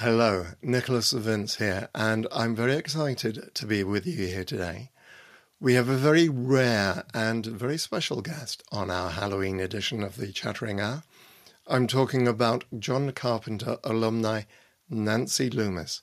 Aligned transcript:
Hello, 0.00 0.48
Nicholas 0.60 1.12
Vince 1.12 1.56
here, 1.56 1.88
and 1.94 2.26
I'm 2.30 2.54
very 2.54 2.74
excited 2.74 3.50
to 3.54 3.66
be 3.66 3.82
with 3.82 4.06
you 4.06 4.26
here 4.26 4.44
today. 4.44 4.90
We 5.58 5.72
have 5.72 5.88
a 5.88 5.96
very 5.96 6.28
rare 6.28 7.04
and 7.14 7.46
very 7.46 7.78
special 7.78 8.20
guest 8.20 8.62
on 8.70 8.90
our 8.90 9.08
Halloween 9.08 9.58
edition 9.58 10.02
of 10.02 10.16
the 10.16 10.32
Chattering 10.32 10.82
Hour. 10.82 11.02
I'm 11.66 11.86
talking 11.86 12.28
about 12.28 12.64
John 12.78 13.10
Carpenter 13.12 13.78
alumni 13.84 14.42
Nancy 14.90 15.48
Loomis. 15.48 16.02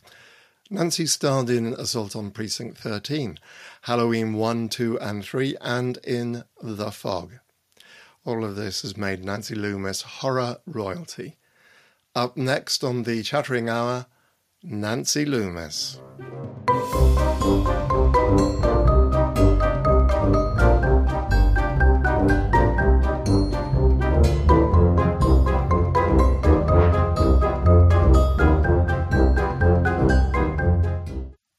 Nancy 0.72 1.06
starred 1.06 1.52
in 1.52 1.76
Assault 1.76 2.16
on 2.16 2.32
Precinct 2.32 2.80
13, 2.80 3.38
Halloween 3.84 4.34
1, 4.34 4.70
2, 4.70 5.00
and 5.02 5.24
3, 5.24 5.56
and 5.62 6.00
in 6.04 6.46
The 6.64 6.90
Fog. 6.92 7.34
All 8.26 8.44
of 8.44 8.56
this 8.56 8.82
has 8.82 8.98
made 8.98 9.24
Nancy 9.24 9.54
Loomis 9.54 10.02
horror 10.02 10.58
royalty. 10.66 11.38
Up 12.16 12.38
next 12.38 12.84
on 12.84 13.02
the 13.04 13.24
Chattering 13.24 13.70
Hour, 13.70 14.06
Nancy 14.62 15.26
Loomis. 15.26 16.00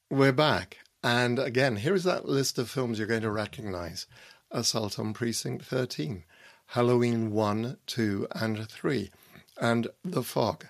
We're 0.09 0.31
back. 0.31 0.77
And 1.03 1.37
again, 1.37 1.75
here 1.75 1.93
is 1.93 2.05
that 2.05 2.29
list 2.29 2.57
of 2.57 2.69
films 2.69 2.97
you're 2.97 3.09
going 3.09 3.23
to 3.23 3.29
recognize 3.29 4.07
Assault 4.51 4.97
on 4.97 5.11
Precinct 5.11 5.65
13, 5.65 6.23
Halloween 6.67 7.31
1, 7.31 7.75
2, 7.87 8.27
and 8.31 8.69
3 8.69 9.11
and 9.59 9.87
The 10.03 10.23
Fog. 10.23 10.65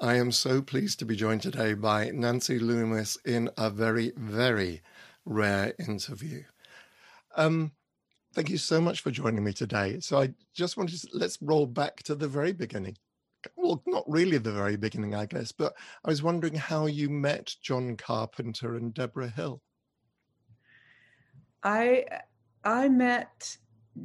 I 0.00 0.14
am 0.16 0.30
so 0.30 0.60
pleased 0.60 0.98
to 0.98 1.06
be 1.06 1.16
joined 1.16 1.42
today 1.42 1.74
by 1.74 2.10
Nancy 2.10 2.58
Loomis 2.58 3.16
in 3.24 3.48
a 3.56 3.70
very, 3.70 4.12
very 4.16 4.82
rare 5.24 5.72
interview. 5.78 6.42
Um, 7.36 7.72
thank 8.34 8.50
you 8.50 8.58
so 8.58 8.80
much 8.80 9.00
for 9.00 9.10
joining 9.10 9.42
me 9.42 9.52
today. 9.52 10.00
So 10.00 10.20
I 10.20 10.34
just 10.54 10.76
wanted 10.76 11.00
to 11.00 11.08
let's 11.14 11.38
roll 11.40 11.66
back 11.66 12.02
to 12.04 12.14
the 12.14 12.28
very 12.28 12.52
beginning. 12.52 12.96
Well, 13.56 13.82
not 13.86 14.04
really 14.06 14.38
the 14.38 14.52
very 14.52 14.76
beginning, 14.76 15.14
I 15.14 15.26
guess, 15.26 15.52
but 15.52 15.74
I 16.04 16.10
was 16.10 16.22
wondering 16.22 16.54
how 16.54 16.86
you 16.86 17.08
met 17.08 17.54
John 17.62 17.96
Carpenter 17.96 18.74
and 18.74 18.92
Deborah 18.92 19.28
Hill. 19.28 19.62
I 21.62 22.04
I 22.64 22.88
met 22.88 23.56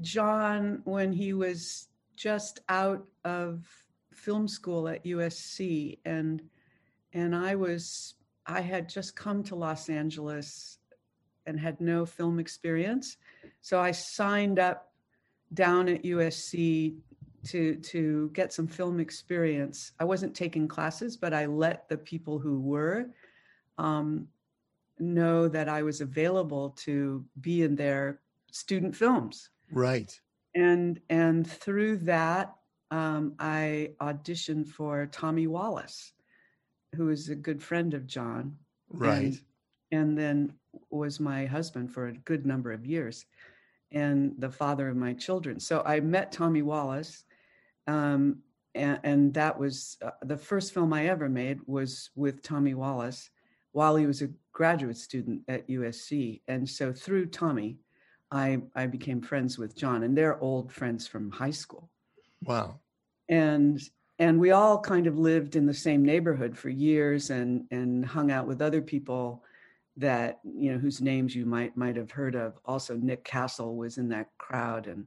John 0.01 0.81
when 0.85 1.11
he 1.11 1.33
was 1.33 1.89
just 2.15 2.59
out 2.69 3.05
of 3.25 3.65
film 4.21 4.47
school 4.47 4.87
at 4.87 5.03
USC 5.03 5.97
and 6.05 6.41
and 7.13 7.35
I 7.35 7.55
was 7.55 8.15
I 8.45 8.61
had 8.61 8.87
just 8.87 9.15
come 9.15 9.43
to 9.43 9.55
Los 9.55 9.89
Angeles 9.89 10.77
and 11.45 11.59
had 11.59 11.81
no 11.81 12.05
film 12.05 12.39
experience. 12.39 13.17
So 13.61 13.79
I 13.79 13.91
signed 13.91 14.59
up 14.59 14.91
down 15.53 15.89
at 15.89 16.03
USC 16.03 16.97
to 17.45 17.75
to 17.75 18.29
get 18.33 18.53
some 18.53 18.67
film 18.67 18.99
experience. 18.99 19.93
I 19.99 20.03
wasn't 20.03 20.35
taking 20.35 20.67
classes, 20.67 21.17
but 21.17 21.33
I 21.33 21.47
let 21.47 21.89
the 21.89 21.97
people 21.97 22.37
who 22.37 22.59
were 22.59 23.07
um, 23.77 24.27
know 24.99 25.47
that 25.47 25.67
I 25.67 25.81
was 25.81 26.01
available 26.01 26.69
to 26.85 27.25
be 27.41 27.63
in 27.63 27.75
their 27.75 28.21
student 28.51 28.95
films. 28.95 29.49
Right. 29.71 30.19
And 30.53 31.01
and 31.09 31.49
through 31.49 31.97
that, 31.97 32.55
um, 32.91 33.33
I 33.39 33.91
auditioned 34.01 34.67
for 34.67 35.07
Tommy 35.07 35.47
Wallace, 35.47 36.13
who 36.95 37.09
is 37.09 37.29
a 37.29 37.35
good 37.35 37.63
friend 37.63 37.93
of 37.93 38.05
John. 38.05 38.57
Right. 38.89 39.23
And, 39.23 39.41
and 39.91 40.17
then 40.17 40.53
was 40.89 41.19
my 41.19 41.45
husband 41.45 41.91
for 41.91 42.07
a 42.07 42.13
good 42.13 42.45
number 42.45 42.71
of 42.71 42.85
years 42.85 43.25
and 43.91 44.33
the 44.37 44.49
father 44.49 44.89
of 44.89 44.95
my 44.95 45.13
children. 45.13 45.59
So 45.59 45.83
I 45.85 45.99
met 45.99 46.31
Tommy 46.31 46.61
Wallace. 46.61 47.25
Um, 47.87 48.37
and, 48.73 48.99
and, 49.03 49.33
that 49.33 49.59
was 49.59 49.97
uh, 50.01 50.11
the 50.21 50.37
first 50.37 50.73
film 50.73 50.93
I 50.93 51.07
ever 51.07 51.27
made 51.27 51.59
was 51.65 52.09
with 52.15 52.41
Tommy 52.41 52.73
Wallace 52.73 53.29
while 53.73 53.97
he 53.97 54.05
was 54.05 54.21
a 54.21 54.29
graduate 54.53 54.97
student 54.97 55.41
at 55.49 55.67
USC. 55.67 56.41
And 56.47 56.69
so 56.69 56.93
through 56.93 57.25
Tommy, 57.27 57.79
I, 58.31 58.61
I 58.75 58.85
became 58.85 59.21
friends 59.21 59.57
with 59.57 59.75
John, 59.75 60.03
and 60.03 60.17
they're 60.17 60.41
old 60.41 60.71
friends 60.71 61.05
from 61.05 61.31
high 61.31 61.51
school. 61.51 61.89
Wow. 62.43 62.79
And 63.29 63.81
and 64.19 64.39
we 64.39 64.51
all 64.51 64.79
kind 64.79 65.07
of 65.07 65.17
lived 65.17 65.55
in 65.55 65.65
the 65.65 65.73
same 65.73 66.03
neighborhood 66.05 66.57
for 66.57 66.69
years 66.69 67.29
and 67.29 67.65
and 67.71 68.05
hung 68.05 68.31
out 68.31 68.47
with 68.47 68.61
other 68.61 68.81
people 68.81 69.43
that 69.97 70.39
you 70.43 70.71
know 70.71 70.77
whose 70.77 71.01
names 71.01 71.35
you 71.35 71.45
might 71.45 71.75
might 71.75 71.95
have 71.95 72.11
heard 72.11 72.35
of. 72.35 72.59
Also 72.65 72.95
nick 72.97 73.23
castle 73.23 73.75
was 73.75 73.97
in 73.97 74.09
that 74.09 74.29
crowd 74.37 74.87
and 74.87 75.05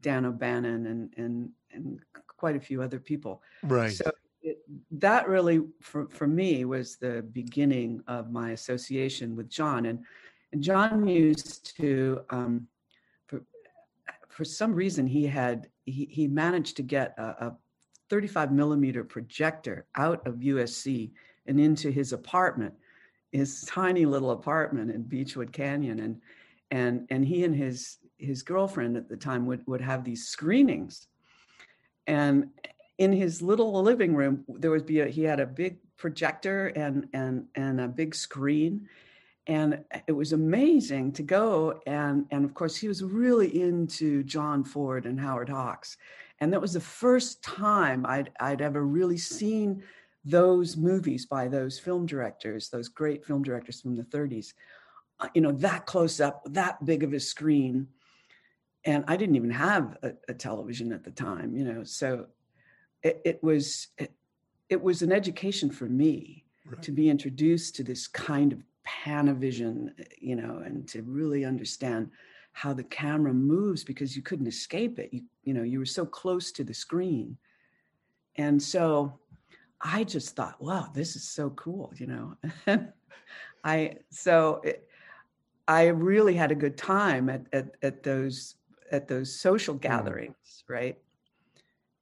dan 0.00 0.24
o'bannon 0.24 0.86
and 0.86 1.12
and 1.16 1.50
and 1.72 2.00
quite 2.36 2.56
a 2.56 2.60
few 2.60 2.82
other 2.82 2.98
people. 2.98 3.42
Right. 3.62 3.92
So 3.92 4.10
it, 4.42 4.58
that 4.90 5.28
really 5.28 5.62
for, 5.80 6.06
for 6.08 6.26
me 6.26 6.64
was 6.64 6.96
the 6.96 7.22
beginning 7.32 8.02
of 8.06 8.30
my 8.30 8.50
association 8.50 9.34
with 9.34 9.48
john. 9.48 9.86
And, 9.86 10.00
and 10.52 10.62
john 10.62 11.06
used 11.08 11.76
to 11.78 12.20
um, 12.30 12.68
for 13.26 13.42
for 14.28 14.44
some 14.44 14.74
reason 14.74 15.06
he 15.06 15.26
had 15.26 15.68
he, 15.84 16.26
managed 16.28 16.76
to 16.76 16.82
get 16.82 17.14
a, 17.18 17.22
a 17.22 17.56
35 18.10 18.52
millimeter 18.52 19.04
projector 19.04 19.86
out 19.96 20.26
of 20.26 20.36
USC 20.36 21.10
and 21.46 21.60
into 21.60 21.90
his 21.90 22.12
apartment, 22.12 22.74
his 23.32 23.62
tiny 23.66 24.06
little 24.06 24.30
apartment 24.30 24.90
in 24.90 25.04
Beachwood 25.04 25.52
Canyon. 25.52 26.00
And 26.00 26.20
and 26.70 27.06
and 27.10 27.24
he 27.24 27.44
and 27.44 27.54
his 27.54 27.98
his 28.18 28.42
girlfriend 28.42 28.96
at 28.96 29.08
the 29.08 29.16
time 29.16 29.46
would, 29.46 29.66
would 29.66 29.80
have 29.80 30.04
these 30.04 30.26
screenings. 30.26 31.08
And 32.06 32.50
in 32.98 33.12
his 33.12 33.42
little 33.42 33.82
living 33.82 34.14
room, 34.14 34.44
there 34.48 34.70
would 34.70 34.86
be 34.86 35.00
a, 35.00 35.06
he 35.06 35.22
had 35.22 35.40
a 35.40 35.46
big 35.46 35.78
projector 35.96 36.68
and 36.68 37.08
and 37.12 37.46
and 37.54 37.80
a 37.80 37.88
big 37.88 38.14
screen 38.14 38.88
and 39.46 39.84
it 40.06 40.12
was 40.12 40.32
amazing 40.32 41.12
to 41.12 41.22
go 41.22 41.80
and 41.86 42.26
and 42.30 42.44
of 42.44 42.54
course 42.54 42.76
he 42.76 42.88
was 42.88 43.02
really 43.02 43.60
into 43.60 44.22
john 44.24 44.64
ford 44.64 45.06
and 45.06 45.20
howard 45.20 45.48
hawks 45.48 45.96
and 46.40 46.52
that 46.52 46.60
was 46.60 46.72
the 46.72 46.80
first 46.80 47.42
time 47.42 48.04
i'd 48.06 48.30
i'd 48.40 48.62
ever 48.62 48.84
really 48.84 49.18
seen 49.18 49.82
those 50.24 50.76
movies 50.76 51.26
by 51.26 51.46
those 51.46 51.78
film 51.78 52.06
directors 52.06 52.70
those 52.70 52.88
great 52.88 53.24
film 53.24 53.42
directors 53.42 53.80
from 53.80 53.94
the 53.94 54.04
30s 54.04 54.54
uh, 55.20 55.28
you 55.34 55.40
know 55.40 55.52
that 55.52 55.84
close 55.86 56.20
up 56.20 56.42
that 56.46 56.82
big 56.84 57.02
of 57.02 57.12
a 57.12 57.20
screen 57.20 57.86
and 58.84 59.04
i 59.08 59.16
didn't 59.16 59.36
even 59.36 59.50
have 59.50 59.96
a, 60.02 60.12
a 60.28 60.34
television 60.34 60.92
at 60.92 61.04
the 61.04 61.10
time 61.10 61.54
you 61.54 61.64
know 61.64 61.84
so 61.84 62.26
it, 63.02 63.20
it 63.24 63.44
was 63.44 63.88
it, 63.98 64.12
it 64.70 64.82
was 64.82 65.02
an 65.02 65.12
education 65.12 65.70
for 65.70 65.84
me 65.84 66.44
right. 66.66 66.82
to 66.82 66.90
be 66.90 67.10
introduced 67.10 67.76
to 67.76 67.84
this 67.84 68.08
kind 68.08 68.52
of 68.52 68.62
panavision, 68.86 69.92
you 70.18 70.36
know, 70.36 70.62
and 70.64 70.86
to 70.88 71.02
really 71.02 71.44
understand 71.44 72.10
how 72.52 72.72
the 72.72 72.84
camera 72.84 73.32
moves 73.32 73.82
because 73.82 74.14
you 74.14 74.22
couldn't 74.22 74.46
escape 74.46 74.98
it. 74.98 75.12
You, 75.12 75.22
you 75.42 75.54
know, 75.54 75.62
you 75.62 75.78
were 75.78 75.86
so 75.86 76.06
close 76.06 76.52
to 76.52 76.64
the 76.64 76.74
screen. 76.74 77.36
And 78.36 78.62
so 78.62 79.18
I 79.80 80.04
just 80.04 80.36
thought, 80.36 80.60
wow, 80.60 80.88
this 80.94 81.16
is 81.16 81.24
so 81.28 81.50
cool, 81.50 81.92
you 81.96 82.06
know. 82.06 82.36
I 83.64 83.96
so 84.10 84.60
it, 84.64 84.88
I 85.66 85.86
really 85.86 86.34
had 86.34 86.50
a 86.50 86.54
good 86.54 86.76
time 86.76 87.28
at, 87.28 87.46
at 87.52 87.76
at 87.82 88.02
those 88.02 88.56
at 88.92 89.08
those 89.08 89.34
social 89.34 89.74
mm. 89.74 89.80
gatherings, 89.80 90.64
right? 90.68 90.98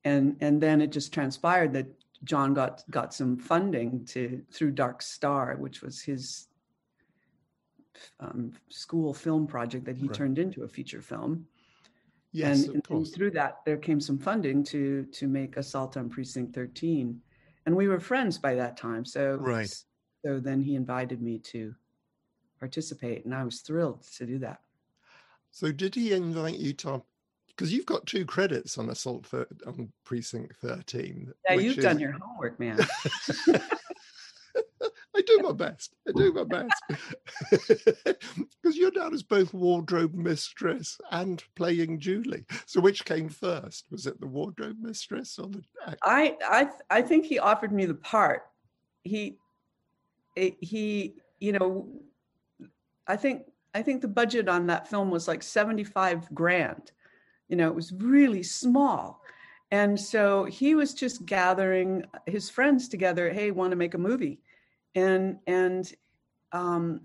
And 0.04 0.36
and 0.40 0.60
then 0.60 0.80
it 0.80 0.90
just 0.90 1.12
transpired 1.12 1.72
that 1.74 1.86
John 2.24 2.54
got 2.54 2.84
got 2.90 3.14
some 3.14 3.36
funding 3.36 4.04
to 4.06 4.42
through 4.50 4.72
Dark 4.72 5.02
Star, 5.02 5.56
which 5.56 5.82
was 5.82 6.02
his 6.02 6.48
um, 8.20 8.52
school 8.68 9.12
film 9.14 9.46
project 9.46 9.84
that 9.84 9.96
he 9.96 10.06
right. 10.06 10.16
turned 10.16 10.38
into 10.38 10.64
a 10.64 10.68
feature 10.68 11.02
film. 11.02 11.46
Yes, 12.32 12.64
and, 12.64 12.82
and, 12.88 13.06
through 13.06 13.32
that, 13.32 13.58
there 13.66 13.76
came 13.76 14.00
some 14.00 14.18
funding 14.18 14.64
to 14.64 15.04
to 15.04 15.28
make 15.28 15.58
Assault 15.58 15.96
on 15.98 16.08
Precinct 16.08 16.54
13, 16.54 17.20
and 17.66 17.76
we 17.76 17.88
were 17.88 18.00
friends 18.00 18.38
by 18.38 18.54
that 18.54 18.76
time. 18.76 19.04
So 19.04 19.36
right. 19.40 19.72
So 20.24 20.38
then 20.38 20.62
he 20.62 20.76
invited 20.76 21.20
me 21.20 21.38
to 21.38 21.74
participate, 22.58 23.24
and 23.24 23.34
I 23.34 23.44
was 23.44 23.60
thrilled 23.60 24.02
to 24.16 24.24
do 24.24 24.38
that. 24.38 24.60
So 25.50 25.72
did 25.72 25.94
he 25.94 26.12
invite 26.12 26.58
you 26.58 26.72
to? 26.74 27.02
Because 27.48 27.70
you've 27.70 27.86
got 27.86 28.06
two 28.06 28.24
credits 28.24 28.78
on 28.78 28.88
Assault 28.88 29.26
on 29.66 29.92
Precinct 30.04 30.56
13. 30.56 31.30
Yeah, 31.50 31.54
you've 31.56 31.76
is... 31.76 31.84
done 31.84 31.98
your 31.98 32.12
homework, 32.12 32.58
man. 32.58 32.78
I 35.14 35.22
do 35.26 35.40
my 35.42 35.52
best. 35.52 35.94
I 36.08 36.12
do 36.12 36.32
my 36.32 36.44
best. 36.44 36.82
Because 38.62 38.76
you're 38.76 38.92
down 38.92 39.12
as 39.12 39.22
both 39.22 39.52
wardrobe 39.52 40.14
mistress 40.14 40.96
and 41.10 41.42
playing 41.56 41.98
Julie. 41.98 42.44
So 42.66 42.80
which 42.80 43.04
came 43.04 43.28
first? 43.28 43.86
Was 43.90 44.06
it 44.06 44.20
the 44.20 44.26
wardrobe 44.26 44.76
mistress 44.80 45.38
or 45.38 45.48
the 45.48 45.62
I 46.04 46.36
I 46.48 46.68
I 46.88 47.02
think 47.02 47.26
he 47.26 47.38
offered 47.40 47.72
me 47.72 47.84
the 47.84 47.94
part 47.94 48.42
he 49.04 49.36
eh, 50.36 50.50
he 50.60 51.14
you 51.40 51.52
know 51.52 51.88
i 53.06 53.16
think 53.16 53.42
i 53.74 53.82
think 53.82 54.00
the 54.00 54.08
budget 54.08 54.48
on 54.48 54.66
that 54.66 54.88
film 54.88 55.10
was 55.10 55.28
like 55.28 55.42
75 55.42 56.32
grand 56.34 56.92
you 57.48 57.56
know 57.56 57.68
it 57.68 57.74
was 57.74 57.92
really 57.92 58.42
small 58.42 59.20
and 59.70 59.98
so 59.98 60.44
he 60.44 60.74
was 60.74 60.94
just 60.94 61.24
gathering 61.26 62.04
his 62.26 62.48
friends 62.48 62.88
together 62.88 63.32
hey 63.32 63.50
want 63.50 63.70
to 63.70 63.76
make 63.76 63.94
a 63.94 63.98
movie 63.98 64.40
and 64.94 65.38
and 65.46 65.92
um, 66.52 67.00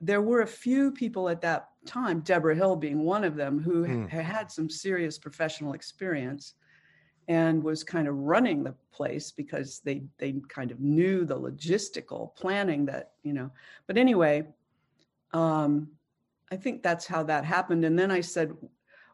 there 0.00 0.22
were 0.22 0.42
a 0.42 0.46
few 0.46 0.90
people 0.90 1.28
at 1.28 1.40
that 1.40 1.68
time 1.86 2.20
deborah 2.20 2.54
hill 2.54 2.76
being 2.76 3.00
one 3.00 3.24
of 3.24 3.34
them 3.34 3.60
who 3.60 3.84
mm. 3.84 4.08
had 4.08 4.50
some 4.50 4.70
serious 4.70 5.18
professional 5.18 5.72
experience 5.72 6.54
and 7.28 7.62
was 7.62 7.84
kind 7.84 8.08
of 8.08 8.16
running 8.16 8.62
the 8.62 8.74
place 8.92 9.30
because 9.30 9.80
they 9.84 10.02
they 10.18 10.34
kind 10.48 10.70
of 10.70 10.80
knew 10.80 11.24
the 11.24 11.38
logistical 11.38 12.34
planning 12.36 12.84
that 12.86 13.12
you 13.22 13.32
know 13.32 13.50
but 13.86 13.96
anyway 13.96 14.46
um 15.32 15.88
i 16.50 16.56
think 16.56 16.82
that's 16.82 17.06
how 17.06 17.22
that 17.22 17.44
happened 17.44 17.84
and 17.84 17.98
then 17.98 18.10
i 18.10 18.20
said 18.20 18.52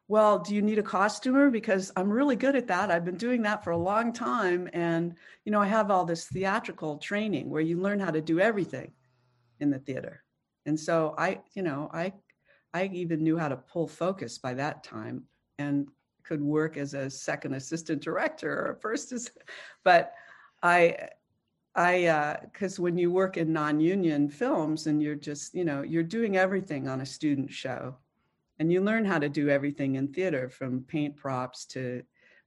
well 0.08 0.38
do 0.38 0.54
you 0.54 0.62
need 0.62 0.78
a 0.78 0.82
costumer? 0.82 1.50
Because 1.50 1.92
i'm 1.96 2.10
really 2.10 2.36
good 2.36 2.56
at 2.56 2.66
that. 2.68 2.90
I've 2.90 3.04
been 3.04 3.16
doing 3.16 3.42
that 3.42 3.62
for 3.62 3.70
a 3.70 3.76
long 3.76 4.12
time. 4.12 4.68
And 4.72 5.14
you 5.44 5.52
know 5.52 5.60
i 5.60 5.66
have 5.66 5.90
all 5.90 6.04
this 6.04 6.26
theatrical 6.26 6.98
training 6.98 7.50
where 7.50 7.62
you 7.62 7.80
learn 7.80 8.00
how 8.00 8.10
to 8.10 8.20
do 8.20 8.40
everything 8.40 8.92
in 9.60 9.70
the 9.70 9.78
theater. 9.78 10.22
And 10.66 10.78
so 10.78 11.14
i 11.18 11.40
you 11.54 11.62
know 11.62 11.90
i 11.92 12.12
i 12.74 12.84
even 12.92 13.22
knew 13.22 13.38
how 13.38 13.48
to 13.48 13.56
pull 13.56 13.86
focus 13.86 14.38
by 14.38 14.54
that 14.54 14.84
time 14.84 15.24
and 15.58 15.88
could 16.28 16.42
work 16.42 16.76
as 16.76 16.92
a 16.92 17.08
second 17.08 17.54
assistant 17.54 18.02
director 18.02 18.52
or 18.52 18.72
a 18.72 18.76
first, 18.76 19.30
but 19.82 20.12
I, 20.62 21.08
I, 21.74 22.36
because 22.52 22.78
uh, 22.78 22.82
when 22.82 22.98
you 22.98 23.10
work 23.10 23.38
in 23.38 23.52
non-union 23.52 24.28
films 24.28 24.86
and 24.86 25.02
you're 25.02 25.14
just, 25.14 25.54
you 25.54 25.64
know, 25.64 25.82
you're 25.82 26.02
doing 26.02 26.36
everything 26.36 26.86
on 26.86 27.00
a 27.00 27.06
student 27.06 27.50
show, 27.50 27.96
and 28.58 28.72
you 28.72 28.80
learn 28.80 29.04
how 29.04 29.18
to 29.18 29.28
do 29.28 29.48
everything 29.48 29.96
in 29.96 30.08
theater 30.08 30.48
from 30.48 30.82
paint 30.82 31.16
props 31.16 31.64
to 31.66 32.02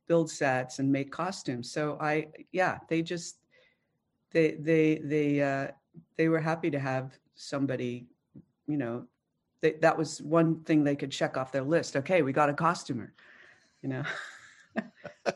build 0.07 0.29
sets 0.29 0.79
and 0.79 0.91
make 0.91 1.11
costumes. 1.11 1.71
So 1.71 1.97
I, 2.01 2.27
yeah, 2.51 2.79
they 2.89 3.01
just, 3.01 3.37
they, 4.31 4.55
they, 4.59 5.01
they, 5.03 5.41
uh, 5.41 5.67
they 6.17 6.27
were 6.27 6.39
happy 6.39 6.69
to 6.71 6.79
have 6.79 7.17
somebody, 7.35 8.07
you 8.67 8.77
know, 8.77 9.05
they, 9.61 9.73
that 9.81 9.97
was 9.97 10.21
one 10.21 10.63
thing 10.63 10.83
they 10.83 10.95
could 10.95 11.11
check 11.11 11.37
off 11.37 11.51
their 11.51 11.63
list. 11.63 11.95
Okay, 11.95 12.21
we 12.23 12.33
got 12.33 12.49
a 12.49 12.53
costumer 12.53 13.13
you 13.81 13.89
know. 13.89 14.03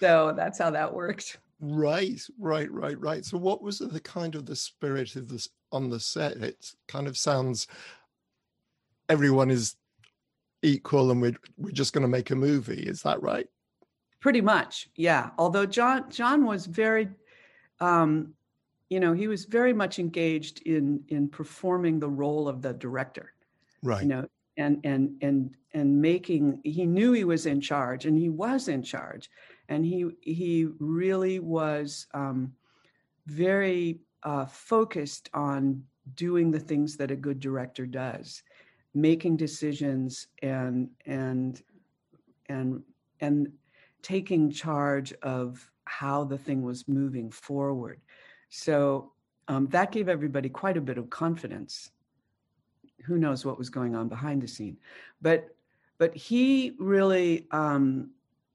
so 0.00 0.32
that's 0.36 0.58
how 0.58 0.70
that 0.70 0.92
worked. 0.94 1.38
Right, 1.60 2.20
right, 2.38 2.70
right, 2.70 2.98
right. 3.00 3.24
So, 3.24 3.38
what 3.38 3.62
was 3.62 3.78
the 3.78 4.00
kind 4.00 4.34
of 4.34 4.46
the 4.46 4.56
spirit 4.56 5.16
of 5.16 5.28
this 5.28 5.48
on 5.72 5.88
the 5.88 6.00
set? 6.00 6.36
It 6.36 6.72
kind 6.86 7.06
of 7.06 7.16
sounds 7.16 7.66
everyone 9.08 9.50
is 9.50 9.76
equal, 10.62 11.10
and 11.10 11.20
we're 11.20 11.36
we're 11.56 11.70
just 11.70 11.92
going 11.92 12.02
to 12.02 12.08
make 12.08 12.30
a 12.30 12.36
movie. 12.36 12.82
Is 12.82 13.02
that 13.02 13.22
right? 13.22 13.46
Pretty 14.20 14.40
much, 14.40 14.88
yeah. 14.96 15.30
Although 15.38 15.66
John 15.66 16.10
John 16.10 16.44
was 16.44 16.66
very, 16.66 17.08
um, 17.80 18.34
you 18.88 19.00
know, 19.00 19.12
he 19.12 19.28
was 19.28 19.44
very 19.44 19.72
much 19.72 19.98
engaged 19.98 20.62
in 20.62 21.04
in 21.08 21.28
performing 21.28 22.00
the 22.00 22.08
role 22.08 22.48
of 22.48 22.62
the 22.62 22.72
director. 22.72 23.32
Right. 23.82 24.02
You 24.02 24.08
know, 24.08 24.28
and 24.56 24.80
and 24.84 25.16
and 25.22 25.54
and 25.72 26.00
making 26.00 26.60
he 26.64 26.86
knew 26.86 27.12
he 27.12 27.24
was 27.24 27.46
in 27.46 27.60
charge 27.60 28.06
and 28.06 28.16
he 28.16 28.28
was 28.28 28.68
in 28.68 28.82
charge 28.82 29.30
and 29.68 29.84
he 29.84 30.06
he 30.22 30.68
really 30.78 31.38
was 31.38 32.06
um, 32.14 32.52
very 33.26 34.00
uh, 34.22 34.46
focused 34.46 35.28
on 35.34 35.82
doing 36.14 36.50
the 36.50 36.60
things 36.60 36.96
that 36.96 37.10
a 37.10 37.16
good 37.16 37.40
director 37.40 37.84
does 37.84 38.42
making 38.96 39.36
decisions 39.36 40.26
and 40.42 40.88
and 41.04 41.62
and 42.48 42.82
and 43.20 43.52
taking 44.02 44.50
charge 44.50 45.12
of 45.22 45.70
how 45.84 46.24
the 46.24 46.38
thing 46.38 46.62
was 46.62 46.88
moving 46.88 47.30
forward. 47.30 48.00
So 48.48 49.12
um, 49.48 49.66
that 49.68 49.92
gave 49.92 50.08
everybody 50.08 50.48
quite 50.48 50.76
a 50.76 50.80
bit 50.80 50.96
of 50.96 51.10
confidence. 51.10 51.90
Who 53.04 53.18
knows 53.18 53.44
what 53.44 53.58
was 53.58 53.68
going 53.68 53.94
on 53.94 54.08
behind 54.08 54.42
the 54.42 54.48
scene. 54.48 54.78
But 55.20 55.54
but 55.98 56.14
he 56.16 56.74
really 56.78 57.46
um, 57.50 58.10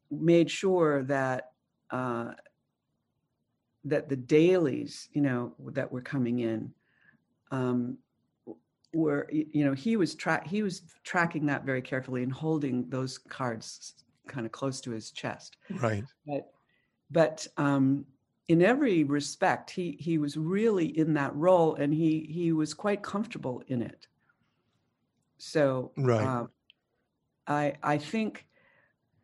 made 0.10 0.50
sure 0.50 1.04
that 1.04 1.52
uh, 1.92 2.32
that 3.86 4.10
the 4.10 4.16
dailies 4.16 5.08
you 5.14 5.22
know 5.22 5.54
that 5.68 5.92
were 5.92 6.02
coming 6.02 6.40
in 6.40 6.74
um, 7.52 7.98
were 8.94 9.28
you 9.32 9.64
know 9.66 9.74
he 9.74 9.96
was 9.96 10.16
tra- 10.16 10.48
he 10.48 10.64
was 10.64 10.82
tracking 11.04 11.46
that 11.46 11.64
very 11.64 11.82
carefully 11.82 12.24
and 12.24 12.32
holding 12.32 12.90
those 12.90 13.18
cards 13.18 13.94
kind 14.28 14.46
of 14.46 14.52
close 14.52 14.82
to 14.82 14.92
his 14.92 15.12
chest 15.12 15.58
right 15.80 16.04
but 16.28 16.52
but 17.10 17.48
um, 17.58 18.06
in 18.48 18.62
every 18.62 19.04
respect 19.04 19.70
he 19.70 19.98
he 20.00 20.18
was 20.18 20.36
really 20.38 20.98
in 20.98 21.14
that 21.14 21.36
role 21.36 21.76
and 21.76 21.94
he 21.94 22.28
he 22.30 22.52
was 22.52 22.74
quite 22.74 23.02
comfortable 23.02 23.64
in 23.68 23.82
it 23.82 24.08
so 25.42 25.92
right. 25.98 26.24
Uh, 26.24 26.46
I 27.48 27.74
I 27.82 27.98
think 27.98 28.46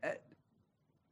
uh, 0.03 0.09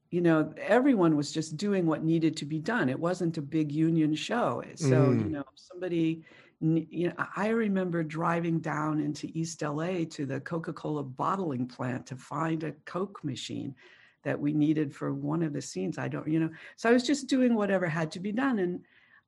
you 0.09 0.21
know 0.21 0.51
everyone 0.57 1.15
was 1.15 1.31
just 1.31 1.57
doing 1.57 1.85
what 1.85 2.03
needed 2.03 2.35
to 2.37 2.45
be 2.45 2.59
done. 2.59 2.89
It 2.89 2.99
wasn't 2.99 3.37
a 3.37 3.41
big 3.41 3.71
union 3.71 4.15
show. 4.15 4.63
So 4.73 4.87
mm. 4.87 5.19
you 5.19 5.29
know 5.29 5.43
somebody 5.55 6.25
you 6.61 7.07
know 7.07 7.13
I 7.35 7.49
remember 7.49 8.03
driving 8.03 8.59
down 8.59 8.99
into 8.99 9.29
East 9.33 9.61
LA 9.61 10.05
to 10.11 10.25
the 10.25 10.39
Coca-Cola 10.39 11.03
bottling 11.03 11.67
plant 11.67 12.05
to 12.07 12.15
find 12.15 12.63
a 12.63 12.71
Coke 12.85 13.23
machine 13.23 13.75
that 14.23 14.39
we 14.39 14.53
needed 14.53 14.93
for 14.93 15.13
one 15.13 15.43
of 15.43 15.53
the 15.53 15.61
scenes. 15.61 15.97
I 15.97 16.07
don't 16.07 16.27
you 16.27 16.39
know. 16.39 16.49
So 16.75 16.89
I 16.89 16.93
was 16.93 17.05
just 17.05 17.27
doing 17.27 17.55
whatever 17.55 17.87
had 17.87 18.11
to 18.11 18.19
be 18.19 18.31
done 18.31 18.59
and 18.59 18.81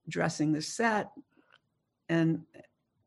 dressing 0.09 0.51
the 0.51 0.61
set 0.61 1.11
and 2.09 2.41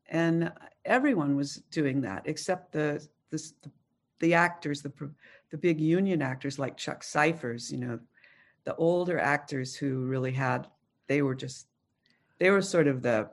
and 0.07 0.51
everyone 0.85 1.35
was 1.35 1.55
doing 1.71 2.01
that 2.01 2.23
except 2.25 2.71
the 2.71 3.05
the, 3.29 3.51
the 4.19 4.33
actors, 4.33 4.81
the 4.81 4.91
the 5.49 5.57
big 5.57 5.81
union 5.81 6.21
actors 6.21 6.59
like 6.59 6.77
Chuck 6.77 7.03
Cyphers, 7.03 7.71
you 7.71 7.77
know, 7.77 7.99
the 8.63 8.75
older 8.75 9.19
actors 9.19 9.75
who 9.75 10.05
really 10.05 10.31
had 10.31 10.67
they 11.07 11.21
were 11.21 11.35
just 11.35 11.67
they 12.39 12.49
were 12.49 12.61
sort 12.61 12.87
of 12.87 13.01
the 13.01 13.29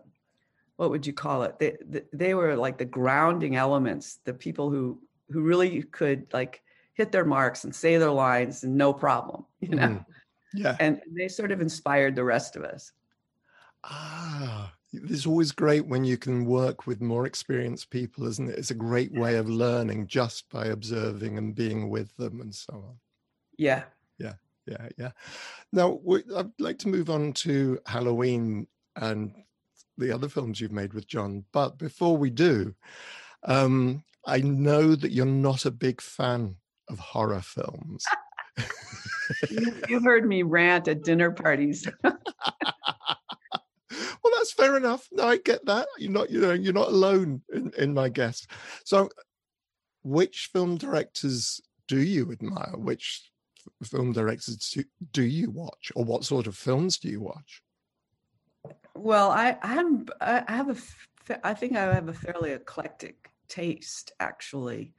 what 0.79 0.91
would 0.91 1.05
you 1.07 1.13
call 1.13 1.43
it? 1.43 1.59
They 1.59 1.77
they 2.13 2.35
were 2.35 2.55
like 2.57 2.79
the 2.79 2.85
grounding 2.85 3.57
elements, 3.57 4.21
the 4.25 4.33
people 4.33 4.71
who 4.71 5.03
who 5.29 5.43
really 5.43 5.83
could 5.83 6.33
like 6.33 6.63
hit 6.95 7.11
their 7.11 7.25
marks 7.25 7.65
and 7.65 7.75
say 7.75 7.99
their 7.99 8.13
lines 8.13 8.63
and 8.63 8.77
no 8.77 8.93
problem, 8.93 9.45
you 9.61 9.75
know. 9.75 9.89
Mm. 9.89 10.05
Yeah. 10.55 10.77
And 10.81 11.03
they 11.13 11.29
sort 11.29 11.51
of 11.51 11.61
inspired 11.61 12.15
the 12.15 12.25
rest 12.25 12.55
of 12.57 12.63
us. 12.63 12.93
Ah, 13.85 14.73
it's 14.93 15.27
always 15.27 15.51
great 15.51 15.85
when 15.85 16.05
you 16.05 16.17
can 16.17 16.47
work 16.47 16.87
with 16.87 17.03
more 17.03 17.27
experienced 17.27 17.91
people, 17.91 18.27
isn't 18.27 18.49
it? 18.49 18.59
It's 18.59 18.71
a 18.71 18.75
great 18.75 19.13
way 19.13 19.37
of 19.37 19.49
learning 19.49 20.07
just 20.07 20.49
by 20.49 20.67
observing 20.67 21.39
and 21.39 21.55
being 21.55 21.91
with 21.91 22.17
them 22.17 22.41
and 22.41 22.55
so 22.55 22.73
on. 22.73 22.97
Yeah. 23.59 23.83
Yeah. 24.19 24.35
Yeah. 24.67 24.89
Yeah. 24.97 25.11
Now, 25.73 26.01
I'd 26.37 26.53
like 26.61 26.79
to 26.79 26.89
move 26.89 27.11
on 27.11 27.33
to 27.35 27.79
Halloween 27.85 28.69
and 28.97 29.35
the 29.99 30.13
other 30.13 30.29
films 30.29 30.61
you've 30.61 30.73
made 30.73 30.95
with 30.95 31.07
John. 31.07 31.45
But 31.53 31.79
before 31.79 32.17
we 32.17 32.31
do, 32.31 32.75
um, 33.45 34.05
I 34.27 34.39
know 34.39 34.95
that 34.95 35.13
you're 35.13 35.27
not 35.27 35.67
a 35.67 35.71
big 35.71 36.01
fan 36.01 36.57
of 36.89 36.99
horror 36.99 37.41
films. 37.41 38.05
you, 39.51 39.75
you 39.89 40.01
heard 40.01 40.27
me 40.27 40.43
rant 40.43 40.89
at 40.89 41.03
dinner 41.03 41.31
parties. 41.31 41.87
well, 42.03 42.19
that's 44.37 44.53
fair 44.53 44.77
enough. 44.77 45.09
No, 45.13 45.25
I 45.25 45.39
get 45.39 45.65
that. 45.67 45.87
You're 45.99 46.13
not, 46.13 46.31
you 46.31 46.41
know, 46.41 46.53
you're 46.53 46.73
not 46.73 46.89
alone 46.89 47.43
in, 47.53 47.73
in 47.77 47.95
my 47.95 48.09
guess. 48.09 48.47
So, 48.85 49.09
which 50.03 50.51
film 50.53 50.77
directors 50.77 51.61
do 51.87 52.01
you 52.01 52.31
admire? 52.33 52.75
Which 52.77 53.31
film 53.83 54.13
directors 54.13 54.77
do 55.13 55.23
you 55.23 55.51
watch, 55.51 55.93
or 55.95 56.05
what 56.05 56.25
sort 56.25 56.47
of 56.47 56.57
films 56.57 56.99
do 56.99 57.09
you 57.09 57.21
watch? 57.21 57.63
Well, 58.99 59.31
I, 59.31 59.57
I 59.63 59.67
have 59.69 60.11
I 60.21 60.45
have 60.49 60.71
a 60.71 61.37
I 61.45 61.55
think 61.55 61.77
I 61.77 61.95
have 61.95 62.09
a 62.09 62.13
fairly 62.13 62.51
eclectic 62.51 63.31
taste 63.49 64.13
actually, 64.19 64.93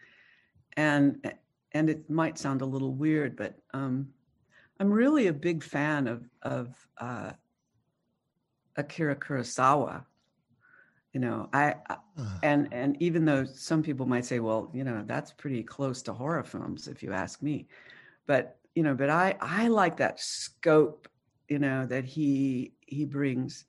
and 0.78 1.34
and 1.74 1.90
it 1.90 2.10
might 2.10 2.38
sound 2.38 2.62
a 2.62 2.66
little 2.66 2.94
weird, 2.94 3.36
but 3.36 3.60
um, 3.74 4.10
I'm 4.80 4.92
really 4.92 5.28
a 5.28 5.34
big 5.34 5.64
fan 5.64 6.08
of 6.08 6.30
of 6.42 6.88
uh, 6.98 7.32
Akira 8.78 9.16
Kurosawa. 9.18 10.06
You 11.14 11.20
know, 11.20 11.50
I, 11.52 11.76
I 11.90 11.98
and 12.42 12.70
and 12.72 12.96
even 13.02 13.26
though 13.26 13.44
some 13.44 13.84
people 13.84 14.06
might 14.06 14.26
say, 14.26 14.40
well, 14.40 14.72
you 14.74 14.86
know, 14.86 15.04
that's 15.06 15.34
pretty 15.34 15.64
close 15.64 16.02
to 16.04 16.14
horror 16.14 16.44
films, 16.44 16.88
if 16.88 17.04
you 17.04 17.12
ask 17.12 17.42
me, 17.42 17.68
but 18.28 18.58
you 18.76 18.84
know, 18.84 18.96
but 18.96 19.10
I 19.10 19.36
I 19.42 19.68
like 19.68 19.98
that 19.98 20.20
scope 20.22 21.10
you 21.50 21.60
know, 21.60 21.86
that 21.88 22.06
he 22.06 22.72
he 22.86 23.04
brings. 23.04 23.66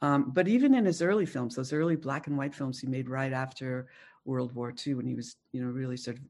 Um, 0.00 0.30
but 0.30 0.46
even 0.46 0.74
in 0.74 0.84
his 0.84 1.02
early 1.02 1.26
films, 1.26 1.56
those 1.56 1.72
early 1.72 1.96
black 1.96 2.26
and 2.28 2.38
white 2.38 2.54
films 2.54 2.78
he 2.80 2.86
made 2.86 3.08
right 3.08 3.32
after 3.32 3.88
World 4.24 4.54
War 4.54 4.72
II, 4.86 4.94
when 4.94 5.06
he 5.06 5.14
was, 5.14 5.36
you 5.52 5.62
know, 5.62 5.70
really 5.70 5.96
sort 5.96 6.18
of 6.18 6.22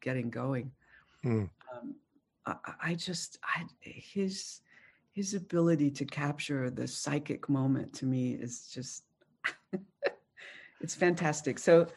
getting 0.00 0.30
going, 0.30 0.72
Mm. 1.24 1.50
um, 1.72 1.94
I, 2.46 2.54
I 2.82 2.94
just, 2.94 3.38
I, 3.42 3.64
his 3.80 4.60
his 5.12 5.34
ability 5.34 5.90
to 5.90 6.04
capture 6.04 6.70
the 6.70 6.86
psychic 6.86 7.48
moment 7.48 7.92
to 7.92 8.06
me 8.06 8.34
is 8.34 8.70
just, 8.72 9.02
it's 10.80 10.94
fantastic. 10.94 11.58
So, 11.58 11.88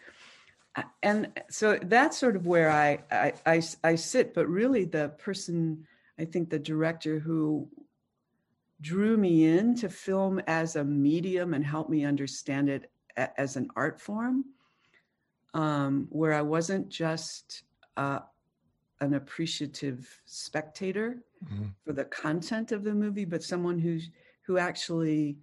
uh, 0.75 0.83
and 1.03 1.39
so 1.49 1.77
that's 1.83 2.17
sort 2.17 2.35
of 2.35 2.47
where 2.47 2.71
I, 2.71 2.99
I 3.11 3.33
I 3.45 3.61
I 3.83 3.95
sit. 3.95 4.33
But 4.33 4.47
really, 4.47 4.85
the 4.85 5.09
person, 5.19 5.85
I 6.17 6.25
think, 6.25 6.49
the 6.49 6.57
director 6.59 7.19
who 7.19 7.67
drew 8.81 9.17
me 9.17 9.45
into 9.45 9.89
film 9.89 10.39
as 10.47 10.75
a 10.75 10.83
medium 10.83 11.53
and 11.53 11.65
helped 11.65 11.89
me 11.89 12.05
understand 12.05 12.69
it 12.69 12.91
a- 13.17 13.39
as 13.39 13.55
an 13.57 13.69
art 13.75 14.01
form, 14.01 14.45
um, 15.53 16.07
where 16.09 16.33
I 16.33 16.41
wasn't 16.41 16.89
just 16.89 17.63
uh, 17.97 18.19
an 19.01 19.13
appreciative 19.15 20.21
spectator 20.25 21.23
Mhm. 21.41 21.75
for 21.85 21.93
the 21.93 22.05
content 22.05 22.71
of 22.71 22.83
the 22.83 22.93
movie, 22.95 23.25
but 23.25 23.43
someone 23.43 23.79
who's 23.79 24.09
who 24.43 24.57
actually, 24.57 25.39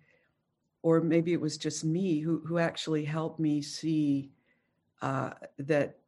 or 0.82 1.00
maybe 1.00 1.32
it 1.32 1.40
was 1.40 1.58
just 1.58 1.84
me 1.84 2.20
who 2.20 2.40
who 2.46 2.58
actually 2.58 3.04
helped 3.04 3.40
me 3.40 3.62
see 3.62 4.32
uh, 5.02 5.34
that 5.58 6.00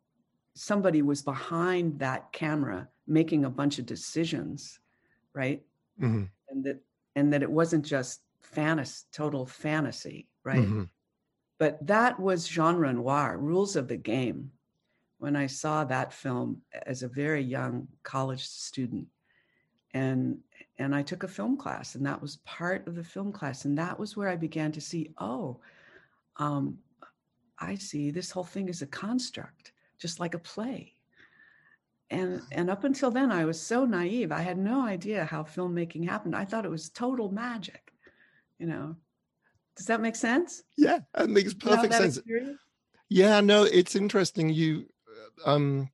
somebody 0.55 1.03
was 1.03 1.23
behind 1.23 1.99
that 2.01 2.33
camera 2.33 2.89
making 3.07 3.45
a 3.45 3.51
bunch 3.51 3.79
of 3.79 3.87
decisions, 3.87 4.81
right? 5.35 5.67
Mhm. 5.97 6.31
And 6.49 6.65
that 6.65 6.83
and 7.17 7.33
that 7.33 7.43
it 7.43 7.51
wasn't 7.51 7.85
just 7.85 8.23
fantasy, 8.41 9.05
total 9.13 9.47
fantasy, 9.47 10.29
right? 10.45 10.67
Mhm. 10.67 10.89
But 11.59 11.87
that 11.87 12.19
was 12.19 12.49
Jean 12.49 12.77
Renoir, 12.77 13.37
rules 13.39 13.77
of 13.77 13.89
the 13.89 13.97
game. 13.97 14.53
When 15.19 15.37
I 15.37 15.47
saw 15.47 15.85
that 15.85 16.15
film 16.15 16.63
as 16.73 17.03
a 17.03 17.09
very 17.09 17.43
young 17.43 17.89
college 18.03 18.47
student, 18.47 19.09
and 19.93 20.43
and 20.79 20.95
I 20.95 21.03
took 21.03 21.23
a 21.25 21.29
film 21.29 21.59
class, 21.59 21.95
and 21.95 22.07
that 22.07 22.23
was 22.23 22.39
part 22.39 22.89
of 22.89 22.95
the 22.95 23.05
film 23.05 23.33
class, 23.33 23.67
and 23.67 23.77
that 23.77 23.99
was 23.99 24.17
where 24.17 24.31
I 24.31 24.37
began 24.37 24.73
to 24.73 24.81
see, 24.81 25.13
oh, 25.19 25.61
um, 26.37 26.79
I 27.59 27.75
see 27.75 28.11
this 28.11 28.31
whole 28.31 28.45
thing 28.45 28.71
is 28.71 28.81
a 28.81 28.87
construct, 28.87 29.73
just 29.99 30.21
like 30.21 30.33
a 30.35 30.39
play. 30.39 30.97
And 32.11 32.43
and 32.51 32.69
up 32.71 32.85
until 32.85 33.11
then, 33.11 33.31
I 33.31 33.45
was 33.45 33.61
so 33.61 33.85
naive. 33.85 34.33
I 34.33 34.41
had 34.41 34.59
no 34.59 34.83
idea 34.85 35.25
how 35.25 35.45
filmmaking 35.45 36.09
happened. 36.09 36.35
I 36.35 36.45
thought 36.45 36.65
it 36.65 36.71
was 36.71 36.91
total 36.91 37.31
magic. 37.31 37.93
You 38.59 38.67
know, 38.67 38.97
does 39.77 39.87
that 39.87 40.01
make 40.01 40.17
sense? 40.17 40.65
Yeah, 40.77 41.01
it 41.17 41.31
makes 41.31 41.55
You 41.55 41.71
know 41.71 41.77
perfect 41.77 41.95
sense. 41.95 42.17
experience? 42.19 42.59
Yeah, 43.09 43.41
no, 43.41 43.63
it's 43.65 43.97
interesting. 43.97 44.51
You, 44.51 44.87
uh, 45.47 45.51
um, 45.51 45.91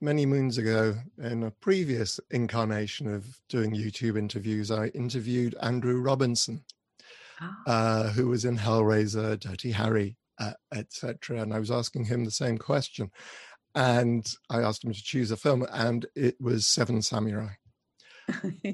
many 0.00 0.26
moons 0.26 0.58
ago, 0.58 0.94
in 1.18 1.44
a 1.44 1.50
previous 1.50 2.18
incarnation 2.30 3.12
of 3.12 3.26
doing 3.48 3.72
YouTube 3.74 4.18
interviews, 4.18 4.70
I 4.70 4.86
interviewed 4.88 5.54
Andrew 5.62 6.00
Robinson, 6.00 6.64
Ah, 7.40 7.56
uh, 7.66 8.10
who 8.10 8.28
was 8.28 8.44
in 8.44 8.58
Hellraiser, 8.58 9.38
Dirty 9.38 9.70
Harry, 9.72 10.16
uh, 10.38 10.52
etc. 10.74 11.40
And 11.40 11.52
I 11.54 11.58
was 11.58 11.70
asking 11.70 12.04
him 12.04 12.24
the 12.24 12.30
same 12.30 12.58
question, 12.58 13.10
and 13.74 14.26
I 14.48 14.60
asked 14.60 14.84
him 14.84 14.92
to 14.92 15.02
choose 15.02 15.30
a 15.30 15.36
film, 15.36 15.66
and 15.70 16.06
it 16.14 16.36
was 16.40 16.66
Seven 16.66 17.02
Samurai. 17.02 17.52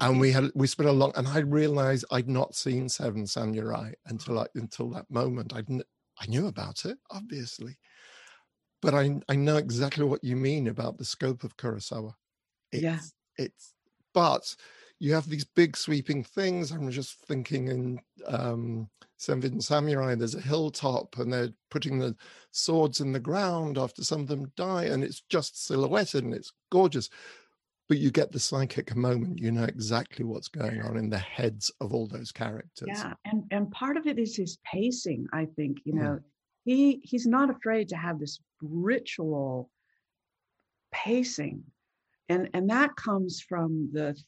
And 0.01 0.19
we 0.19 0.31
had 0.31 0.51
we 0.55 0.67
spent 0.67 0.89
a 0.89 0.91
long, 0.91 1.11
and 1.15 1.27
I 1.27 1.39
realized 1.39 2.05
I'd 2.11 2.29
not 2.29 2.55
seen 2.55 2.89
Seven 2.89 3.25
Samurai 3.27 3.91
until 4.05 4.39
I, 4.39 4.45
until 4.55 4.89
that 4.91 5.09
moment. 5.09 5.53
I 5.53 5.61
didn't, 5.61 5.83
I 6.19 6.25
knew 6.27 6.47
about 6.47 6.85
it, 6.85 6.97
obviously, 7.11 7.77
but 8.81 8.93
I 8.93 9.19
I 9.29 9.35
know 9.35 9.57
exactly 9.57 10.05
what 10.05 10.23
you 10.23 10.35
mean 10.35 10.67
about 10.67 10.97
the 10.97 11.05
scope 11.05 11.43
of 11.43 11.57
Kurosawa. 11.57 12.13
It's, 12.71 12.83
Yeah. 12.83 12.99
It's 13.37 13.73
but 14.13 14.55
you 14.99 15.13
have 15.13 15.29
these 15.29 15.45
big 15.45 15.77
sweeping 15.77 16.23
things. 16.23 16.71
I'm 16.71 16.89
just 16.89 17.19
thinking 17.25 17.67
in 17.67 17.99
um, 18.27 18.89
Seven 19.17 19.61
Samurai, 19.61 20.15
there's 20.15 20.35
a 20.35 20.41
hilltop, 20.41 21.17
and 21.19 21.31
they're 21.31 21.53
putting 21.69 21.99
the 21.99 22.15
swords 22.51 22.99
in 22.99 23.11
the 23.11 23.19
ground 23.19 23.77
after 23.77 24.03
some 24.03 24.21
of 24.21 24.27
them 24.27 24.51
die, 24.55 24.85
and 24.85 25.03
it's 25.03 25.21
just 25.29 25.65
silhouetted 25.65 26.23
and 26.23 26.33
it's 26.33 26.51
gorgeous. 26.71 27.09
But 27.89 27.99
you 27.99 28.11
get 28.11 28.31
the 28.31 28.39
psychic 28.39 28.95
moment. 28.95 29.39
You 29.39 29.51
know 29.51 29.63
exactly 29.63 30.25
what's 30.25 30.49
going 30.49 30.81
on 30.81 30.97
in 30.97 31.09
the 31.09 31.17
heads 31.17 31.71
of 31.79 31.93
all 31.93 32.05
those 32.07 32.31
characters. 32.31 32.89
yeah, 32.89 33.13
and 33.25 33.43
and 33.51 33.71
part 33.71 33.97
of 33.97 34.07
it 34.07 34.19
is 34.19 34.35
his 34.35 34.57
pacing. 34.65 35.27
I 35.31 35.45
think 35.45 35.77
you 35.85 35.93
Mm. 35.93 36.01
know 36.01 36.19
he 36.65 36.99
he's 37.03 37.25
not 37.25 37.49
afraid 37.49 37.87
to 37.89 37.95
have 37.95 38.19
this 38.19 38.39
ritual 38.61 39.69
pacing, 40.91 41.63
and 42.29 42.49
and 42.53 42.69
that 42.69 42.95
comes 42.97 43.41
from 43.41 43.89
the 43.93 44.21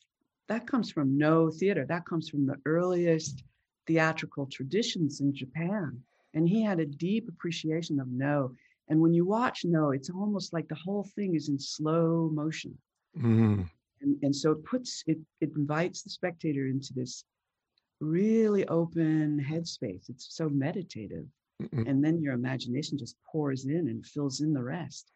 that 0.49 0.67
comes 0.67 0.91
from 0.91 1.17
Noh 1.17 1.49
theater. 1.49 1.85
That 1.87 2.05
comes 2.05 2.29
from 2.29 2.45
the 2.45 2.57
earliest 2.65 3.43
theatrical 3.87 4.47
traditions 4.47 5.21
in 5.21 5.33
Japan, 5.33 5.97
and 6.33 6.47
he 6.47 6.61
had 6.61 6.79
a 6.79 6.85
deep 6.85 7.29
appreciation 7.29 7.99
of 7.99 8.07
Noh. 8.09 8.51
And 8.89 8.99
when 8.99 9.13
you 9.13 9.25
watch 9.25 9.63
Noh, 9.63 9.91
it's 9.91 10.09
almost 10.09 10.51
like 10.51 10.67
the 10.67 10.75
whole 10.75 11.07
thing 11.15 11.35
is 11.35 11.49
in 11.49 11.59
slow 11.59 12.29
motion. 12.33 12.77
Mm, 13.17 13.69
and, 14.01 14.17
and 14.21 14.35
so 14.35 14.51
it 14.51 14.63
puts 14.65 15.03
it 15.07 15.17
it 15.41 15.51
invites 15.55 16.01
the 16.01 16.09
spectator 16.09 16.67
into 16.67 16.93
this 16.93 17.23
really 17.99 18.65
open 18.67 19.43
headspace 19.43 20.09
it's 20.09 20.27
so 20.29 20.49
meditative 20.49 21.25
mm, 21.61 21.87
and 21.87 22.03
then 22.03 22.21
your 22.21 22.33
imagination 22.33 22.97
just 22.97 23.15
pours 23.29 23.65
in 23.65 23.89
and 23.89 24.05
fills 24.05 24.41
in 24.41 24.53
the 24.53 24.63
rest 24.63 25.11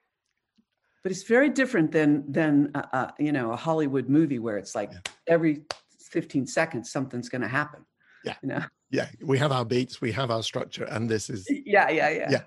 but 1.04 1.12
it's 1.12 1.24
very 1.24 1.50
different 1.50 1.92
than 1.92 2.32
than 2.32 2.72
uh, 2.74 2.88
uh, 2.94 3.12
you 3.20 3.32
know 3.32 3.52
a 3.52 3.56
hollywood 3.56 4.10
movie 4.10 4.40
where 4.40 4.58
it's 4.58 4.74
like 4.76 4.92
Yeah. 4.92 5.00
every 5.28 5.64
15 6.00 6.48
seconds 6.48 6.92
something's 6.92 7.30
going 7.30 7.42
to 7.42 7.48
happen 7.48 7.86
Yeah. 8.24 8.36
you 8.42 8.50
know 8.50 8.64
yeah, 8.90 9.08
we 9.24 9.40
have 9.40 9.52
our 9.52 9.66
beats, 9.66 10.02
we 10.02 10.12
have 10.12 10.30
our 10.30 10.44
structure, 10.44 10.84
and 10.84 11.10
this 11.10 11.28
is 11.28 11.48
yeah 11.50 11.90
yeah 11.90 12.10
yeah 12.10 12.30
Yeah. 12.30 12.44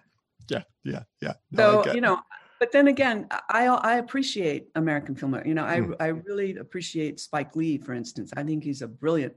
yeah, 0.48 0.62
yeah, 0.84 1.02
yeah. 1.20 1.32
No, 1.50 1.82
so 1.82 1.92
you 1.92 2.00
know 2.00 2.20
but 2.60 2.70
then 2.72 2.86
again 2.88 3.26
i 3.50 3.66
i 3.66 3.96
appreciate 3.96 4.68
american 4.76 5.14
film 5.16 5.34
you 5.44 5.54
know 5.54 5.64
i 5.64 5.80
Mm. 5.80 5.96
i 6.00 6.06
really 6.06 6.56
appreciate 6.56 7.18
spike 7.20 7.54
lee 7.56 7.76
for 7.78 7.92
instance 7.94 8.30
i 8.36 8.42
think 8.44 8.62
he's 8.64 8.80
a 8.82 8.88
brilliant 8.88 9.34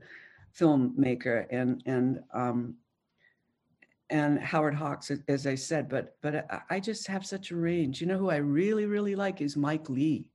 filmmaker 0.58 1.46
and 1.52 1.82
and 1.86 2.20
um 2.34 2.76
and 4.10 4.40
howard 4.40 4.74
hawks 4.74 5.12
as- 5.28 5.46
i 5.48 5.56
said 5.56 5.88
but 5.90 6.16
but 6.22 6.46
I- 6.70 6.80
just 6.80 7.08
have 7.08 7.26
such 7.26 7.52
a 7.52 7.56
range 7.56 8.02
you 8.02 8.08
know 8.08 8.18
who 8.18 8.30
i 8.30 8.38
really 8.38 8.86
really 8.86 9.16
like 9.16 9.42
is 9.42 9.56
Mike 9.56 9.90
Leigh 9.90 10.26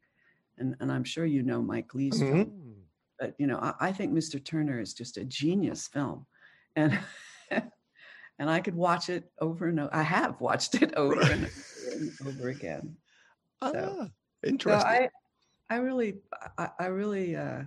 and 0.59 0.76
and 0.81 0.90
i'm 0.93 1.04
sure 1.04 1.26
you 1.26 1.43
know 1.43 1.61
Mike 1.62 1.95
Leigh's 1.95 2.21
film 2.21 2.47
Mm. 2.47 2.75
but 3.19 3.35
you 3.38 3.47
know 3.47 3.59
I, 3.59 3.88
I 3.88 3.93
think 3.93 4.12
mr 4.12 4.43
turner 4.43 4.78
is 4.81 4.95
just 4.95 5.16
a 5.16 5.25
genius 5.25 5.88
film 5.88 6.26
and 6.76 6.99
and 7.50 8.50
i 8.50 8.61
could 8.61 8.75
watch 8.76 9.09
it 9.09 9.31
over 9.40 9.66
and 9.69 9.81
over 9.81 9.95
i 9.95 10.02
have 10.02 10.40
watched 10.40 10.75
it 10.83 10.95
over 10.97 11.21
and 11.21 11.45
over, 11.47 11.93
and 11.93 12.12
over 12.28 12.49
again 12.49 12.97
Ah, 13.62 13.71
so 13.73 14.09
interesting. 14.45 14.88
i 14.90 15.09
i 15.71 15.76
really 15.76 16.16
i, 16.59 16.69
I 16.78 16.87
really 16.87 17.35
uh 17.37 17.62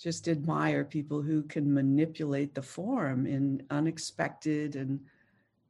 just 0.00 0.28
admire 0.28 0.84
people 0.84 1.20
who 1.20 1.42
can 1.42 1.72
manipulate 1.72 2.54
the 2.54 2.62
form 2.62 3.26
in 3.26 3.62
unexpected 3.70 4.76
and 4.76 5.00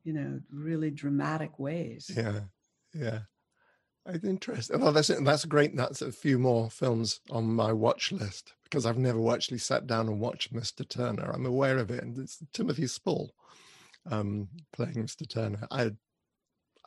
you 0.04 0.12
know 0.12 0.40
really 0.50 0.90
dramatic 0.90 1.58
ways 1.58 2.10
Yeah, 2.14 2.40
yeah. 2.94 3.20
It's 4.06 4.25
interesting. 4.25 4.80
Well, 4.80 4.92
that's 4.92 5.08
that's 5.08 5.44
great. 5.44 5.76
That's 5.76 6.00
a 6.00 6.10
few 6.10 6.38
more 6.38 6.70
films 6.70 7.20
on 7.30 7.44
my 7.44 7.70
watch 7.70 8.12
list 8.12 8.54
because 8.64 8.87
I've 8.87 8.96
never 8.99 9.30
actually 9.32 9.58
sat 9.58 9.87
down 9.87 10.08
and 10.08 10.18
watched 10.18 10.54
Mr. 10.54 10.88
Turner. 10.88 11.30
I'm 11.30 11.44
aware 11.44 11.76
of 11.76 11.90
it, 11.90 12.02
and 12.02 12.18
it's 12.18 12.42
Timothy 12.54 12.87
Spall 12.87 13.30
um, 14.10 14.49
playing 14.72 14.94
Mr. 14.94 15.28
Turner. 15.28 15.66
I, 15.70 15.82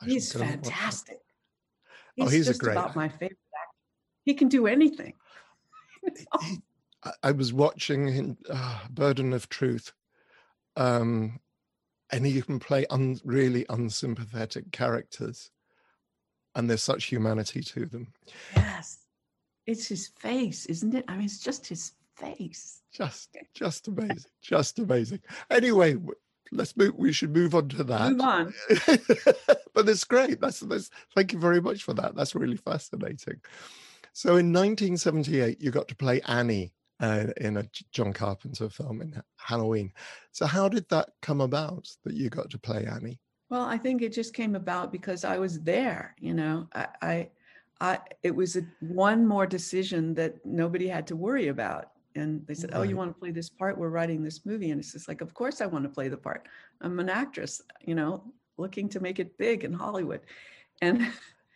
I 0.00 0.04
he's 0.04 0.32
go 0.32 0.42
and 0.42 0.56
watch 0.56 0.64
that. 0.64 0.72
fantastic 0.72 1.18
Oh, 2.20 2.26
he's 2.28 2.48
a 2.48 2.54
great 2.54 2.72
about 2.72 2.96
my 2.96 3.08
favorite 3.08 3.30
actor 3.30 3.78
he 4.24 4.34
can 4.34 4.48
do 4.48 4.66
anything 4.66 5.14
He- 6.40 6.62
I, 7.22 7.32
was 7.32 7.52
watching 7.52 8.08
in, 8.08 8.36
uh, 8.48 8.80
Burden 8.90 9.32
of 9.32 9.48
Truth, 9.48 9.92
um, 10.76 11.40
and 12.10 12.24
he 12.24 12.40
can 12.40 12.58
play 12.58 12.86
un, 12.90 13.18
really 13.24 13.66
unsympathetic 13.68 14.72
characters, 14.72 15.50
and 16.54 16.68
there's 16.68 16.82
such 16.82 17.04
humanity 17.04 17.62
to 17.62 17.86
them. 17.86 18.12
Yes. 18.56 18.98
It's 19.66 19.86
his 19.88 20.08
face, 20.08 20.66
isn't 20.66 20.94
it? 20.94 21.04
I 21.08 21.16
mean, 21.16 21.24
it's 21.24 21.38
just 21.38 21.66
his 21.66 21.92
face. 22.16 22.82
just 22.92 23.36
just 23.54 23.88
amazing 23.88 24.30
just 24.40 24.78
amazing 24.78 25.20
anyway 25.50 25.96
let's 26.52 26.76
move 26.76 26.94
we 26.96 27.12
should 27.12 27.34
move 27.34 27.54
on 27.54 27.68
to 27.68 27.82
that 27.82 28.12
Move 28.12 28.20
on. 28.20 28.54
but 29.74 29.88
it's 29.88 30.04
great 30.04 30.40
that's, 30.40 30.60
that's 30.60 30.90
thank 31.14 31.32
you 31.32 31.38
very 31.38 31.60
much 31.60 31.82
for 31.82 31.94
that 31.94 32.14
that's 32.14 32.34
really 32.34 32.56
fascinating 32.56 33.40
so 34.12 34.30
in 34.30 34.52
1978 34.52 35.60
you 35.60 35.70
got 35.70 35.88
to 35.88 35.96
play 35.96 36.20
annie 36.26 36.72
uh, 37.00 37.26
in 37.38 37.56
a 37.56 37.68
John 37.92 38.12
Carpenter 38.12 38.68
film 38.68 39.02
in 39.02 39.20
Halloween. 39.36 39.92
So, 40.32 40.46
how 40.46 40.68
did 40.68 40.88
that 40.90 41.10
come 41.22 41.40
about 41.40 41.88
that 42.04 42.14
you 42.14 42.30
got 42.30 42.50
to 42.50 42.58
play 42.58 42.86
Annie? 42.86 43.18
Well, 43.50 43.64
I 43.64 43.78
think 43.78 44.02
it 44.02 44.12
just 44.12 44.34
came 44.34 44.54
about 44.54 44.92
because 44.92 45.24
I 45.24 45.38
was 45.38 45.60
there. 45.60 46.14
You 46.18 46.34
know, 46.34 46.68
I, 46.74 46.88
I, 47.02 47.30
I 47.80 47.98
it 48.22 48.34
was 48.34 48.56
a, 48.56 48.62
one 48.80 49.26
more 49.26 49.46
decision 49.46 50.14
that 50.14 50.44
nobody 50.44 50.88
had 50.88 51.06
to 51.08 51.16
worry 51.16 51.48
about. 51.48 51.90
And 52.16 52.46
they 52.46 52.54
said, 52.54 52.72
right. 52.72 52.80
"Oh, 52.80 52.82
you 52.82 52.96
want 52.96 53.12
to 53.12 53.18
play 53.18 53.32
this 53.32 53.50
part? 53.50 53.76
We're 53.76 53.88
writing 53.88 54.22
this 54.22 54.46
movie." 54.46 54.70
And 54.70 54.80
it's 54.80 54.92
just 54.92 55.08
like, 55.08 55.20
"Of 55.20 55.34
course, 55.34 55.60
I 55.60 55.66
want 55.66 55.84
to 55.84 55.88
play 55.88 56.08
the 56.08 56.16
part. 56.16 56.46
I'm 56.80 57.00
an 57.00 57.08
actress. 57.08 57.60
You 57.84 57.96
know, 57.96 58.22
looking 58.56 58.88
to 58.90 59.00
make 59.00 59.18
it 59.18 59.36
big 59.36 59.64
in 59.64 59.72
Hollywood." 59.72 60.20
And 60.80 61.12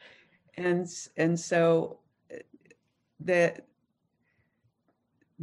and 0.57 0.89
and 1.17 1.39
so 1.39 2.01
eh, 2.31 2.41
the 3.21 3.55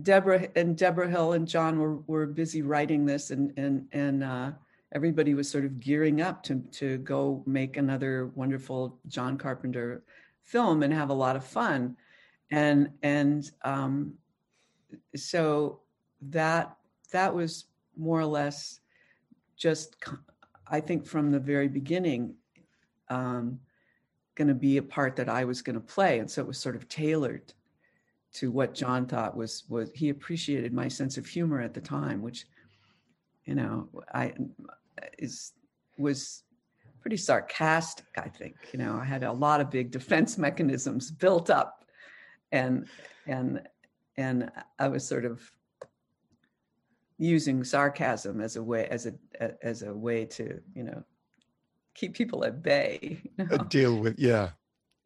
Deborah 0.01 0.47
and 0.55 0.77
Deborah 0.77 1.09
Hill 1.09 1.33
and 1.33 1.47
John 1.47 1.79
were, 1.79 1.97
were 2.07 2.25
busy 2.25 2.61
writing 2.61 3.05
this 3.05 3.31
and 3.31 3.53
and 3.57 3.87
and 3.93 4.23
uh, 4.23 4.51
everybody 4.91 5.33
was 5.33 5.49
sort 5.49 5.65
of 5.65 5.79
gearing 5.79 6.21
up 6.21 6.43
to 6.43 6.59
to 6.71 6.97
go 6.99 7.43
make 7.45 7.77
another 7.77 8.27
wonderful 8.35 8.99
John 9.07 9.37
Carpenter 9.37 10.03
film 10.43 10.83
and 10.83 10.93
have 10.93 11.09
a 11.09 11.13
lot 11.13 11.35
of 11.35 11.45
fun. 11.45 11.95
And 12.51 12.89
and 13.03 13.49
um, 13.63 14.13
so 15.15 15.79
that 16.29 16.75
that 17.11 17.33
was 17.33 17.65
more 17.95 18.19
or 18.19 18.25
less 18.25 18.81
just 19.55 19.95
I 20.67 20.81
think 20.81 21.05
from 21.05 21.31
the 21.31 21.39
very 21.39 21.67
beginning 21.67 22.35
um, 23.09 23.59
going 24.35 24.47
to 24.49 24.55
be 24.55 24.77
a 24.77 24.83
part 24.83 25.15
that 25.15 25.29
I 25.29 25.45
was 25.45 25.61
going 25.61 25.75
to 25.75 25.79
play. 25.79 26.19
And 26.19 26.29
so 26.29 26.41
it 26.41 26.47
was 26.47 26.57
sort 26.57 26.75
of 26.75 26.89
tailored 26.89 27.53
to 28.35 28.51
what 28.51 28.73
John 28.73 29.05
thought 29.05 29.35
was 29.35 29.63
was 29.69 29.89
he 29.93 30.09
appreciated 30.09 30.73
my 30.73 30.89
sense 30.89 31.17
of 31.17 31.25
humor 31.25 31.61
at 31.61 31.73
the 31.73 31.81
time, 31.81 32.21
which 32.21 32.45
you 33.45 33.55
know 33.55 33.87
I 34.13 34.33
is 35.17 35.53
was 35.97 36.43
pretty 37.01 37.17
sarcastic. 37.17 38.05
I 38.17 38.27
think 38.27 38.55
you 38.73 38.79
know 38.79 38.99
I 39.01 39.05
had 39.05 39.23
a 39.23 39.31
lot 39.31 39.61
of 39.61 39.71
big 39.71 39.89
defense 39.89 40.37
mechanisms 40.47 41.11
built 41.11 41.49
up, 41.49 41.85
and 42.51 42.87
and 43.25 43.61
and 44.17 44.51
I 44.79 44.89
was 44.89 45.07
sort 45.07 45.23
of 45.23 45.41
using 47.17 47.63
sarcasm 47.63 48.41
as 48.41 48.57
a 48.57 48.63
way 48.63 48.85
as 48.89 49.05
a 49.05 49.13
as 49.65 49.81
a 49.81 49.93
way 49.93 50.25
to 50.25 50.59
you 50.73 50.83
know 50.83 51.01
keep 51.93 52.13
people 52.13 52.43
at 52.43 52.61
bay 52.61 53.21
you 53.37 53.45
know? 53.45 53.55
Uh, 53.55 53.63
deal 53.63 53.97
with 53.97 54.19
yeah 54.19 54.49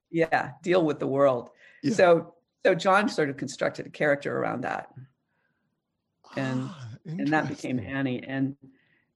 yeah 0.09 0.53
deal 0.63 0.83
with 0.83 0.98
the 0.98 1.05
world 1.05 1.51
yeah. 1.83 1.93
so 1.93 2.33
so 2.66 2.75
John 2.75 3.08
sort 3.08 3.30
of 3.30 3.38
constructed 3.38 3.88
a 3.88 3.89
character 3.89 4.38
around 4.38 4.62
that, 4.62 4.89
and 6.36 6.63
ah, 6.66 6.89
and 7.06 7.28
that 7.30 7.48
became 7.48 7.80
Annie, 7.80 8.24
and 8.24 8.56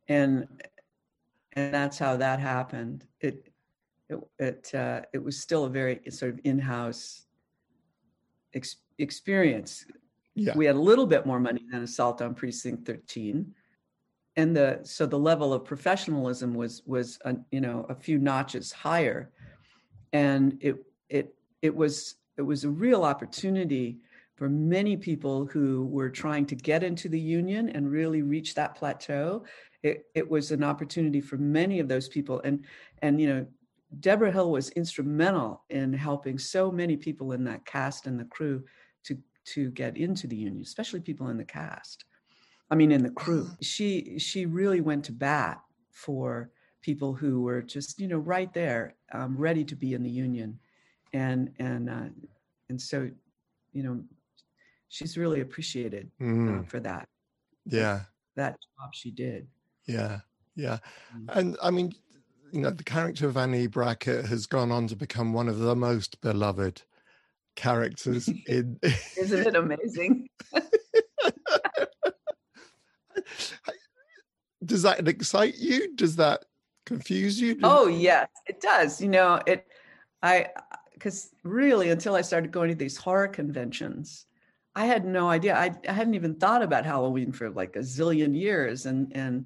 and 0.07 0.47
and 1.53 1.73
that's 1.73 1.97
how 1.97 2.17
that 2.17 2.39
happened. 2.39 3.05
It 3.19 3.49
it 4.09 4.19
it 4.39 4.75
uh, 4.75 5.01
it 5.13 5.23
was 5.23 5.39
still 5.39 5.65
a 5.65 5.69
very 5.69 5.99
sort 6.09 6.33
of 6.33 6.39
in-house 6.43 7.25
ex- 8.53 8.77
experience. 8.97 9.85
Yeah. 10.35 10.53
We 10.55 10.65
had 10.65 10.75
a 10.75 10.79
little 10.79 11.05
bit 11.05 11.25
more 11.25 11.39
money 11.39 11.63
than 11.71 11.83
Assault 11.83 12.21
on 12.21 12.33
Precinct 12.33 12.87
13, 12.87 13.53
and 14.35 14.55
the 14.55 14.79
so 14.83 15.05
the 15.05 15.19
level 15.19 15.53
of 15.53 15.65
professionalism 15.65 16.53
was 16.53 16.81
was 16.85 17.19
a, 17.25 17.35
you 17.51 17.61
know 17.61 17.85
a 17.89 17.95
few 17.95 18.17
notches 18.17 18.71
higher, 18.71 19.31
and 20.13 20.57
it 20.61 20.77
it 21.09 21.35
it 21.61 21.75
was 21.75 22.15
it 22.37 22.41
was 22.41 22.63
a 22.63 22.69
real 22.69 23.03
opportunity 23.03 23.97
for 24.35 24.49
many 24.49 24.97
people 24.97 25.45
who 25.45 25.85
were 25.85 26.09
trying 26.09 26.45
to 26.47 26.55
get 26.55 26.83
into 26.83 27.07
the 27.07 27.19
union 27.19 27.69
and 27.69 27.91
really 27.91 28.21
reach 28.21 28.55
that 28.55 28.75
plateau. 28.75 29.43
It, 29.83 30.05
it 30.15 30.29
was 30.29 30.51
an 30.51 30.63
opportunity 30.63 31.21
for 31.21 31.37
many 31.37 31.79
of 31.79 31.87
those 31.87 32.07
people. 32.07 32.41
And, 32.43 32.65
and, 33.01 33.21
you 33.21 33.27
know, 33.27 33.45
Deborah 33.99 34.31
Hill 34.31 34.49
was 34.49 34.69
instrumental 34.69 35.63
in 35.69 35.93
helping 35.93 36.39
so 36.39 36.71
many 36.71 36.97
people 36.97 37.33
in 37.33 37.43
that 37.43 37.65
cast 37.65 38.07
and 38.07 38.19
the 38.19 38.25
crew 38.25 38.63
to, 39.03 39.17
to 39.45 39.69
get 39.71 39.97
into 39.97 40.25
the 40.25 40.35
union, 40.35 40.63
especially 40.63 40.99
people 40.99 41.27
in 41.27 41.37
the 41.37 41.45
cast. 41.45 42.05
I 42.71 42.75
mean, 42.75 42.91
in 42.91 43.03
the 43.03 43.11
crew. 43.11 43.51
She, 43.61 44.17
she 44.17 44.47
really 44.47 44.81
went 44.81 45.05
to 45.05 45.11
bat 45.11 45.61
for 45.91 46.49
people 46.81 47.13
who 47.13 47.43
were 47.43 47.61
just, 47.61 47.99
you 47.99 48.07
know, 48.07 48.17
right 48.17 48.51
there, 48.51 48.95
um, 49.11 49.37
ready 49.37 49.63
to 49.65 49.75
be 49.75 49.93
in 49.93 50.01
the 50.01 50.09
union 50.09 50.57
and 51.13 51.51
and 51.59 51.89
uh, 51.89 52.09
and 52.69 52.81
so 52.81 53.09
you 53.71 53.83
know 53.83 54.03
she's 54.89 55.17
really 55.17 55.41
appreciated 55.41 56.11
uh, 56.21 56.23
mm. 56.23 56.59
uh, 56.59 56.63
for 56.63 56.79
that. 56.79 57.07
Yeah. 57.65 58.01
that 58.35 58.57
job 58.79 58.93
she 58.93 59.11
did. 59.11 59.47
Yeah 59.87 60.19
yeah. 60.55 60.79
Mm. 61.15 61.37
and 61.37 61.57
i 61.61 61.69
mean 61.71 61.93
you 62.51 62.61
know 62.61 62.69
the 62.69 62.83
character 62.83 63.27
of 63.27 63.37
annie 63.37 63.67
brackett 63.67 64.25
has 64.25 64.45
gone 64.45 64.71
on 64.71 64.87
to 64.87 64.95
become 64.95 65.33
one 65.33 65.49
of 65.49 65.59
the 65.59 65.75
most 65.75 66.21
beloved 66.21 66.81
characters 67.55 68.29
in 68.47 68.79
isn't 69.17 69.47
it 69.47 69.55
amazing? 69.55 70.27
Does 74.65 74.83
that 74.83 75.07
excite 75.09 75.55
you? 75.57 75.93
Does 75.95 76.15
that 76.15 76.45
confuse 76.85 77.39
you? 77.39 77.55
Does 77.55 77.63
oh 77.63 77.87
yes 77.87 78.29
it 78.47 78.61
does. 78.61 79.01
You 79.01 79.09
know 79.09 79.41
it 79.45 79.67
i 80.23 80.47
because 81.03 81.31
really 81.43 81.89
until 81.89 82.15
i 82.15 82.21
started 82.21 82.51
going 82.51 82.69
to 82.69 82.75
these 82.75 82.95
horror 82.95 83.27
conventions 83.27 84.25
i 84.75 84.85
had 84.85 85.05
no 85.05 85.29
idea. 85.29 85.55
I, 85.55 85.71
I 85.87 85.91
hadn't 85.91 86.15
even 86.15 86.35
thought 86.35 86.63
about 86.63 86.85
halloween 86.85 87.33
for 87.33 87.49
like 87.49 87.75
a 87.75 87.79
zillion 87.79 88.37
years 88.37 88.85
and 88.85 89.11
and 89.15 89.45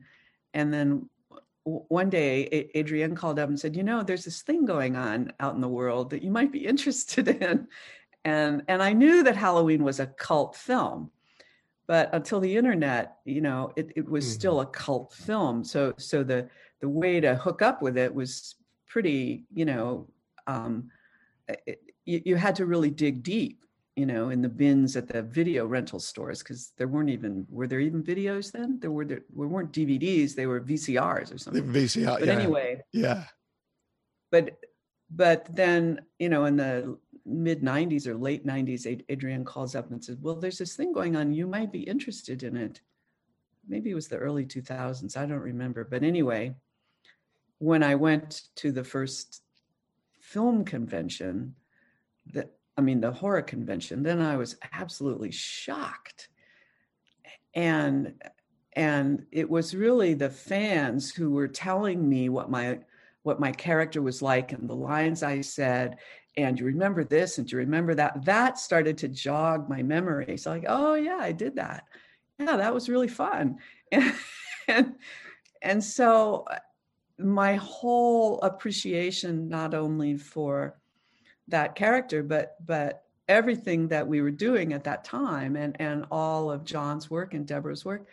and 0.53 0.71
then 0.71 1.09
one 1.63 2.09
day 2.09 2.69
adrienne 2.75 3.15
called 3.15 3.39
up 3.39 3.49
and 3.49 3.59
said 3.59 3.75
you 3.75 3.83
know 3.83 4.03
there's 4.03 4.23
this 4.23 4.43
thing 4.43 4.65
going 4.65 4.95
on 4.95 5.33
out 5.39 5.55
in 5.55 5.61
the 5.61 5.67
world 5.67 6.11
that 6.11 6.21
you 6.21 6.31
might 6.31 6.51
be 6.51 6.65
interested 6.73 7.27
in. 7.27 7.67
And 8.23 8.63
and 8.67 8.83
i 8.83 8.93
knew 8.93 9.23
that 9.23 9.35
halloween 9.35 9.83
was 9.83 9.99
a 9.99 10.07
cult 10.07 10.55
film 10.55 11.09
but 11.87 12.13
until 12.13 12.39
the 12.39 12.55
internet 12.55 13.17
you 13.25 13.41
know 13.41 13.71
it, 13.75 13.91
it 13.95 14.07
was 14.07 14.25
mm-hmm. 14.25 14.33
still 14.33 14.59
a 14.61 14.65
cult 14.65 15.13
film. 15.13 15.63
So 15.63 15.93
so 15.97 16.23
the 16.23 16.49
the 16.81 16.89
way 16.89 17.19
to 17.19 17.35
hook 17.35 17.61
up 17.61 17.81
with 17.81 17.97
it 17.97 18.13
was 18.13 18.55
pretty 18.85 19.45
you 19.53 19.65
know 19.65 20.07
um, 20.47 20.89
it, 21.47 21.81
you, 22.05 22.21
you 22.25 22.35
had 22.35 22.55
to 22.55 22.65
really 22.65 22.89
dig 22.89 23.23
deep 23.23 23.63
you 23.97 24.05
know, 24.05 24.29
in 24.29 24.43
the 24.43 24.47
bins 24.47 24.95
at 24.95 25.07
the 25.07 25.23
video 25.23 25.65
rental 25.65 25.99
stores 25.99 26.43
because 26.43 26.71
there 26.77 26.87
weren't 26.87 27.09
even 27.09 27.47
were 27.49 27.65
there 27.65 27.79
even 27.79 28.03
videos 28.03 28.51
then? 28.51 28.77
There 28.79 28.91
were 28.91 29.05
there, 29.05 29.23
weren't 29.33 29.71
DVDs; 29.71 30.35
they 30.35 30.45
were 30.45 30.61
VCRs 30.61 31.33
or 31.33 31.39
something. 31.39 31.63
VCR, 31.63 32.19
but 32.19 32.27
yeah. 32.27 32.33
anyway, 32.33 32.83
yeah. 32.93 33.23
But 34.31 34.59
but 35.09 35.47
then 35.53 36.01
you 36.19 36.29
know, 36.29 36.45
in 36.45 36.57
the 36.57 36.95
mid 37.25 37.63
'90s 37.63 38.05
or 38.05 38.15
late 38.15 38.45
'90s, 38.45 39.03
Adrienne 39.11 39.43
calls 39.43 39.73
up 39.73 39.89
and 39.89 40.03
says, 40.03 40.17
"Well, 40.21 40.35
there's 40.35 40.59
this 40.59 40.75
thing 40.75 40.93
going 40.93 41.15
on. 41.15 41.33
You 41.33 41.47
might 41.47 41.71
be 41.71 41.81
interested 41.81 42.43
in 42.43 42.55
it." 42.55 42.79
Maybe 43.67 43.89
it 43.89 43.95
was 43.95 44.07
the 44.07 44.17
early 44.17 44.45
2000s. 44.45 45.17
I 45.17 45.25
don't 45.25 45.39
remember, 45.39 45.83
but 45.83 46.03
anyway, 46.03 46.55
when 47.57 47.81
I 47.81 47.95
went 47.95 48.43
to 48.57 48.71
the 48.71 48.83
first 48.83 49.41
film 50.27 50.65
convention 50.65 51.55
that 52.33 52.51
I 52.75 52.81
mean 52.81 52.99
the 52.99 53.11
horror 53.11 53.41
convention, 53.41 54.03
then 54.03 54.21
I 54.21 54.35
was 54.35 54.57
absolutely 54.73 55.31
shocked. 55.31 56.27
And 57.53 58.21
and 58.73 59.25
it 59.31 59.49
was 59.49 59.73
really 59.73 60.13
the 60.13 60.29
fans 60.29 61.09
who 61.11 61.31
were 61.31 61.47
telling 61.47 62.07
me 62.07 62.27
what 62.27 62.51
my 62.51 62.79
what 63.23 63.39
my 63.39 63.53
character 63.53 64.01
was 64.01 64.21
like 64.21 64.51
and 64.51 64.69
the 64.69 64.75
lines 64.75 65.23
I 65.23 65.39
said 65.41 65.97
and 66.35 66.59
you 66.59 66.65
remember 66.65 67.03
this 67.03 67.37
and 67.37 67.49
you 67.49 67.57
remember 67.57 67.95
that? 67.95 68.25
That 68.25 68.59
started 68.59 68.97
to 68.99 69.07
jog 69.07 69.69
my 69.69 69.81
memory. 69.81 70.37
So 70.37 70.51
like 70.51 70.65
oh 70.67 70.95
yeah 70.95 71.19
i 71.21 71.31
did 71.31 71.55
that. 71.55 71.85
Yeah 72.37 72.57
that 72.57 72.73
was 72.73 72.89
really 72.89 73.07
fun. 73.07 73.59
And 73.93 74.13
and, 74.67 74.95
and 75.61 75.81
so 75.81 76.45
my 77.19 77.55
whole 77.55 78.39
appreciation 78.41 79.49
not 79.49 79.73
only 79.73 80.17
for 80.17 80.77
that 81.47 81.75
character 81.75 82.21
but 82.21 82.55
but 82.65 83.03
everything 83.27 83.87
that 83.87 84.07
we 84.07 84.21
were 84.21 84.31
doing 84.31 84.73
at 84.73 84.83
that 84.83 85.03
time 85.03 85.55
and 85.55 85.75
and 85.79 86.05
all 86.11 86.51
of 86.51 86.63
John's 86.63 87.09
work 87.09 87.33
and 87.33 87.45
Deborah's 87.45 87.85
work 87.85 88.07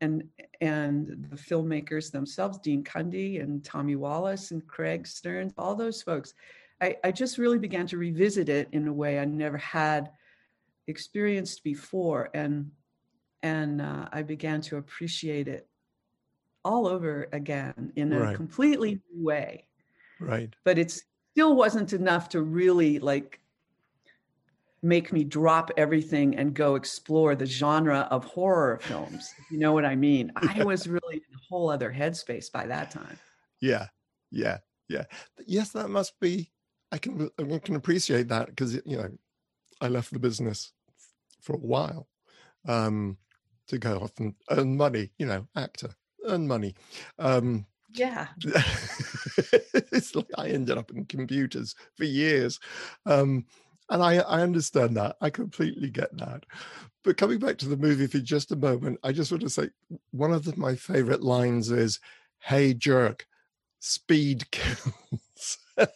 and 0.00 0.24
and 0.60 1.26
the 1.30 1.36
filmmakers 1.36 2.10
themselves 2.10 2.58
Dean 2.58 2.84
Cundey 2.84 3.42
and 3.42 3.64
Tommy 3.64 3.96
Wallace 3.96 4.50
and 4.50 4.66
Craig 4.66 5.06
Stearns 5.06 5.52
all 5.56 5.74
those 5.74 6.02
folks 6.02 6.34
I, 6.80 6.96
I 7.04 7.12
just 7.12 7.38
really 7.38 7.58
began 7.58 7.86
to 7.88 7.98
revisit 7.98 8.48
it 8.48 8.68
in 8.72 8.88
a 8.88 8.92
way 8.92 9.18
I 9.18 9.24
never 9.24 9.58
had 9.58 10.10
experienced 10.86 11.62
before. 11.62 12.30
And 12.34 12.70
and 13.42 13.80
uh, 13.80 14.06
I 14.12 14.22
began 14.22 14.60
to 14.62 14.76
appreciate 14.76 15.48
it 15.48 15.66
all 16.64 16.86
over 16.86 17.28
again 17.32 17.92
in 17.96 18.12
a 18.12 18.20
right. 18.20 18.36
completely 18.36 19.00
new 19.12 19.24
way. 19.24 19.66
Right. 20.20 20.54
But 20.64 20.78
it 20.78 20.90
still 21.32 21.56
wasn't 21.56 21.92
enough 21.92 22.28
to 22.30 22.42
really 22.42 22.98
like 22.98 23.40
make 24.82 25.12
me 25.12 25.24
drop 25.24 25.70
everything 25.76 26.36
and 26.36 26.54
go 26.54 26.74
explore 26.74 27.34
the 27.34 27.46
genre 27.46 28.08
of 28.10 28.24
horror 28.24 28.78
films. 28.82 29.34
You 29.50 29.58
know 29.58 29.72
what 29.72 29.84
I 29.84 29.94
mean? 29.94 30.32
I 30.36 30.64
was 30.64 30.88
really 30.88 31.16
in 31.16 31.34
a 31.34 31.40
whole 31.48 31.70
other 31.70 31.92
headspace 31.92 32.50
by 32.50 32.66
that 32.66 32.90
time. 32.90 33.18
Yeah, 33.60 33.88
yeah, 34.30 34.58
yeah. 34.88 35.04
Yes, 35.46 35.70
that 35.70 35.90
must 35.90 36.18
be. 36.20 36.50
I 36.92 36.98
can 36.98 37.30
I 37.38 37.58
can 37.58 37.76
appreciate 37.76 38.28
that 38.28 38.46
because 38.46 38.74
you 38.74 38.96
know 38.96 39.10
I 39.80 39.88
left 39.88 40.12
the 40.12 40.18
business 40.18 40.72
for 41.40 41.54
a 41.54 41.58
while 41.58 42.08
um, 42.66 43.16
to 43.68 43.78
go 43.78 43.98
off 43.98 44.12
and 44.18 44.34
earn 44.50 44.76
money. 44.76 45.10
You 45.18 45.26
know, 45.26 45.46
actor 45.54 45.90
earn 46.26 46.46
money. 46.46 46.74
Um, 47.18 47.66
yeah. 47.92 48.28
it's 48.44 50.14
like 50.14 50.26
I 50.36 50.48
ended 50.48 50.78
up 50.78 50.90
in 50.90 51.04
computers 51.06 51.74
for 51.96 52.04
years. 52.04 52.60
Um, 53.06 53.46
and 53.88 54.02
I, 54.02 54.18
I 54.18 54.42
understand 54.42 54.96
that. 54.96 55.16
I 55.20 55.30
completely 55.30 55.90
get 55.90 56.16
that. 56.18 56.46
But 57.02 57.16
coming 57.16 57.38
back 57.38 57.58
to 57.58 57.68
the 57.68 57.76
movie 57.76 58.06
for 58.06 58.20
just 58.20 58.52
a 58.52 58.56
moment, 58.56 59.00
I 59.02 59.12
just 59.12 59.32
want 59.32 59.42
to 59.42 59.50
say 59.50 59.70
one 60.12 60.32
of 60.32 60.44
the, 60.44 60.56
my 60.56 60.76
favorite 60.76 61.22
lines 61.22 61.70
is, 61.70 61.98
Hey, 62.38 62.72
jerk, 62.72 63.26
speed 63.80 64.50
kills. 64.52 65.58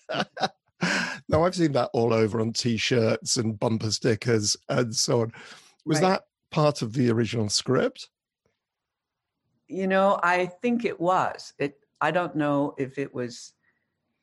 now, 1.28 1.44
I've 1.44 1.54
seen 1.54 1.72
that 1.72 1.90
all 1.92 2.12
over 2.12 2.40
on 2.40 2.52
t 2.52 2.76
shirts 2.76 3.36
and 3.36 3.58
bumper 3.58 3.90
stickers 3.90 4.56
and 4.68 4.94
so 4.94 5.22
on. 5.22 5.32
Was 5.86 6.00
right. 6.00 6.08
that 6.08 6.22
part 6.50 6.82
of 6.82 6.94
the 6.94 7.10
original 7.10 7.48
script? 7.48 8.08
You 9.74 9.86
know, 9.88 10.20
I 10.22 10.46
think 10.46 10.84
it 10.84 11.00
was. 11.00 11.52
It 11.58 11.78
I 12.00 12.10
don't 12.10 12.36
know 12.36 12.74
if 12.78 12.98
it 12.98 13.12
was 13.12 13.52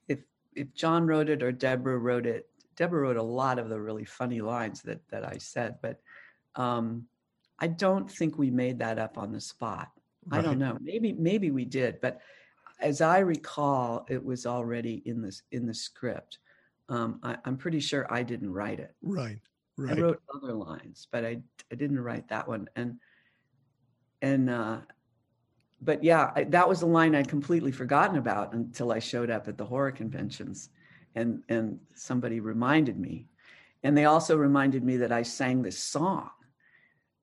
if 0.08 0.20
if 0.56 0.74
John 0.74 1.06
wrote 1.06 1.30
it 1.30 1.44
or 1.44 1.52
Deborah 1.52 1.98
wrote 1.98 2.26
it. 2.26 2.48
Deborah 2.78 3.02
wrote 3.02 3.18
a 3.18 3.24
lot 3.24 3.60
of 3.60 3.70
the 3.70 3.80
really 3.80 4.06
funny 4.06 4.42
lines 4.42 4.82
that 4.84 5.02
that 5.10 5.28
I 5.28 5.38
said, 5.38 5.76
but 5.82 6.00
um, 6.56 7.06
I 7.60 7.68
don't 7.68 8.10
think 8.10 8.38
we 8.38 8.50
made 8.50 8.80
that 8.80 8.98
up 8.98 9.18
on 9.18 9.32
the 9.32 9.42
spot. 9.42 9.90
Right. 10.26 10.40
I 10.40 10.42
don't 10.42 10.58
know. 10.58 10.78
Maybe 10.82 11.14
maybe 11.14 11.52
we 11.52 11.66
did, 11.66 12.00
but 12.02 12.22
as 12.80 13.02
I 13.02 13.20
recall, 13.20 14.06
it 14.10 14.24
was 14.24 14.46
already 14.46 15.02
in 15.06 15.22
this 15.22 15.44
in 15.52 15.66
the 15.66 15.74
script. 15.74 16.40
Um, 16.90 17.20
I, 17.24 17.38
am 17.46 17.58
pretty 17.58 17.80
sure 17.80 18.06
I 18.10 18.24
didn't 18.24 18.52
write 18.52 18.80
it. 18.80 18.96
Right. 19.02 19.40
Right. 19.78 19.98
I 19.98 20.02
wrote 20.02 20.22
other 20.34 20.54
lines, 20.54 21.08
but 21.12 21.26
I 21.26 21.42
I 21.72 21.76
didn't 21.76 22.00
write 22.00 22.30
that 22.30 22.48
one. 22.48 22.70
And 22.76 23.00
and 24.22 24.50
uh, 24.50 24.80
but 25.82 26.04
yeah, 26.04 26.32
I, 26.36 26.44
that 26.46 26.70
was 26.70 26.84
a 26.84 26.86
line 26.86 27.16
I'd 27.16 27.28
completely 27.28 27.72
forgotten 27.72 28.18
about 28.18 28.54
until 28.54 28.92
I 28.92 29.00
showed 29.00 29.30
up 29.32 29.48
at 29.48 29.58
the 29.58 29.66
horror 29.66 29.92
conventions, 29.92 30.70
and 31.16 31.44
and 31.50 31.80
somebody 31.96 32.40
reminded 32.40 33.00
me, 33.00 33.28
and 33.84 33.98
they 33.98 34.06
also 34.06 34.38
reminded 34.38 34.84
me 34.84 34.98
that 34.98 35.12
I 35.12 35.24
sang 35.24 35.64
this 35.64 35.80
song, 35.80 36.30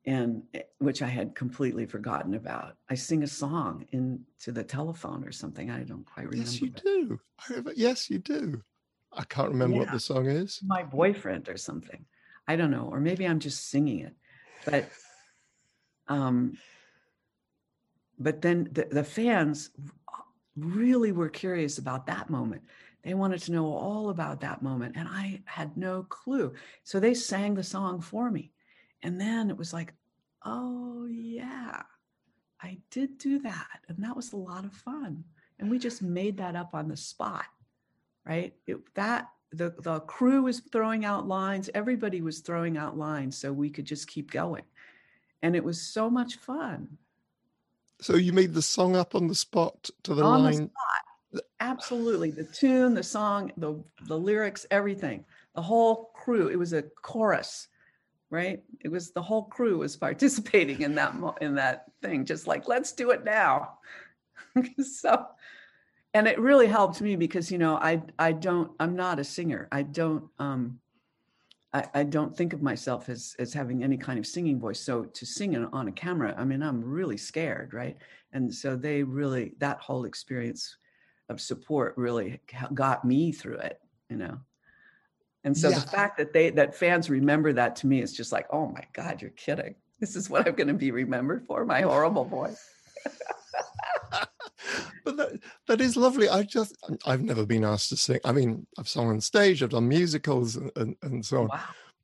and 0.04 0.42
eh, 0.54 0.62
which 0.78 1.02
I 1.02 1.06
had 1.06 1.36
completely 1.36 1.86
forgotten 1.86 2.34
about. 2.34 2.76
I 2.90 2.96
sing 2.96 3.22
a 3.22 3.28
song 3.28 3.86
into 3.92 4.50
the 4.50 4.64
telephone 4.64 5.24
or 5.24 5.32
something. 5.32 5.70
I 5.70 5.84
don't 5.84 6.04
quite 6.04 6.28
remember. 6.28 6.50
Yes, 6.50 6.60
you 6.60 6.70
do. 6.70 7.20
Yes, 7.76 8.10
you 8.10 8.18
do. 8.18 8.62
I 9.12 9.22
can't 9.24 9.50
remember 9.50 9.76
yeah. 9.76 9.82
what 9.82 9.92
the 9.92 10.00
song 10.00 10.26
is. 10.26 10.60
My 10.66 10.82
boyfriend 10.82 11.48
or 11.48 11.56
something. 11.56 12.04
I 12.48 12.56
don't 12.56 12.70
know, 12.70 12.88
or 12.90 12.98
maybe 12.98 13.26
I'm 13.26 13.40
just 13.40 13.70
singing 13.70 14.00
it, 14.00 14.16
but 14.64 14.88
um 16.08 16.56
but 18.18 18.42
then 18.42 18.68
the, 18.72 18.86
the 18.90 19.04
fans 19.04 19.70
really 20.56 21.12
were 21.12 21.28
curious 21.28 21.78
about 21.78 22.06
that 22.06 22.30
moment. 22.30 22.62
They 23.04 23.14
wanted 23.14 23.40
to 23.42 23.52
know 23.52 23.66
all 23.72 24.10
about 24.10 24.40
that 24.40 24.60
moment, 24.62 24.96
and 24.96 25.08
I 25.08 25.40
had 25.44 25.76
no 25.76 26.02
clue. 26.02 26.54
So 26.82 26.98
they 26.98 27.14
sang 27.14 27.54
the 27.54 27.62
song 27.62 28.00
for 28.00 28.30
me. 28.30 28.52
And 29.02 29.20
then 29.20 29.50
it 29.50 29.56
was 29.56 29.72
like, 29.72 29.94
oh, 30.44 31.06
yeah, 31.06 31.82
I 32.60 32.78
did 32.90 33.18
do 33.18 33.38
that. 33.40 33.80
And 33.88 33.98
that 34.02 34.16
was 34.16 34.32
a 34.32 34.36
lot 34.36 34.64
of 34.64 34.72
fun. 34.72 35.24
And 35.58 35.70
we 35.70 35.78
just 35.78 36.02
made 36.02 36.36
that 36.38 36.56
up 36.56 36.70
on 36.74 36.88
the 36.88 36.96
spot, 36.96 37.44
right? 38.26 38.52
It, 38.66 38.78
that 38.94 39.28
the, 39.52 39.74
the 39.78 40.00
crew 40.00 40.42
was 40.42 40.60
throwing 40.60 41.04
out 41.04 41.28
lines, 41.28 41.70
everybody 41.74 42.20
was 42.20 42.40
throwing 42.40 42.76
out 42.76 42.98
lines 42.98 43.38
so 43.38 43.52
we 43.52 43.70
could 43.70 43.84
just 43.84 44.08
keep 44.08 44.30
going. 44.30 44.64
And 45.42 45.54
it 45.54 45.64
was 45.64 45.80
so 45.80 46.10
much 46.10 46.36
fun. 46.36 46.98
So 48.00 48.16
you 48.16 48.32
made 48.32 48.54
the 48.54 48.62
song 48.62 48.96
up 48.96 49.14
on 49.14 49.26
the 49.26 49.34
spot 49.34 49.90
to 50.04 50.14
the 50.14 50.24
on 50.24 50.42
line. 50.44 50.70
The 51.32 51.42
Absolutely, 51.60 52.30
the 52.30 52.44
tune, 52.44 52.94
the 52.94 53.02
song, 53.02 53.52
the 53.56 53.82
the 54.06 54.16
lyrics, 54.16 54.66
everything. 54.70 55.24
The 55.54 55.62
whole 55.62 56.10
crew. 56.14 56.48
It 56.48 56.58
was 56.58 56.72
a 56.72 56.82
chorus, 57.02 57.68
right? 58.30 58.62
It 58.80 58.88
was 58.88 59.10
the 59.10 59.22
whole 59.22 59.44
crew 59.44 59.78
was 59.78 59.96
participating 60.08 60.82
in 60.82 60.94
that 60.94 61.14
in 61.40 61.56
that 61.56 61.86
thing. 62.02 62.24
Just 62.24 62.46
like 62.46 62.68
let's 62.68 62.92
do 62.92 63.10
it 63.10 63.24
now. 63.24 63.78
so, 64.80 65.26
and 66.14 66.26
it 66.28 66.38
really 66.38 66.66
helped 66.66 67.00
me 67.00 67.16
because 67.16 67.50
you 67.50 67.58
know 67.58 67.76
I 67.76 68.02
I 68.18 68.32
don't 68.32 68.70
I'm 68.78 68.96
not 68.96 69.18
a 69.18 69.24
singer. 69.24 69.68
I 69.70 69.82
don't 69.82 70.24
um 70.38 70.80
I, 71.72 71.84
I, 71.94 72.02
don't 72.04 72.34
think 72.34 72.54
of 72.54 72.62
myself 72.62 73.08
as 73.08 73.36
as 73.38 73.52
having 73.52 73.84
any 73.84 73.98
kind 73.98 74.18
of 74.18 74.26
singing 74.26 74.58
voice. 74.58 74.80
So 74.80 75.04
to 75.04 75.26
sing 75.26 75.56
on 75.56 75.88
a 75.88 75.92
camera, 75.92 76.34
I 76.38 76.44
mean, 76.44 76.62
I'm 76.62 76.82
really 76.82 77.18
scared, 77.18 77.74
right? 77.74 77.96
And 78.32 78.52
so 78.52 78.74
they 78.74 79.02
really 79.02 79.52
that 79.58 79.78
whole 79.80 80.04
experience 80.04 80.76
of 81.28 81.40
support 81.40 81.94
really 81.96 82.40
got 82.74 83.04
me 83.04 83.32
through 83.32 83.58
it, 83.58 83.80
you 84.08 84.16
know. 84.16 84.38
And 85.44 85.56
so 85.56 85.68
yeah. 85.68 85.78
the 85.78 85.88
fact 85.88 86.18
that 86.18 86.32
they 86.32 86.50
that 86.50 86.74
fans 86.74 87.10
remember 87.10 87.52
that 87.52 87.76
to 87.76 87.86
me 87.86 88.00
is 88.00 88.12
just 88.12 88.32
like, 88.32 88.46
oh 88.50 88.66
my 88.68 88.84
God, 88.92 89.20
you're 89.20 89.30
kidding. 89.32 89.74
This 90.00 90.16
is 90.16 90.30
what 90.30 90.46
I'm 90.46 90.54
going 90.54 90.68
to 90.68 90.74
be 90.74 90.90
remembered 90.90 91.44
for, 91.46 91.64
my 91.64 91.82
horrible 91.82 92.24
voice. 92.24 92.64
but 95.04 95.16
that, 95.16 95.40
that 95.66 95.80
is 95.80 95.96
lovely. 95.96 96.28
I 96.28 96.42
just, 96.42 96.76
I've 97.06 97.22
never 97.22 97.46
been 97.46 97.64
asked 97.64 97.90
to 97.90 97.96
sing. 97.96 98.20
I 98.24 98.32
mean, 98.32 98.66
I've 98.78 98.88
sung 98.88 99.08
on 99.08 99.20
stage, 99.20 99.62
I've 99.62 99.70
done 99.70 99.88
musicals 99.88 100.56
and, 100.56 100.70
and, 100.76 100.96
and 101.02 101.24
so 101.24 101.42
on. 101.42 101.48
Wow. 101.48 101.60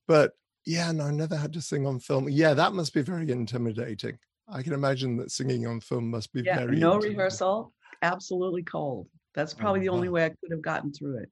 But 0.06 0.32
yeah, 0.66 0.92
no, 0.92 1.04
I 1.04 1.10
never 1.10 1.36
had 1.36 1.52
to 1.54 1.60
sing 1.60 1.86
on 1.86 1.98
film. 1.98 2.28
Yeah, 2.28 2.54
that 2.54 2.72
must 2.72 2.94
be 2.94 3.02
very 3.02 3.30
intimidating. 3.30 4.18
I 4.48 4.62
can 4.62 4.72
imagine 4.72 5.16
that 5.18 5.30
singing 5.30 5.66
on 5.66 5.80
film 5.80 6.10
must 6.10 6.32
be 6.32 6.42
yeah, 6.42 6.58
very 6.58 6.76
no 6.76 6.98
rehearsal, 6.98 7.72
absolutely 8.02 8.62
cold. 8.62 9.08
That's 9.34 9.54
oh, 9.54 9.58
probably 9.58 9.80
oh, 9.80 9.82
the 9.84 9.88
only 9.88 10.08
way 10.08 10.26
I 10.26 10.28
could 10.28 10.50
have 10.50 10.62
gotten 10.62 10.92
through 10.92 11.18
it. 11.18 11.30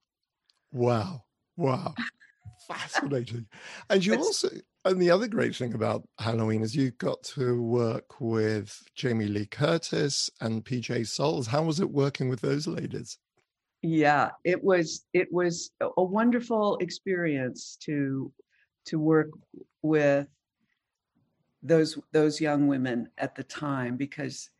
Wow. 0.73 1.25
Wow. 1.57 1.95
Fascinating. 2.69 3.47
And 3.91 4.05
you 4.05 4.15
it's, 4.15 4.27
also 4.27 4.49
and 4.85 5.01
the 5.01 5.11
other 5.11 5.29
great 5.29 5.55
thing 5.55 5.75
about 5.75 6.07
Halloween 6.19 6.63
is 6.63 6.75
you 6.75 6.91
got 6.93 7.23
to 7.23 7.63
work 7.63 8.21
with 8.21 8.83
Jamie 8.95 9.27
Lee 9.27 9.47
Curtis 9.47 10.29
and 10.41 10.65
PJ 10.65 11.07
Soles. 11.07 11.47
How 11.47 11.63
was 11.63 11.81
it 11.81 11.91
working 11.91 12.29
with 12.29 12.41
those 12.41 12.67
ladies? 12.67 13.19
Yeah, 13.83 14.31
it 14.45 14.63
was 14.63 15.05
it 15.13 15.33
was 15.33 15.71
a 15.81 16.03
wonderful 16.03 16.79
experience 16.79 17.77
to 17.83 18.33
to 18.87 18.99
work 18.99 19.31
with 19.83 20.29
those 21.63 21.99
those 22.13 22.41
young 22.41 22.67
women 22.67 23.09
at 23.19 23.35
the 23.35 23.45
time 23.45 23.97
because 23.97 24.51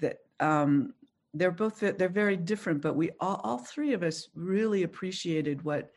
that 0.00 0.18
um, 0.40 0.94
they're 1.34 1.50
both 1.50 1.80
they're 1.80 2.08
very 2.08 2.36
different, 2.36 2.80
but 2.80 2.96
we 2.96 3.10
all, 3.20 3.40
all 3.44 3.58
three 3.58 3.92
of 3.92 4.02
us 4.02 4.28
really 4.34 4.82
appreciated 4.82 5.62
what 5.62 5.90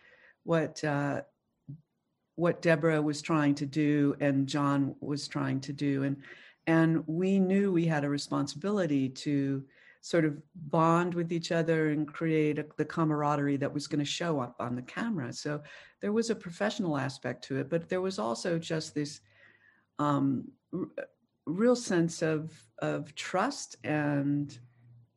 what 0.44 0.84
uh, 0.84 1.22
what 2.40 2.62
Deborah 2.62 3.02
was 3.02 3.22
trying 3.22 3.54
to 3.56 3.66
do 3.66 4.16
and 4.22 4.48
John 4.48 4.96
was 5.02 5.28
trying 5.28 5.60
to 5.62 5.74
do. 5.74 6.04
And, 6.04 6.16
and 6.68 7.04
we 7.06 7.38
knew 7.38 7.72
we 7.72 7.86
had 7.86 8.06
a 8.06 8.10
responsibility 8.10 9.10
to 9.10 9.64
sort 10.02 10.24
of 10.24 10.42
bond 10.56 11.14
with 11.14 11.34
each 11.34 11.52
other 11.52 11.90
and 11.90 12.08
create 12.08 12.58
a, 12.58 12.66
the 12.78 12.86
camaraderie 12.86 13.58
that 13.58 13.74
was 13.74 13.88
going 13.88 14.00
to 14.00 14.06
show 14.06 14.40
up 14.40 14.56
on 14.60 14.76
the 14.76 14.82
camera. 14.82 15.34
So 15.34 15.62
there 16.00 16.14
was 16.14 16.30
a 16.30 16.36
professional 16.36 16.98
aspect 16.98 17.44
to 17.46 17.58
it, 17.58 17.70
but 17.70 17.90
there 17.90 18.00
was 18.00 18.18
also 18.18 18.58
just 18.58 18.96
this 18.96 19.20
um, 20.00 20.48
r- 20.74 20.88
real 21.46 21.76
sense 21.76 22.22
of 22.22 22.54
of 22.80 23.14
trust 23.16 23.76
and 23.84 24.58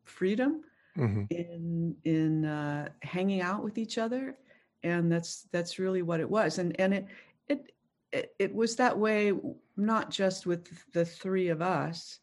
freedom 0.04 0.62
mm-hmm. 0.98 1.24
in 1.30 1.94
in 2.04 2.44
uh, 2.44 2.88
hanging 3.02 3.40
out 3.40 3.62
with 3.62 3.78
each 3.78 3.98
other 3.98 4.36
and 4.82 5.10
that's 5.10 5.46
that's 5.52 5.78
really 5.78 6.02
what 6.02 6.20
it 6.20 6.28
was. 6.28 6.58
And 6.58 6.78
and 6.80 6.94
it 6.94 7.06
it 7.48 7.72
it, 8.12 8.34
it 8.38 8.54
was 8.54 8.76
that 8.76 8.98
way 8.98 9.32
not 9.76 10.10
just 10.10 10.46
with 10.46 10.68
the 10.92 11.04
three 11.04 11.48
of 11.48 11.62
us 11.62 12.18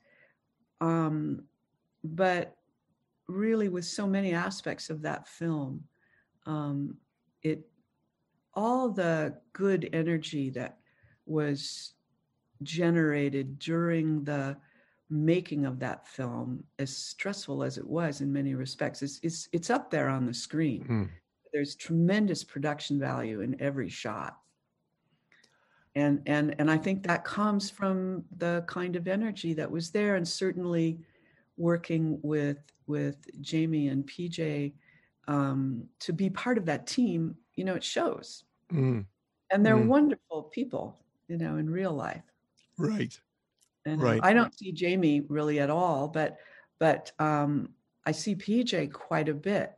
um 0.82 1.44
but 2.04 2.56
really 3.28 3.70
with 3.70 3.86
so 3.86 4.08
many 4.08 4.34
aspects 4.34 4.90
of 4.90 5.02
that 5.02 5.28
film. 5.28 5.84
Um 6.46 6.98
it 7.44 7.66
all 8.54 8.90
the 8.90 9.36
good 9.54 9.90
energy 9.94 10.50
that 10.50 10.78
was 11.26 11.94
generated 12.64 13.60
during 13.60 14.24
the 14.24 14.58
making 15.10 15.66
of 15.66 15.80
that 15.80 16.08
film 16.08 16.64
as 16.78 16.96
stressful 16.96 17.64
as 17.64 17.78
it 17.78 17.88
was 17.88 18.22
in 18.22 18.32
many 18.32 18.54
respects 18.54 19.02
it's 19.02 19.20
it's, 19.24 19.50
it's 19.52 19.70
up 19.70 19.90
there 19.90 20.10
on 20.10 20.26
the 20.26 20.34
screen. 20.34 20.84
Mm 20.84 21.10
there's 21.54 21.76
tremendous 21.76 22.44
production 22.44 23.00
value 23.00 23.42
in 23.42 23.60
every 23.62 23.90
shot. 23.90 24.40
and 25.96 26.22
and 26.28 26.56
and 26.60 26.70
i 26.70 26.78
think 26.78 27.04
that 27.04 27.24
comes 27.24 27.70
from 27.70 28.24
the 28.38 28.64
kind 28.68 28.96
of 28.96 29.08
energy 29.08 29.54
that 29.54 29.70
was 29.70 29.92
there 29.92 30.16
and 30.16 30.28
certainly 30.28 31.00
working 31.58 32.20
with 32.22 32.58
with 32.88 33.26
jamie 33.42 33.88
and 33.88 34.06
pj 34.08 34.74
um, 35.28 35.88
to 36.00 36.12
be 36.12 36.28
part 36.30 36.58
of 36.58 36.66
that 36.66 36.88
team 36.88 37.36
you 37.56 37.64
know 37.64 37.76
it 37.76 37.84
shows 37.84 38.46
Mm, 38.72 39.06
and 39.52 39.66
they're 39.66 39.78
Mm. 39.78 39.88
wonderful 39.88 40.44
people 40.44 41.00
you 41.28 41.38
know 41.38 41.58
in 41.58 41.70
real 41.70 41.94
life 41.94 42.24
right. 42.78 43.20
and 43.86 44.02
Right. 44.02 44.22
i 44.22 44.34
don't 44.34 44.58
see 44.58 44.72
jamie 44.72 45.22
really 45.22 45.60
at 45.60 45.70
all 45.70 46.08
but 46.08 46.38
but 46.80 47.12
um, 47.20 47.76
i 48.06 48.12
see 48.12 48.36
pj 48.36 48.92
quite 48.92 49.30
a 49.30 49.34
bit 49.34 49.78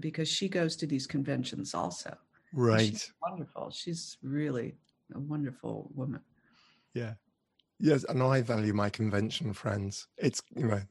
because 0.00 0.28
she 0.28 0.48
goes 0.48 0.76
to 0.76 0.86
these 0.86 1.06
conventions 1.06 1.74
also 1.74 2.16
Right. 2.52 2.90
she's 2.90 3.12
wonderful 3.22 3.70
she's 3.70 4.16
really 4.22 4.76
a 5.14 5.18
wonderful 5.20 5.90
woman 5.94 6.20
Yeah. 6.94 7.14
Yes, 7.82 8.04
and 8.04 8.22
I 8.22 8.42
value 8.42 8.74
my 8.74 8.90
convention 8.90 9.54
friends. 9.54 10.06
It's 10.18 10.42
you 10.54 10.66
know 10.66 10.82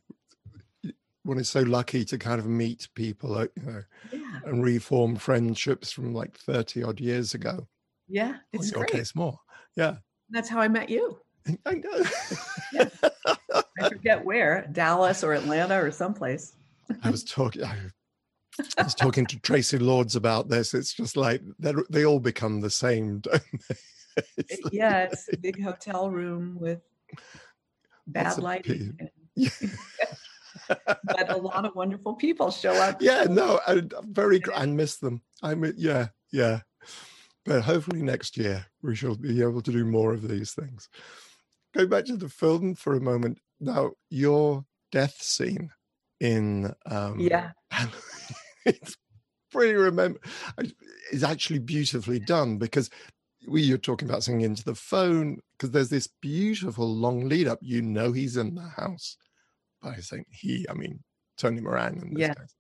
one 1.24 1.38
is 1.38 1.48
so 1.50 1.62
lucky 1.62 2.04
to 2.06 2.18
kind 2.18 2.40
of 2.40 2.48
meet 2.48 2.88
people, 2.96 3.36
uh, 3.38 3.46
you 3.56 3.64
know, 3.64 3.82
yeah 4.12 4.40
and 4.46 4.64
reform 4.64 5.16
friendships 5.16 5.92
from 5.92 6.14
like 6.16 6.36
thirty 6.38 6.82
odd 6.82 7.00
years 7.00 7.36
ago. 7.36 7.68
yeah 8.08 8.38
it's 8.54 8.72
great 8.72 8.88
case, 8.90 9.14
more. 9.16 9.38
Yeah, 9.76 9.98
that's 10.32 10.50
how 10.50 10.60
i 10.60 10.68
met 10.68 10.90
you 10.90 11.20
I 11.66 11.74
know. 11.76 12.04
i 13.80 13.90
forget 13.90 14.24
where 14.26 14.68
dallas 14.72 15.24
or 15.24 15.34
atlanta 15.34 15.80
or 15.80 15.92
someplace 15.92 16.54
I 17.04 17.12
was 17.12 17.24
talking. 17.24 17.64
I, 17.64 17.78
I 18.78 18.84
was 18.84 18.96
talking 18.96 19.26
to 19.28 19.38
Traci 19.38 19.80
Lords 19.80 20.16
about 20.16 20.50
this. 20.50 20.74
It's 20.74 20.94
just 20.94 21.16
like 21.18 21.42
they 21.60 21.74
they 21.90 22.06
all 22.06 22.20
become 22.20 22.62
the 22.62 22.70
same, 22.70 23.20
don't 23.22 23.42
they? 23.70 23.76
It's 24.38 24.64
like- 24.64 24.74
yeah 24.74 25.04
it's 25.04 25.30
a 25.32 25.38
big 25.38 25.62
hotel 25.64 26.10
room 26.10 26.58
with 26.60 26.82
bad 28.08 28.38
lighting 28.38 28.96
and- 29.00 29.10
Yeah. 29.36 29.50
but 30.68 31.30
a 31.32 31.38
lot 31.38 31.66
of 31.66 31.74
wonderful 31.76 32.16
people 32.16 32.52
show 32.52 32.74
up 32.74 33.02
yeah, 33.02 33.24
no, 33.30 33.60
I, 33.68 33.74
I'm 33.74 34.14
very. 34.14 34.40
gr- 34.40 34.54
I 34.54 34.66
miss 34.66 34.98
them. 34.98 35.22
I 35.42 35.56
mean, 35.56 35.74
yeah, 35.78 36.08
yeah. 36.32 36.62
But 37.46 37.62
hopefully 37.62 38.02
next 38.04 38.38
year 38.38 38.66
we 38.84 38.96
shall 38.96 39.16
be 39.16 39.42
able 39.42 39.62
to 39.62 39.72
do 39.72 39.86
more 39.86 40.14
of 40.14 40.28
these 40.28 40.52
things. 40.52 40.90
Go 41.74 41.88
back 41.88 42.06
to 42.06 42.18
the 42.18 42.30
film 42.30 42.76
for 42.76 42.96
a 42.96 43.02
moment. 43.02 43.40
Now, 43.60 43.92
your 44.10 44.66
death 44.92 45.22
scene 45.22 45.70
in 46.20 46.74
um, 46.86 47.20
yeah 47.20 47.52
it's 48.66 48.98
pretty 49.52 49.74
remember. 49.74 50.20
It's 51.12 51.24
actually 51.24 51.60
beautifully 51.60 52.20
done 52.20 52.58
because 52.58 52.90
we 53.48 53.62
you're 53.62 53.78
talking 53.78 54.10
about 54.10 54.24
singing 54.24 54.42
into 54.42 54.64
the 54.64 54.76
phone 54.76 55.40
because 55.58 55.72
there's 55.72 55.90
this 55.90 56.08
beautiful 56.22 56.88
long 56.88 57.28
lead 57.30 57.48
up. 57.48 57.60
You 57.62 57.82
know 57.82 58.12
he's 58.12 58.38
in 58.38 58.56
the 58.56 58.62
house. 58.78 59.18
By 59.82 59.96
saying 59.96 60.26
he, 60.30 60.66
I 60.70 60.74
mean 60.74 61.04
Tony 61.38 61.62
Moran 61.62 62.00
in 62.02 62.14
this 62.14 62.22
Yeah. 62.22 62.34
case 62.34 62.56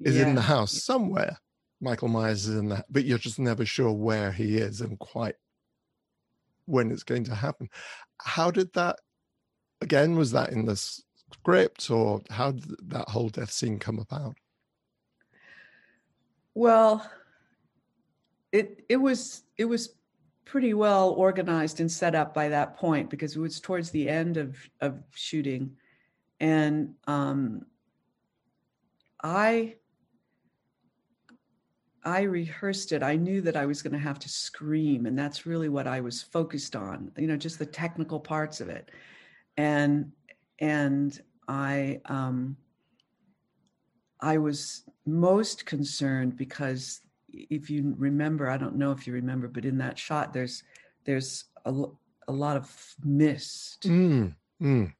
is 0.00 0.16
in 0.16 0.34
the 0.34 0.40
yeah. 0.40 0.46
house 0.46 0.84
somewhere. 0.84 1.38
Michael 1.80 2.08
Myers 2.08 2.46
is 2.46 2.56
in 2.56 2.70
that, 2.70 2.86
but 2.90 3.04
you're 3.04 3.18
just 3.18 3.38
never 3.38 3.64
sure 3.64 3.92
where 3.92 4.32
he 4.32 4.56
is 4.56 4.80
and 4.80 4.98
quite 4.98 5.36
when 6.66 6.90
it's 6.90 7.04
going 7.04 7.24
to 7.24 7.34
happen. 7.34 7.68
How 8.20 8.50
did 8.50 8.72
that? 8.74 8.96
Again, 9.80 10.16
was 10.16 10.32
that 10.32 10.50
in 10.50 10.64
the 10.64 10.74
script, 10.76 11.88
or 11.90 12.20
how 12.30 12.52
did 12.52 12.74
that 12.88 13.08
whole 13.08 13.28
death 13.28 13.52
scene 13.52 13.78
come 13.78 13.98
about? 14.00 14.34
Well, 16.58 17.08
it 18.50 18.84
it 18.88 18.96
was 18.96 19.44
it 19.58 19.64
was 19.64 19.94
pretty 20.44 20.74
well 20.74 21.10
organized 21.10 21.78
and 21.78 21.88
set 21.88 22.16
up 22.16 22.34
by 22.34 22.48
that 22.48 22.76
point 22.76 23.10
because 23.10 23.36
it 23.36 23.38
was 23.38 23.60
towards 23.60 23.92
the 23.92 24.08
end 24.08 24.38
of 24.38 24.56
of 24.80 24.98
shooting, 25.14 25.76
and 26.40 26.96
um, 27.06 27.64
I 29.22 29.76
I 32.02 32.22
rehearsed 32.22 32.90
it. 32.90 33.04
I 33.04 33.14
knew 33.14 33.40
that 33.42 33.56
I 33.56 33.64
was 33.64 33.80
going 33.80 33.92
to 33.92 33.98
have 34.00 34.18
to 34.18 34.28
scream, 34.28 35.06
and 35.06 35.16
that's 35.16 35.46
really 35.46 35.68
what 35.68 35.86
I 35.86 36.00
was 36.00 36.22
focused 36.22 36.74
on. 36.74 37.12
You 37.16 37.28
know, 37.28 37.36
just 37.36 37.60
the 37.60 37.66
technical 37.66 38.18
parts 38.18 38.60
of 38.60 38.68
it, 38.68 38.90
and 39.56 40.10
and 40.58 41.22
I 41.46 42.00
um, 42.06 42.56
I 44.20 44.38
was 44.38 44.84
most 45.06 45.66
concerned 45.66 46.36
because 46.36 47.00
if 47.32 47.70
you 47.70 47.94
remember, 47.98 48.50
I 48.50 48.56
don't 48.56 48.76
know 48.76 48.90
if 48.92 49.06
you 49.06 49.12
remember, 49.12 49.48
but 49.48 49.64
in 49.64 49.78
that 49.78 49.98
shot, 49.98 50.32
there's 50.32 50.62
there's 51.04 51.44
a, 51.64 51.72
a 52.26 52.32
lot 52.32 52.56
of 52.56 52.94
mist. 53.04 53.84
Mm, 53.84 54.34
mm. 54.60 54.92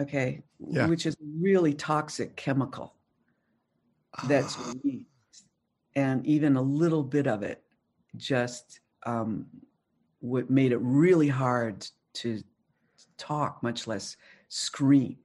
Okay, 0.00 0.42
Yeah. 0.60 0.86
which 0.88 1.06
is 1.06 1.16
really 1.20 1.74
toxic 1.74 2.36
chemical 2.36 2.94
that's 4.28 4.56
Ah, 4.56 4.72
released, 4.82 5.06
and 5.94 6.26
even 6.26 6.56
a 6.56 6.62
little 6.62 7.02
bit 7.02 7.26
of 7.26 7.42
it 7.42 7.62
just 8.16 8.80
um, 9.04 9.46
what 10.20 10.50
made 10.50 10.72
it 10.72 10.78
really 10.78 11.28
hard 11.28 11.86
to 12.14 12.42
talk, 13.16 13.62
much 13.62 13.86
less 13.86 14.16
scream 14.48 15.18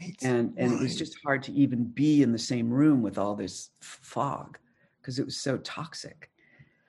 right, 0.00 0.16
and 0.22 0.52
and 0.56 0.72
it 0.72 0.80
was 0.80 0.96
just 0.96 1.16
hard 1.24 1.42
to 1.44 1.52
even 1.52 1.84
be 1.84 2.22
in 2.22 2.32
the 2.32 2.38
same 2.38 2.70
room 2.70 3.02
with 3.02 3.18
all 3.18 3.34
this 3.34 3.70
fog 3.80 4.58
because 5.00 5.18
it 5.18 5.24
was 5.24 5.36
so 5.36 5.56
toxic. 5.58 6.30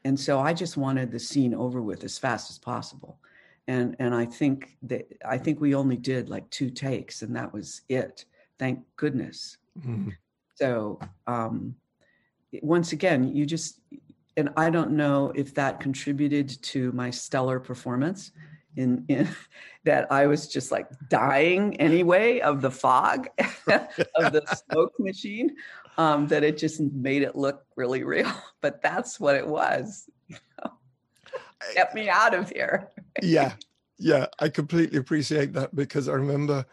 And 0.06 0.20
so 0.20 0.40
i 0.40 0.54
just 0.54 0.78
wanted 0.78 1.12
the 1.12 1.20
scene 1.20 1.54
over 1.54 1.82
with 1.82 2.04
as 2.04 2.18
fast 2.18 2.50
as 2.50 2.58
possible. 2.58 3.20
And 3.68 3.96
and 4.00 4.16
i 4.16 4.26
think 4.26 4.78
that 4.84 5.06
i 5.26 5.38
think 5.38 5.60
we 5.60 5.76
only 5.76 5.98
did 5.98 6.30
like 6.30 6.50
two 6.50 6.70
takes 6.70 7.22
and 7.22 7.36
that 7.36 7.54
was 7.54 7.82
it. 7.90 8.26
Thank 8.60 8.80
goodness. 8.96 9.58
Mm, 9.80 10.14
so 10.56 11.00
um 11.28 11.76
once 12.62 12.94
again 12.94 13.36
you 13.36 13.46
just 13.46 13.82
and 14.38 14.50
i 14.56 14.70
don't 14.70 14.92
know 14.92 15.32
if 15.36 15.54
that 15.54 15.80
contributed 15.80 16.50
to 16.64 16.92
my 16.94 17.10
stellar 17.10 17.60
performance 17.60 18.32
in, 18.78 19.04
in 19.08 19.28
that 19.84 20.12
i 20.12 20.28
was 20.28 20.48
just 20.48 20.72
like 20.72 20.88
dying 21.10 21.76
anyway 21.82 22.40
of 22.40 22.62
the 22.62 22.72
fog 22.72 23.28
of 23.68 24.32
the 24.32 24.64
smoke 24.70 24.94
machine 25.00 25.56
um 25.98 26.28
that 26.28 26.44
it 26.44 26.58
just 26.58 26.80
made 26.80 27.24
it 27.24 27.36
look 27.36 27.66
really 27.76 28.04
real 28.04 28.32
but 28.62 28.82
that's 28.82 29.20
what 29.20 29.36
it 29.36 29.48
was 29.48 30.10
get 31.74 31.94
me 31.94 32.08
out 32.08 32.34
of 32.34 32.50
here 32.52 32.90
yeah, 33.22 33.54
yeah. 33.98 34.28
I 34.40 34.50
completely 34.50 35.00
appreciate 35.00 35.54
that 35.54 35.76
because 35.76 36.08
I 36.08 36.14
remember 36.14 36.66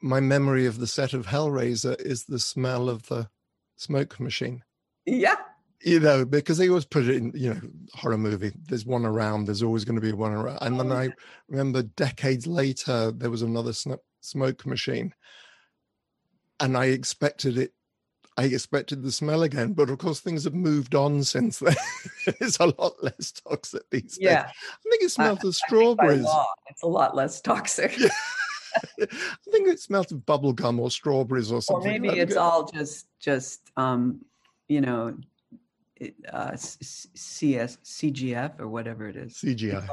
my 0.00 0.20
memory 0.20 0.66
of 0.66 0.78
the 0.78 0.86
set 0.86 1.12
of 1.12 1.26
Hellraiser 1.26 2.00
is 2.00 2.24
the 2.24 2.38
smell 2.38 2.88
of 2.88 3.08
the 3.08 3.28
smoke 3.76 4.20
machine. 4.20 4.62
yeah 5.06 5.36
you 5.82 6.00
know, 6.00 6.24
because 6.24 6.58
they 6.58 6.68
always 6.68 6.84
put 6.84 7.08
it 7.08 7.16
in, 7.16 7.32
you 7.34 7.54
know, 7.54 7.60
horror 7.94 8.18
movie. 8.18 8.52
There's 8.68 8.84
one 8.84 9.04
around. 9.06 9.46
There's 9.46 9.62
always 9.62 9.84
going 9.84 9.94
to 10.00 10.06
be 10.06 10.12
one 10.12 10.32
around. 10.32 10.58
And 10.60 10.78
then 10.78 10.92
Oh, 10.92 10.96
I 10.96 11.08
remember 11.48 11.82
decades 11.82 12.46
later, 12.46 13.10
there 13.12 13.30
was 13.30 13.42
another 13.42 13.72
smoke 14.20 14.66
machine, 14.66 15.14
and 16.60 16.76
I 16.76 16.86
expected 16.86 17.56
it. 17.58 17.72
I 18.36 18.44
expected 18.44 19.02
the 19.02 19.12
smell 19.12 19.42
again, 19.42 19.72
but 19.74 19.90
of 19.90 19.98
course 19.98 20.20
things 20.20 20.44
have 20.44 20.54
moved 20.54 20.94
on 20.94 21.22
since 21.24 21.58
then. 21.58 21.74
it's 22.26 22.58
a 22.58 22.66
lot 22.66 22.94
less 23.02 23.32
toxic 23.32 23.82
these 23.90 24.16
days. 24.16 24.18
yeah 24.20 24.46
I 24.48 24.90
think 24.90 25.02
it 25.02 25.10
smells 25.10 25.38
of 25.38 25.38
I 25.38 25.42
think 25.42 25.44
by 25.44 25.66
strawberries. 25.66 26.22
law, 26.24 26.46
it's 26.68 26.82
a 26.82 26.86
lot 26.86 27.14
less 27.16 27.40
toxic 27.40 27.98
Yeah. 27.98 28.08
I 29.00 29.06
think 29.50 29.68
it 29.68 29.80
smells 29.80 30.12
of 30.12 30.24
bubble 30.24 30.52
gum 30.52 30.78
or 30.80 30.90
strawberries 30.90 31.50
or 31.52 31.60
something. 31.60 31.88
or 31.88 31.92
maybe 32.00 32.18
it's 32.20 32.36
all 32.36 32.70
just 32.70 33.06
just 33.18 33.60
um 33.76 34.20
you 34.68 34.80
know 34.80 35.14
uh 36.32 36.56
cs 36.56 37.78
cgf 37.84 38.58
or 38.58 38.68
whatever 38.68 39.08
it 39.08 39.16
is 39.16 39.34
CGI. 39.36 39.86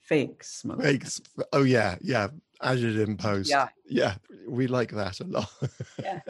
fake 0.00 0.42
smoke 0.44 0.78
Makes, 0.78 1.20
oh 1.52 1.62
yeah, 1.64 1.96
yeah. 2.00 2.28
Added 2.62 2.96
in 2.98 3.16
post. 3.16 3.50
Yeah. 3.50 3.68
yeah. 3.88 4.14
We 4.48 4.66
like 4.68 4.92
that 4.92 5.20
a 5.20 5.24
lot. 5.24 5.50
Yeah. 6.02 6.20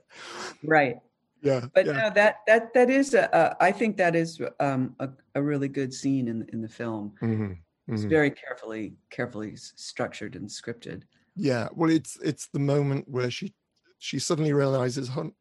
right 0.64 0.96
yeah, 1.42 1.66
but 1.74 1.86
yeah. 1.86 1.92
no 1.92 2.10
that 2.10 2.36
that 2.46 2.74
that 2.74 2.90
is 2.90 3.14
a, 3.14 3.28
a 3.32 3.56
i 3.62 3.70
think 3.70 3.96
that 3.96 4.16
is 4.16 4.40
um 4.58 4.94
a, 4.98 5.08
a 5.36 5.42
really 5.42 5.68
good 5.68 5.94
scene 5.94 6.26
in 6.28 6.44
in 6.52 6.60
the 6.60 6.68
film 6.68 7.12
Mhm, 7.22 7.58
it's 7.86 8.04
mhm. 8.04 8.08
very 8.08 8.30
carefully 8.30 8.94
carefully 9.10 9.54
structured 9.56 10.34
and 10.36 10.48
scripted 10.48 11.02
Yeah, 11.36 11.68
well, 11.72 11.90
it's 11.90 12.18
it's 12.30 12.48
the 12.52 12.58
moment 12.58 13.06
where 13.08 13.30
she 13.30 13.54
she 13.98 14.18
suddenly 14.18 14.52
realizes, 14.52 15.08
Hunt 15.08 15.34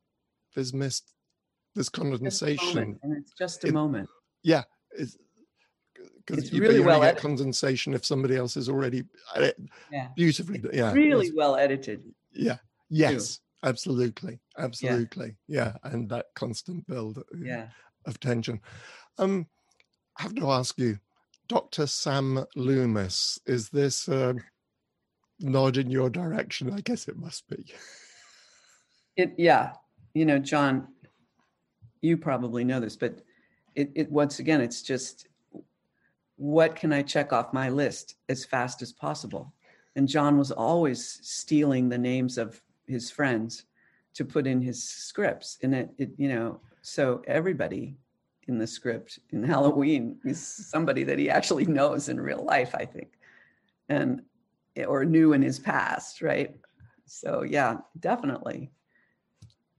there's 0.54 0.74
mist, 0.74 1.14
there's 1.78 1.90
Just 1.90 1.98
a 1.98 2.04
moment, 2.04 2.20
condensation. 2.22 3.00
and 3.04 3.18
it's 3.18 3.32
just 3.38 3.64
a 3.64 3.68
It- 3.68 3.74
moment 3.74 4.10
Yeah, 4.44 4.64
it's 4.92 5.16
because 6.18 6.44
It's 6.46 6.52
you, 6.52 6.62
really 6.62 6.80
well 6.80 7.00
get 7.02 7.10
edited. 7.10 7.22
condensation 7.22 7.94
if 7.94 8.06
somebody 8.06 8.36
else 8.36 8.58
is 8.58 8.68
already 8.70 9.04
uh, 9.36 9.50
yeah 9.92 10.10
beautifully. 10.16 10.58
d- 10.60 10.70
Yeah, 10.74 10.92
really 10.94 11.32
well 11.36 11.56
edited 11.56 12.04
yeah, 12.34 12.58
yes, 12.90 13.40
absolutely, 13.64 14.40
absolutely. 14.58 15.38
Yeah, 15.48 15.74
and 15.84 16.10
that 16.10 16.28
constant 16.36 16.86
build. 16.88 17.18
uh, 17.20 17.24
yeah 17.40 17.70
of 18.06 18.20
tension. 18.22 18.62
Um, 19.18 19.48
I 20.18 20.24
have 20.24 20.36
to 20.36 20.50
ask 20.52 20.78
you, 20.78 20.98
Dr. 21.50 21.88
Sam 21.88 22.46
Loomis. 22.56 23.38
Is 23.46 23.70
this 23.70 24.08
a 24.08 24.34
nod 25.42 25.76
in 25.78 25.90
your 25.92 26.10
direction? 26.10 26.72
I 26.72 26.80
guess 26.82 27.08
it 27.10 27.18
must 27.18 27.48
be. 27.50 27.66
It 29.18 29.34
yeah, 29.38 29.74
you 30.14 30.26
know, 30.26 30.40
John, 30.40 30.88
you 32.02 32.18
probably 32.18 32.64
know 32.64 32.80
this, 32.80 32.96
but 32.96 33.22
it, 33.76 33.92
it 33.96 34.12
once 34.12 34.40
again, 34.40 34.62
it's 34.62 34.82
just 34.82 35.28
what 36.38 36.76
can 36.76 36.94
I 36.94 37.02
check 37.02 37.34
off 37.34 37.54
my 37.54 37.70
list 37.70 38.16
as 38.30 38.46
fast 38.46 38.82
as 38.82 38.94
possible? 38.94 39.54
And 39.96 40.08
John 40.08 40.38
was 40.38 40.52
always 40.52 41.20
stealing 41.24 41.90
the 41.90 41.98
names 41.98 42.38
of 42.38 42.62
his 42.88 43.10
friends 43.10 43.66
to 44.14 44.24
put 44.24 44.48
in 44.48 44.62
his 44.62 44.84
scripts. 44.84 45.58
And 45.64 45.74
it, 45.74 45.90
it 45.98 46.12
you 46.18 46.30
know, 46.30 46.60
so 46.82 47.22
everybody 47.28 47.98
in 48.48 48.58
the 48.58 48.68
script 48.68 49.20
in 49.32 49.44
Halloween 49.54 50.20
is 50.24 50.40
somebody 50.42 51.04
that 51.04 51.20
he 51.20 51.30
actually 51.30 51.66
knows 51.66 52.10
in 52.10 52.20
real 52.20 52.44
life, 52.44 52.74
I 52.76 52.86
think. 52.86 53.14
And 53.90 54.22
or 54.88 55.06
knew 55.06 55.34
in 55.34 55.42
his 55.42 55.58
past, 55.58 56.22
right? 56.22 56.56
So 57.06 57.42
yeah, 57.44 57.78
definitely. 58.00 58.70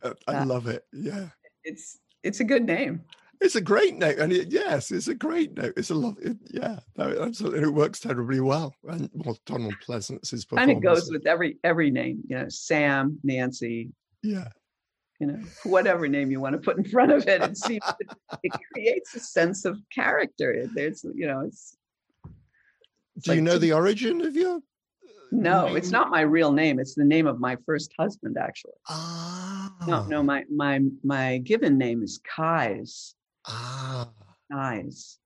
Uh, 0.03 0.15
I 0.27 0.43
love 0.45 0.67
it. 0.67 0.85
Yeah. 0.93 1.29
It's 1.63 1.99
it's 2.29 2.41
a 2.41 2.45
good 2.45 2.65
name. 2.65 3.03
It's 3.41 3.55
a 3.55 3.61
great 3.61 3.97
note, 3.97 4.19
and 4.19 4.33
it, 4.33 4.51
yes, 4.51 4.91
it's 4.91 5.07
a 5.09 5.15
great 5.15 5.57
note. 5.57 5.75
It's 5.77 5.91
a 5.91 5.95
love. 5.95 6.19
It, 6.21 6.37
yeah, 6.51 6.81
no, 6.97 7.23
absolutely, 7.23 7.63
it 7.63 7.73
works 7.73 8.01
terribly 8.01 8.41
well. 8.41 8.75
And 8.89 9.09
well, 9.15 9.39
Donald 9.47 9.77
Pleasence's 9.81 10.45
performance 10.45 10.69
kind 10.69 10.77
of 10.77 10.83
goes 10.83 11.11
with 11.11 11.27
every 11.27 11.57
every 11.63 11.91
name. 11.91 12.23
You 12.29 12.39
know, 12.39 12.49
Sam, 12.49 13.19
Nancy. 13.23 13.91
Yeah. 14.23 14.49
You 15.21 15.29
know, 15.29 15.41
whatever 15.65 16.07
name 16.07 16.31
you 16.31 16.41
want 16.41 16.55
to 16.55 16.59
put 16.59 16.79
in 16.79 16.85
front 16.85 17.13
of 17.13 17.27
it, 17.27 17.43
it 17.43 17.57
seems 17.57 17.83
it, 18.01 18.09
it 18.43 18.53
creates 18.73 19.15
a 19.15 19.21
sense 19.21 19.65
of 19.65 19.79
character. 19.93 20.69
There's, 20.75 21.05
you 21.15 21.27
know, 21.27 21.41
it's. 21.41 21.77
it's 23.17 23.25
Do 23.25 23.31
like 23.33 23.37
you 23.37 23.43
know 23.43 23.59
the 23.59 23.73
origin 23.73 24.21
of 24.21 24.37
your? 24.37 24.61
No, 25.31 25.75
it's 25.75 25.91
not 25.91 26.11
my 26.11 26.23
real 26.23 26.53
name. 26.53 26.79
It's 26.79 26.95
the 26.95 27.05
name 27.05 27.27
of 27.27 27.39
my 27.41 27.57
first 27.67 27.93
husband, 27.99 28.37
actually. 28.39 28.73
Ah. 28.89 29.75
No, 29.87 30.05
no, 30.07 30.23
my 30.23 30.45
my 30.51 30.81
my 31.05 31.39
given 31.39 31.79
name 31.79 32.03
is 32.03 32.21
Kyes 32.21 33.15
Ah. 33.47 34.11
Eyes. 34.53 35.19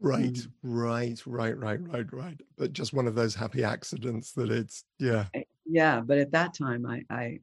Right, 0.00 0.32
mm. 0.32 0.48
right, 0.62 1.20
right, 1.26 1.58
right, 1.58 1.80
right, 1.80 2.12
right. 2.12 2.40
But 2.56 2.72
just 2.72 2.92
one 2.92 3.06
of 3.06 3.14
those 3.14 3.34
happy 3.34 3.64
accidents 3.64 4.32
that 4.32 4.50
it's 4.50 4.84
yeah. 4.98 5.26
Eh, 5.34 5.42
yeah, 5.66 6.00
but 6.00 6.18
at 6.18 6.30
that 6.32 6.54
time 6.54 6.86
I 6.86 7.02
I 7.10 7.40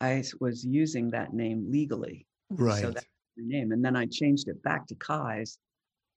I 0.00 0.22
was 0.40 0.64
using 0.64 1.10
that 1.10 1.32
name 1.32 1.70
legally. 1.70 2.26
Right. 2.50 2.82
So 2.82 2.90
that's 2.90 3.06
the 3.36 3.44
name. 3.44 3.72
And 3.72 3.84
then 3.84 3.96
I 3.96 4.06
changed 4.06 4.48
it 4.48 4.62
back 4.62 4.86
to 4.88 4.94
Kyes. 4.96 5.58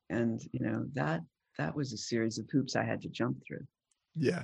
And 0.09 0.41
you 0.51 0.59
know, 0.65 0.85
that 0.93 1.21
that 1.57 1.75
was 1.75 1.93
a 1.93 1.97
series 1.97 2.37
of 2.39 2.49
hoops 2.51 2.75
I 2.75 2.83
had 2.83 3.01
to 3.03 3.09
jump 3.09 3.37
through. 3.45 3.65
Yeah. 4.15 4.43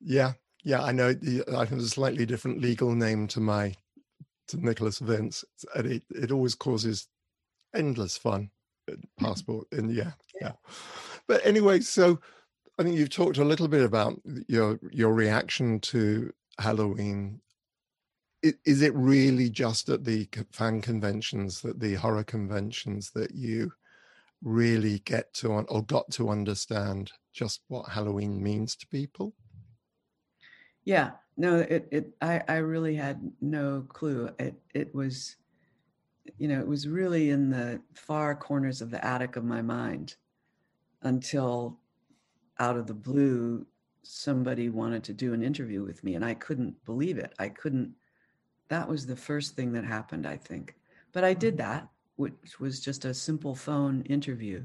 Yeah. 0.00 0.32
Yeah. 0.64 0.82
I 0.82 0.92
know 0.92 1.14
I 1.54 1.64
have 1.64 1.78
a 1.78 1.82
slightly 1.82 2.26
different 2.26 2.60
legal 2.60 2.94
name 2.94 3.26
to 3.28 3.40
my 3.40 3.74
to 4.48 4.56
Nicholas 4.56 4.98
Vince. 4.98 5.44
And 5.74 5.86
it, 5.86 6.02
it 6.10 6.30
always 6.32 6.54
causes 6.54 7.08
endless 7.74 8.16
fun 8.16 8.50
uh, 8.88 8.92
mm-hmm. 8.92 9.24
passport 9.24 9.66
and 9.72 9.94
yeah 9.94 10.12
yeah 10.40 10.52
but 11.26 11.44
anyway 11.44 11.80
so 11.80 12.18
i 12.78 12.82
think 12.82 12.96
you've 12.96 13.10
talked 13.10 13.38
a 13.38 13.44
little 13.44 13.68
bit 13.68 13.84
about 13.84 14.20
your 14.48 14.78
your 14.90 15.12
reaction 15.12 15.80
to 15.80 16.32
halloween 16.58 17.40
is 18.42 18.82
it 18.82 18.94
really 18.94 19.50
just 19.50 19.88
at 19.88 20.04
the 20.04 20.28
fan 20.52 20.80
conventions 20.80 21.60
that 21.60 21.80
the 21.80 21.94
horror 21.94 22.22
conventions 22.22 23.10
that 23.10 23.32
you 23.34 23.72
really 24.42 25.00
get 25.00 25.32
to 25.34 25.48
or 25.48 25.82
got 25.82 26.08
to 26.10 26.30
understand 26.30 27.10
just 27.34 27.62
what 27.68 27.88
halloween 27.88 28.40
means 28.42 28.76
to 28.76 28.86
people 28.86 29.34
yeah 30.88 31.10
no 31.36 31.58
it, 31.58 31.86
it 31.90 32.04
i 32.20 32.42
i 32.48 32.56
really 32.56 32.94
had 32.94 33.20
no 33.40 33.84
clue 33.88 34.30
it 34.38 34.54
it 34.74 34.94
was 34.94 35.36
you 36.36 36.48
know, 36.48 36.60
it 36.60 36.66
was 36.66 36.86
really 36.86 37.30
in 37.30 37.48
the 37.48 37.80
far 37.94 38.34
corners 38.34 38.82
of 38.82 38.90
the 38.90 39.04
attic 39.04 39.36
of 39.36 39.44
my 39.44 39.62
mind 39.62 40.16
until 41.02 41.78
out 42.58 42.76
of 42.76 42.86
the 42.86 42.94
blue, 42.94 43.66
somebody 44.02 44.68
wanted 44.68 45.04
to 45.04 45.12
do 45.12 45.32
an 45.32 45.42
interview 45.42 45.84
with 45.84 46.02
me 46.04 46.14
and 46.14 46.24
I 46.24 46.34
couldn't 46.34 46.84
believe 46.84 47.18
it. 47.18 47.34
I 47.38 47.48
couldn't, 47.48 47.92
that 48.68 48.88
was 48.88 49.06
the 49.06 49.16
first 49.16 49.54
thing 49.54 49.72
that 49.72 49.84
happened, 49.84 50.26
I 50.26 50.36
think. 50.36 50.74
But 51.12 51.24
I 51.24 51.34
did 51.34 51.56
that, 51.58 51.88
which 52.16 52.60
was 52.60 52.80
just 52.80 53.04
a 53.04 53.14
simple 53.14 53.54
phone 53.54 54.02
interview. 54.02 54.64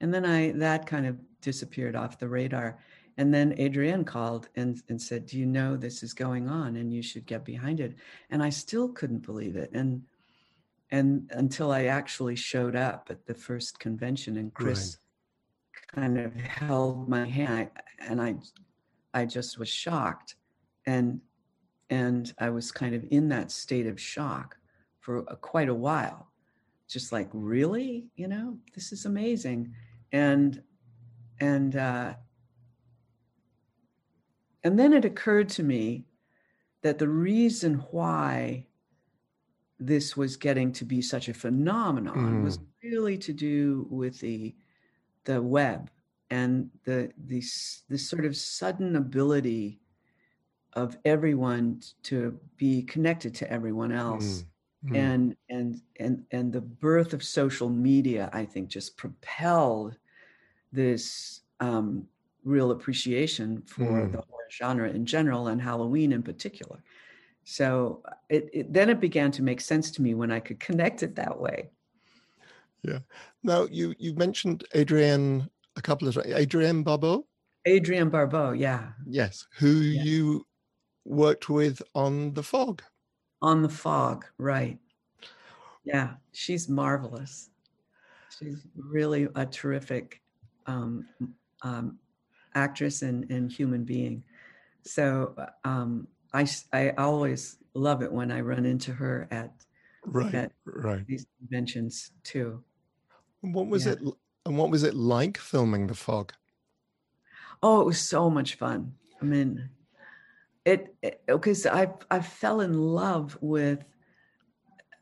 And 0.00 0.12
then 0.12 0.24
I, 0.24 0.52
that 0.52 0.86
kind 0.86 1.06
of 1.06 1.16
disappeared 1.40 1.96
off 1.96 2.18
the 2.18 2.28
radar. 2.28 2.78
And 3.18 3.34
then 3.34 3.60
Adrienne 3.60 4.04
called 4.04 4.48
and, 4.54 4.80
and 4.88 5.00
said, 5.00 5.26
Do 5.26 5.38
you 5.38 5.44
know 5.44 5.76
this 5.76 6.02
is 6.02 6.14
going 6.14 6.48
on 6.48 6.76
and 6.76 6.94
you 6.94 7.02
should 7.02 7.26
get 7.26 7.44
behind 7.44 7.80
it? 7.80 7.96
And 8.30 8.42
I 8.42 8.48
still 8.48 8.88
couldn't 8.88 9.26
believe 9.26 9.56
it. 9.56 9.70
And 9.74 10.02
and 10.90 11.30
until 11.34 11.70
I 11.70 11.84
actually 11.84 12.36
showed 12.36 12.74
up 12.74 13.08
at 13.10 13.26
the 13.26 13.34
first 13.34 13.78
convention, 13.78 14.38
and 14.38 14.54
Chris 14.54 14.96
right. 15.94 16.02
kind 16.02 16.18
of 16.18 16.34
held 16.34 17.08
my 17.08 17.26
hand, 17.26 17.68
and 17.98 18.22
I, 18.22 18.36
I 19.12 19.26
just 19.26 19.58
was 19.58 19.68
shocked, 19.68 20.36
and 20.86 21.20
and 21.90 22.32
I 22.38 22.48
was 22.48 22.72
kind 22.72 22.94
of 22.94 23.04
in 23.10 23.28
that 23.28 23.50
state 23.50 23.86
of 23.86 24.00
shock 24.00 24.56
for 25.00 25.18
a, 25.28 25.36
quite 25.36 25.68
a 25.68 25.74
while, 25.74 26.30
just 26.88 27.12
like 27.12 27.28
really, 27.32 28.06
you 28.16 28.28
know, 28.28 28.56
this 28.74 28.90
is 28.90 29.04
amazing, 29.04 29.74
and 30.12 30.62
and 31.38 31.76
uh, 31.76 32.14
and 34.64 34.78
then 34.78 34.92
it 34.92 35.04
occurred 35.04 35.48
to 35.50 35.62
me 35.62 36.04
that 36.82 36.98
the 36.98 37.08
reason 37.08 37.74
why 37.90 38.66
this 39.80 40.16
was 40.16 40.36
getting 40.36 40.72
to 40.72 40.84
be 40.84 41.00
such 41.00 41.28
a 41.28 41.34
phenomenon 41.34 42.40
mm. 42.40 42.42
was 42.42 42.58
really 42.82 43.16
to 43.18 43.32
do 43.32 43.86
with 43.90 44.18
the 44.20 44.54
the 45.24 45.40
web 45.40 45.90
and 46.30 46.70
the 46.84 47.10
this 47.16 47.82
this 47.88 48.08
sort 48.08 48.24
of 48.24 48.36
sudden 48.36 48.96
ability 48.96 49.80
of 50.74 50.96
everyone 51.04 51.80
to 52.02 52.38
be 52.56 52.82
connected 52.82 53.34
to 53.34 53.50
everyone 53.50 53.92
else 53.92 54.44
mm. 54.84 54.92
Mm. 54.92 54.96
and 54.96 55.36
and 55.48 55.80
and 55.98 56.24
and 56.30 56.52
the 56.52 56.60
birth 56.60 57.12
of 57.12 57.22
social 57.22 57.68
media 57.68 58.30
i 58.32 58.44
think 58.44 58.68
just 58.68 58.96
propelled 58.96 59.96
this 60.72 61.40
um, 61.60 62.06
real 62.48 62.70
appreciation 62.70 63.62
for 63.66 63.84
mm. 63.84 64.12
the 64.12 64.18
horror 64.18 64.50
genre 64.50 64.88
in 64.88 65.04
general 65.04 65.48
and 65.48 65.60
halloween 65.60 66.12
in 66.12 66.22
particular 66.22 66.82
so 67.50 68.02
it, 68.28 68.50
it, 68.52 68.72
then 68.74 68.90
it 68.90 69.00
began 69.00 69.30
to 69.30 69.42
make 69.42 69.62
sense 69.62 69.90
to 69.92 70.02
me 70.02 70.12
when 70.12 70.30
I 70.30 70.38
could 70.38 70.60
connect 70.60 71.02
it 71.02 71.14
that 71.14 71.40
way. 71.40 71.70
Yeah. 72.82 72.98
Now 73.42 73.66
you 73.70 73.94
you 73.98 74.12
mentioned 74.16 74.64
Adrienne 74.76 75.48
a 75.76 75.80
couple 75.80 76.08
of 76.08 76.18
Adrienne 76.18 76.82
Barbeau. 76.82 77.26
Adrienne 77.66 78.10
Barbeau, 78.10 78.52
yeah. 78.52 78.90
Yes, 79.06 79.46
who 79.56 79.70
yeah. 79.70 80.02
you 80.02 80.46
worked 81.06 81.48
with 81.48 81.80
on 81.94 82.34
the 82.34 82.42
Fog. 82.42 82.82
On 83.40 83.62
the 83.62 83.68
Fog, 83.70 84.26
right? 84.36 84.78
Yeah, 85.84 86.16
she's 86.32 86.68
marvelous. 86.68 87.48
She's 88.38 88.66
really 88.76 89.26
a 89.36 89.46
terrific 89.46 90.20
um, 90.66 91.06
um, 91.62 91.98
actress 92.58 93.02
and, 93.02 93.30
and 93.30 93.50
human 93.50 93.84
being. 93.84 94.24
So 94.82 95.34
um, 95.64 96.08
I 96.32 96.46
I 96.72 96.90
always 96.98 97.58
love 97.74 98.02
it 98.02 98.12
when 98.12 98.30
I 98.30 98.40
run 98.40 98.64
into 98.64 98.92
her 98.92 99.28
at 99.30 99.52
right 100.04 100.34
at 100.34 100.52
right 100.64 101.06
these 101.06 101.26
conventions 101.38 102.12
too. 102.24 102.62
what 103.40 103.66
was 103.68 103.86
yeah. 103.86 103.92
it? 103.92 103.98
And 104.46 104.56
what 104.56 104.70
was 104.70 104.82
it 104.82 104.94
like 104.94 105.36
filming 105.36 105.86
the 105.86 105.94
fog? 105.94 106.32
Oh, 107.62 107.80
it 107.82 107.86
was 107.86 108.00
so 108.00 108.30
much 108.30 108.54
fun. 108.54 108.94
I 109.20 109.24
mean, 109.24 109.68
it 110.64 110.96
because 111.26 111.66
I 111.66 111.88
I 112.10 112.20
fell 112.20 112.60
in 112.60 112.74
love 112.74 113.36
with 113.40 113.84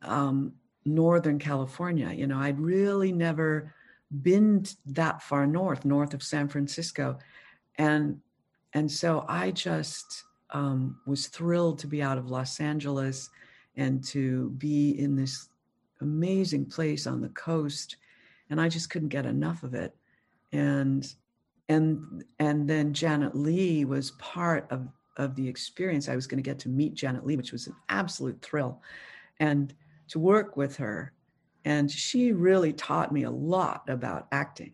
um, 0.02 0.52
Northern 0.84 1.38
California. 1.38 2.10
You 2.12 2.26
know, 2.26 2.38
I'd 2.38 2.60
really 2.60 3.12
never 3.12 3.74
been 4.22 4.64
that 4.86 5.22
far 5.22 5.46
north, 5.46 5.84
north 5.84 6.14
of 6.14 6.22
San 6.22 6.48
Francisco, 6.48 7.18
and 7.78 8.20
and 8.74 8.90
so 8.90 9.24
I 9.28 9.52
just 9.52 10.24
um, 10.50 10.98
was 11.06 11.28
thrilled 11.28 11.78
to 11.80 11.86
be 11.86 12.02
out 12.02 12.18
of 12.18 12.30
Los 12.30 12.60
Angeles 12.60 13.30
and 13.76 14.02
to 14.04 14.50
be 14.50 14.98
in 14.98 15.16
this 15.16 15.48
amazing 16.00 16.66
place 16.66 17.06
on 17.06 17.20
the 17.20 17.28
coast. 17.30 17.96
And 18.50 18.60
I 18.60 18.68
just 18.68 18.90
couldn't 18.90 19.08
get 19.08 19.26
enough 19.26 19.62
of 19.62 19.74
it. 19.74 19.94
And 20.52 21.10
and 21.68 22.24
and 22.38 22.68
then 22.68 22.92
Janet 22.92 23.34
Leigh 23.34 23.84
was 23.84 24.12
part 24.12 24.66
of 24.70 24.88
of 25.16 25.34
the 25.34 25.48
experience. 25.48 26.08
I 26.08 26.14
was 26.14 26.26
going 26.26 26.42
to 26.42 26.48
get 26.48 26.58
to 26.60 26.68
meet 26.68 26.94
Janet 26.94 27.26
Leigh, 27.26 27.36
which 27.36 27.52
was 27.52 27.66
an 27.66 27.74
absolute 27.88 28.40
thrill, 28.42 28.80
and 29.40 29.74
to 30.08 30.18
work 30.18 30.56
with 30.56 30.76
her. 30.76 31.12
And 31.64 31.90
she 31.90 32.32
really 32.32 32.72
taught 32.72 33.12
me 33.12 33.24
a 33.24 33.30
lot 33.30 33.88
about 33.88 34.28
acting. 34.30 34.72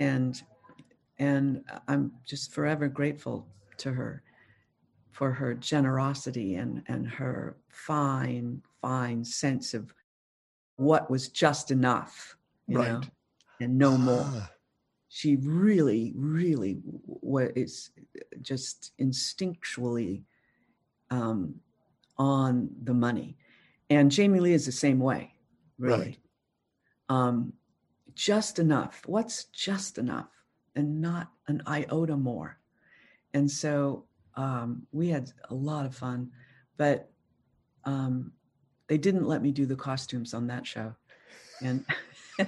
And 0.00 0.42
and 1.18 1.64
I'm 1.88 2.12
just 2.24 2.52
forever 2.52 2.88
grateful 2.88 3.46
to 3.78 3.92
her 3.92 4.22
for 5.12 5.32
her 5.32 5.54
generosity 5.54 6.56
and 6.56 6.82
and 6.86 7.08
her 7.08 7.56
fine 7.68 8.62
fine 8.80 9.24
sense 9.24 9.74
of 9.74 9.94
what 10.76 11.10
was 11.10 11.28
just 11.28 11.70
enough, 11.70 12.36
you 12.66 12.76
Right. 12.78 12.88
know, 12.88 13.00
and 13.60 13.78
no 13.78 13.96
more. 13.96 14.24
Ah, 14.34 14.50
She 15.08 15.36
really, 15.36 16.12
really 16.16 16.78
was 16.84 17.90
just 18.42 18.92
instinctually 18.98 20.24
um, 21.10 21.60
on 22.18 22.70
the 22.82 22.94
money. 22.94 23.36
And 23.90 24.10
Jamie 24.10 24.40
Lee 24.40 24.52
is 24.54 24.66
the 24.66 24.72
same 24.72 24.98
way, 24.98 25.34
really. 25.78 26.04
Right. 26.06 26.18
Um, 27.08 27.52
just 28.14 28.58
enough. 28.58 29.02
What's 29.06 29.44
just 29.44 29.98
enough? 29.98 30.30
And 30.76 31.00
not 31.00 31.30
an 31.48 31.62
iota 31.66 32.16
more. 32.16 32.58
And 33.32 33.50
so 33.50 34.04
um, 34.36 34.86
we 34.92 35.08
had 35.08 35.30
a 35.50 35.54
lot 35.54 35.86
of 35.86 35.94
fun, 35.94 36.30
but 36.76 37.10
um, 37.84 38.32
they 38.88 38.98
didn't 38.98 39.26
let 39.26 39.42
me 39.42 39.50
do 39.50 39.66
the 39.66 39.76
costumes 39.76 40.34
on 40.34 40.46
that 40.48 40.66
show. 40.66 40.94
And 41.62 41.84
so 42.38 42.46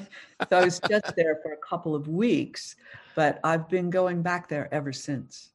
I 0.50 0.64
was 0.64 0.80
just 0.88 1.14
there 1.16 1.38
for 1.42 1.52
a 1.52 1.56
couple 1.58 1.94
of 1.94 2.08
weeks, 2.08 2.76
but 3.14 3.40
I've 3.44 3.68
been 3.68 3.90
going 3.90 4.22
back 4.22 4.48
there 4.48 4.72
ever 4.72 4.92
since, 4.92 5.50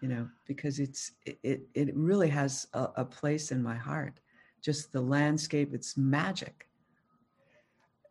you 0.00 0.08
know, 0.08 0.28
because 0.46 0.78
it's 0.78 1.12
it 1.24 1.62
it, 1.74 1.96
really 1.96 2.28
has 2.28 2.66
a, 2.74 2.88
a 2.96 3.04
place 3.04 3.50
in 3.52 3.62
my 3.62 3.76
heart. 3.76 4.20
Just 4.62 4.92
the 4.92 5.00
landscape, 5.00 5.72
it's 5.74 5.96
magic. 5.96 6.68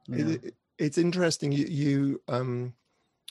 you 0.07 0.23
know. 0.23 0.31
it- 0.31 0.55
it's 0.79 0.97
interesting. 0.97 1.51
You, 1.51 1.65
you 1.65 2.21
um, 2.29 2.73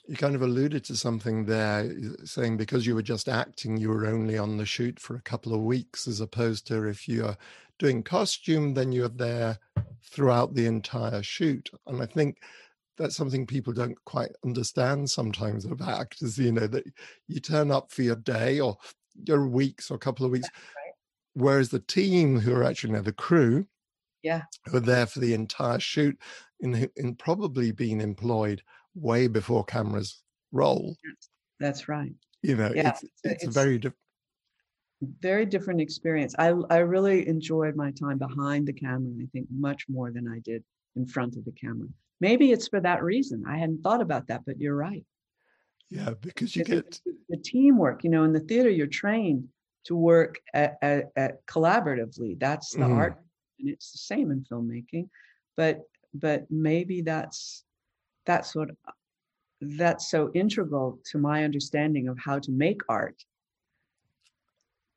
you 0.08 0.16
kind 0.16 0.34
of 0.34 0.40
alluded 0.40 0.84
to 0.84 0.96
something 0.96 1.44
there, 1.44 1.92
saying 2.24 2.56
because 2.56 2.86
you 2.86 2.94
were 2.94 3.02
just 3.02 3.28
acting, 3.28 3.76
you 3.76 3.90
were 3.90 4.06
only 4.06 4.38
on 4.38 4.56
the 4.56 4.64
shoot 4.64 4.98
for 4.98 5.16
a 5.16 5.20
couple 5.20 5.52
of 5.54 5.60
weeks, 5.60 6.08
as 6.08 6.20
opposed 6.20 6.66
to 6.66 6.88
if 6.88 7.06
you're 7.06 7.36
doing 7.78 8.02
costume, 8.02 8.72
then 8.72 8.90
you're 8.90 9.10
there 9.10 9.58
throughout 10.02 10.54
the 10.54 10.64
entire 10.64 11.22
shoot. 11.22 11.68
And 11.86 12.02
I 12.02 12.06
think 12.06 12.38
that's 12.96 13.16
something 13.16 13.46
people 13.46 13.74
don't 13.74 14.02
quite 14.06 14.32
understand 14.44 15.10
sometimes 15.10 15.66
of 15.66 15.82
actors. 15.82 16.38
You 16.38 16.52
know 16.52 16.66
that 16.68 16.84
you 17.26 17.38
turn 17.38 17.70
up 17.70 17.92
for 17.92 18.00
your 18.00 18.16
day 18.16 18.60
or 18.60 18.78
your 19.26 19.46
weeks 19.46 19.90
or 19.90 19.94
a 19.94 19.98
couple 19.98 20.24
of 20.24 20.32
weeks, 20.32 20.48
whereas 21.34 21.68
the 21.68 21.80
team 21.80 22.40
who 22.40 22.54
are 22.54 22.64
actually 22.64 22.92
you 22.92 22.96
know, 22.96 23.02
the 23.02 23.12
crew 23.12 23.66
Yeah. 24.22 24.42
who 24.64 24.78
are 24.78 24.80
there 24.80 25.06
for 25.06 25.20
the 25.20 25.34
entire 25.34 25.78
shoot 25.78 26.18
in, 26.60 26.88
in 26.96 27.14
probably 27.14 27.72
being 27.72 28.00
employed 28.00 28.62
way 28.94 29.26
before 29.28 29.64
cameras 29.64 30.22
roll. 30.52 30.96
That's 31.60 31.88
right. 31.88 32.12
You 32.42 32.56
know, 32.56 32.72
Yeah, 32.74 32.90
it's, 32.90 33.00
so 33.00 33.08
it's, 33.24 33.46
a 33.46 33.50
very 33.50 33.78
diff- 33.78 33.94
very 35.20 35.46
different 35.46 35.80
experience. 35.80 36.34
I 36.38 36.48
I 36.70 36.78
really 36.78 37.26
enjoyed 37.28 37.76
my 37.76 37.90
time 37.92 38.18
behind 38.18 38.66
the 38.66 38.72
camera. 38.72 39.12
I 39.22 39.26
think 39.32 39.46
much 39.50 39.88
more 39.88 40.10
than 40.10 40.26
I 40.28 40.40
did 40.40 40.64
in 40.96 41.06
front 41.06 41.36
of 41.36 41.44
the 41.44 41.52
camera. 41.52 41.88
Maybe 42.20 42.50
it's 42.50 42.68
for 42.68 42.80
that 42.80 43.02
reason. 43.02 43.44
I 43.46 43.58
hadn't 43.58 43.82
thought 43.82 44.00
about 44.00 44.26
that, 44.28 44.42
but 44.44 44.60
you're 44.60 44.74
right. 44.74 45.04
yeah, 45.90 46.14
because 46.20 46.54
you 46.56 46.62
It's 46.62 46.70
get 46.70 47.00
the 47.28 47.36
teamwork. 47.36 48.02
You 48.04 48.10
know, 48.10 48.24
in 48.24 48.32
the 48.32 48.40
theater, 48.40 48.70
you're 48.70 48.86
trained 48.88 49.48
to 49.84 49.94
work 49.96 50.40
at, 50.52 50.76
at, 50.82 51.10
at 51.16 51.46
collaboratively. 51.46 52.38
That's 52.38 52.72
the 52.72 52.80
Mhm. 52.80 52.96
art, 52.96 53.22
and 53.60 53.68
it's 53.68 53.92
the 53.92 53.98
same 53.98 54.30
in 54.30 54.44
filmmaking. 54.44 55.08
But 55.56 55.82
but 56.14 56.50
maybe 56.50 57.02
that's 57.02 57.64
that's 58.28 58.54
what 58.54 58.68
that's 59.60 60.08
so 60.08 60.30
integral 60.34 61.00
to 61.10 61.18
my 61.18 61.42
understanding 61.42 62.06
of 62.06 62.16
how 62.24 62.38
to 62.38 62.52
make 62.52 62.80
art. 62.88 63.24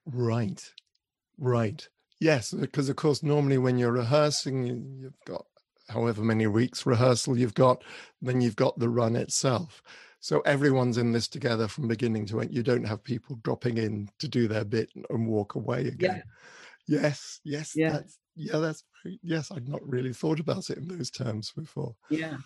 right, 0.05 0.71
right. 1.39 1.87
Yes, 2.19 2.53
because 2.53 2.89
of 2.89 2.95
course, 2.97 3.23
normally 3.23 3.57
when 3.57 3.79
you're 3.79 3.91
rehearsing, 3.91 4.63
you, 4.63 4.83
you've 4.99 5.25
got 5.25 5.45
however 5.89 6.21
many 6.21 6.45
weeks 6.45 6.85
rehearsal 6.85 7.37
you've 7.37 7.55
got, 7.55 7.83
then 8.21 8.41
you've 8.41 8.55
got 8.55 8.77
the 8.77 8.89
run 8.89 9.15
itself. 9.15 9.81
So 10.19 10.41
everyone's 10.41 10.99
in 10.99 11.11
this 11.11 11.27
together 11.27 11.67
from 11.67 11.87
beginning 11.87 12.27
to 12.27 12.41
end. 12.41 12.53
You 12.53 12.61
don't 12.61 12.83
have 12.83 13.03
people 13.03 13.39
dropping 13.43 13.77
in 13.77 14.07
to 14.19 14.27
do 14.27 14.47
their 14.47 14.63
bit 14.65 14.91
and 15.09 15.27
walk 15.27 15.55
away 15.55 15.87
again. 15.87 16.21
Yes, 16.87 17.39
yes, 17.43 17.73
Yeah. 17.75 17.93
that's 17.93 18.19
yeah, 18.35 18.57
that's 18.57 18.83
yes. 19.23 19.51
I'd 19.51 19.67
not 19.67 19.81
really 19.87 20.13
thought 20.13 20.39
about 20.39 20.69
it 20.69 20.77
in 20.77 20.87
those 20.87 21.09
terms 21.09 21.51
before. 21.55 21.95
Yeah. 22.09 22.37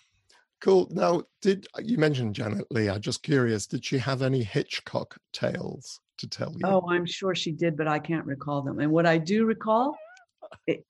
Cool. 0.66 0.88
Now, 0.89 1.22
did 1.43 1.68
you 1.84 1.99
mentioned 1.99 2.34
Janet 2.34 2.66
Leigh? 2.72 2.89
I'm 2.89 2.99
just 2.99 3.22
curious. 3.22 3.68
Did 3.68 3.86
she 3.86 3.99
have 3.99 4.24
any 4.24 4.41
Hitchcock 4.41 5.16
tales 5.32 5.99
to 6.18 6.28
tell 6.28 6.53
you? 6.53 6.61
Oh, 6.63 6.84
I'm 6.89 7.05
sure 7.05 7.36
she 7.36 7.51
did, 7.51 7.78
but 7.78 7.88
I 7.88 7.99
can't 7.99 8.26
recall 8.26 8.63
them. 8.63 8.80
And 8.80 8.91
what 8.91 9.05
I 9.05 9.20
do 9.20 9.45
recall 9.45 9.95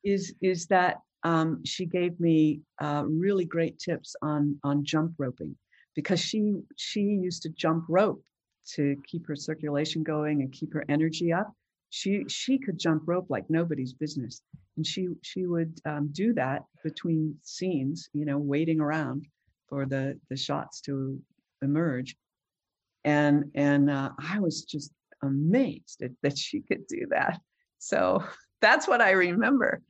is 0.01 0.33
is 0.41 0.65
that 0.67 1.01
um, 1.23 1.61
she 1.65 1.85
gave 1.85 2.17
me 2.21 2.61
uh, 2.79 3.03
really 3.05 3.43
great 3.43 3.77
tips 3.77 4.15
on 4.21 4.57
on 4.63 4.85
jump 4.85 5.11
roping 5.17 5.57
because 5.93 6.21
she 6.21 6.61
she 6.77 7.01
used 7.01 7.41
to 7.41 7.49
jump 7.49 7.83
rope 7.89 8.23
to 8.75 8.95
keep 9.05 9.27
her 9.27 9.35
circulation 9.35 10.03
going 10.03 10.41
and 10.41 10.53
keep 10.53 10.73
her 10.73 10.85
energy 10.87 11.33
up. 11.33 11.51
She 11.89 12.23
she 12.29 12.59
could 12.59 12.79
jump 12.79 13.03
rope 13.07 13.25
like 13.27 13.49
nobody's 13.49 13.91
business, 13.91 14.41
and 14.77 14.87
she 14.87 15.09
she 15.21 15.47
would 15.47 15.81
um, 15.85 16.11
do 16.13 16.31
that 16.35 16.63
between 16.81 17.35
scenes, 17.43 18.09
you 18.13 18.23
know, 18.23 18.37
waiting 18.37 18.79
around 18.79 19.27
for 19.67 19.85
the 19.85 20.19
the 20.29 20.37
shots 20.37 20.81
to 20.81 21.19
emerge 21.61 22.15
and 23.05 23.51
and 23.53 23.89
uh, 23.89 24.09
I 24.19 24.39
was 24.39 24.63
just 24.63 24.91
amazed 25.21 26.01
at, 26.01 26.11
that 26.23 26.37
she 26.37 26.61
could 26.61 26.85
do 26.87 27.05
that. 27.11 27.39
So 27.77 28.23
that's 28.61 28.87
what 28.87 29.01
I 29.01 29.11
remember. 29.11 29.81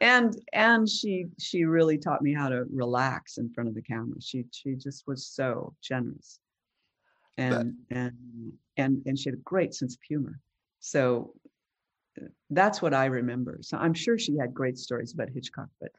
And 0.00 0.34
and 0.52 0.88
she 0.88 1.26
she 1.38 1.64
really 1.64 1.98
taught 1.98 2.22
me 2.22 2.32
how 2.32 2.48
to 2.48 2.64
relax 2.72 3.38
in 3.38 3.52
front 3.52 3.68
of 3.68 3.74
the 3.74 3.82
camera. 3.82 4.20
She 4.20 4.44
she 4.52 4.74
just 4.74 5.06
was 5.06 5.26
so 5.26 5.74
generous, 5.82 6.38
and 7.36 7.74
and 7.90 8.12
and 8.76 9.02
and 9.04 9.18
she 9.18 9.28
had 9.28 9.38
a 9.38 9.42
great 9.42 9.74
sense 9.74 9.94
of 9.94 10.02
humor. 10.02 10.38
So 10.78 11.34
uh, 12.20 12.28
that's 12.48 12.80
what 12.80 12.94
I 12.94 13.06
remember. 13.06 13.58
So 13.60 13.76
I'm 13.76 13.92
sure 13.92 14.18
she 14.18 14.38
had 14.38 14.54
great 14.54 14.78
stories 14.78 15.12
about 15.12 15.28
Hitchcock, 15.28 15.68
but 15.80 15.92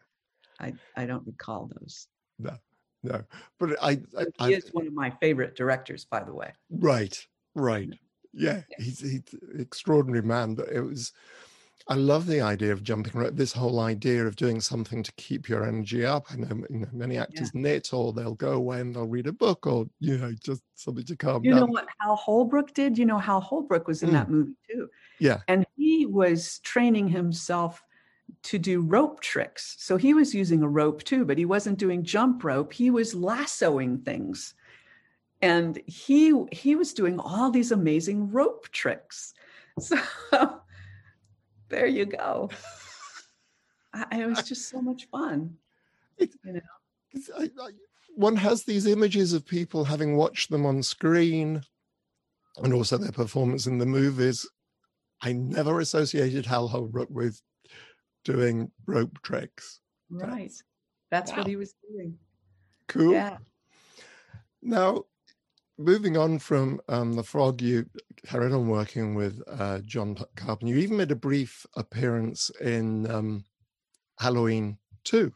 I 0.59 0.73
I 0.97 1.05
don't 1.05 1.25
recall 1.27 1.69
those. 1.79 2.07
no, 2.39 2.57
but 3.03 3.71
I, 3.81 3.89
I, 3.91 3.97
But 4.13 4.27
I 4.39 4.47
He 4.49 4.53
is 4.55 4.69
one 4.73 4.87
of 4.87 4.93
my 4.93 5.09
favorite 5.09 5.55
directors, 5.55 6.05
by 6.05 6.23
the 6.23 6.33
way. 6.33 6.53
right, 6.69 7.17
right, 7.55 7.89
yeah, 8.33 8.61
he's 8.77 8.99
he's 8.99 9.23
an 9.33 9.59
extraordinary 9.59 10.21
man. 10.21 10.55
But 10.55 10.69
it 10.69 10.81
was, 10.81 11.11
I 11.87 11.95
love 11.95 12.27
the 12.27 12.41
idea 12.41 12.71
of 12.71 12.83
jumping 12.83 13.19
rope. 13.19 13.35
This 13.35 13.53
whole 13.53 13.79
idea 13.79 14.25
of 14.25 14.35
doing 14.35 14.61
something 14.61 15.03
to 15.03 15.11
keep 15.13 15.49
your 15.49 15.67
energy 15.67 16.05
up. 16.05 16.31
I 16.31 16.35
know, 16.35 16.63
you 16.69 16.79
know 16.79 16.87
many 16.93 17.17
actors 17.17 17.53
knit, 17.53 17.93
or 17.93 18.13
they'll 18.13 18.35
go 18.35 18.53
away 18.53 18.81
and 18.81 18.95
they'll 18.95 19.07
read 19.07 19.27
a 19.27 19.33
book, 19.33 19.65
or 19.67 19.87
you 19.99 20.17
know, 20.17 20.31
just 20.33 20.63
something 20.75 21.05
to 21.05 21.15
calm 21.17 21.43
You 21.43 21.51
down. 21.51 21.59
know 21.61 21.65
what 21.67 21.87
Hal 21.99 22.15
Holbrook 22.15 22.73
did? 22.73 22.97
You 22.97 23.05
know 23.05 23.17
Hal 23.17 23.41
Holbrook 23.41 23.87
was 23.87 24.03
in 24.03 24.09
Mm. 24.09 24.13
that 24.13 24.29
movie 24.29 24.55
too. 24.69 24.89
Yeah. 25.19 25.39
And 25.47 25.65
he 25.75 26.05
was 26.05 26.59
training 26.59 27.07
himself 27.07 27.83
to 28.43 28.57
do 28.59 28.81
rope 28.81 29.19
tricks. 29.21 29.75
So 29.79 29.97
he 29.97 30.13
was 30.13 30.33
using 30.33 30.61
a 30.63 30.67
rope 30.67 31.03
too, 31.03 31.25
but 31.25 31.37
he 31.37 31.45
wasn't 31.45 31.79
doing 31.79 32.03
jump 32.03 32.43
rope. 32.43 32.73
He 32.73 32.89
was 32.89 33.13
lassoing 33.15 33.99
things. 33.99 34.53
And 35.41 35.81
he 35.87 36.33
he 36.51 36.75
was 36.75 36.93
doing 36.93 37.19
all 37.19 37.49
these 37.49 37.71
amazing 37.71 38.31
rope 38.31 38.69
tricks. 38.71 39.33
So 39.79 40.59
there 41.69 41.87
you 41.87 42.05
go. 42.05 42.49
I, 43.93 44.19
it 44.19 44.27
was 44.27 44.43
just 44.43 44.69
so 44.69 44.81
much 44.81 45.07
fun. 45.09 45.55
It's- 46.17 47.29
I, 47.37 47.43
I, 47.43 47.69
one 48.15 48.35
has 48.35 48.63
these 48.63 48.85
images 48.85 49.33
of 49.33 49.45
people 49.45 49.83
having 49.85 50.17
watched 50.17 50.49
them 50.49 50.65
on 50.65 50.83
screen 50.83 51.61
and 52.57 52.73
also 52.73 52.97
their 52.97 53.11
performance 53.11 53.67
in 53.67 53.77
the 53.77 53.85
movies. 53.85 54.47
I 55.21 55.33
never 55.33 55.79
associated 55.79 56.45
Hal 56.45 56.67
Holbrook 56.67 57.09
with 57.09 57.41
doing 58.23 58.71
rope 58.85 59.21
tricks. 59.23 59.79
Right. 60.09 60.51
That's 61.09 61.31
wow. 61.31 61.39
what 61.39 61.47
he 61.47 61.55
was 61.55 61.75
doing. 61.89 62.17
Cool. 62.87 63.13
Yeah. 63.13 63.37
Now, 64.61 65.05
moving 65.77 66.17
on 66.17 66.39
from 66.39 66.79
um, 66.87 67.13
The 67.13 67.23
Fog, 67.23 67.61
you 67.61 67.85
carried 68.25 68.53
on 68.53 68.67
working 68.67 69.15
with 69.15 69.41
uh, 69.47 69.79
John 69.79 70.17
Carpenter. 70.35 70.73
You 70.73 70.79
even 70.79 70.97
made 70.97 71.11
a 71.11 71.15
brief 71.15 71.65
appearance 71.75 72.51
in 72.61 73.09
um, 73.09 73.43
Halloween 74.19 74.77
2. 75.05 75.31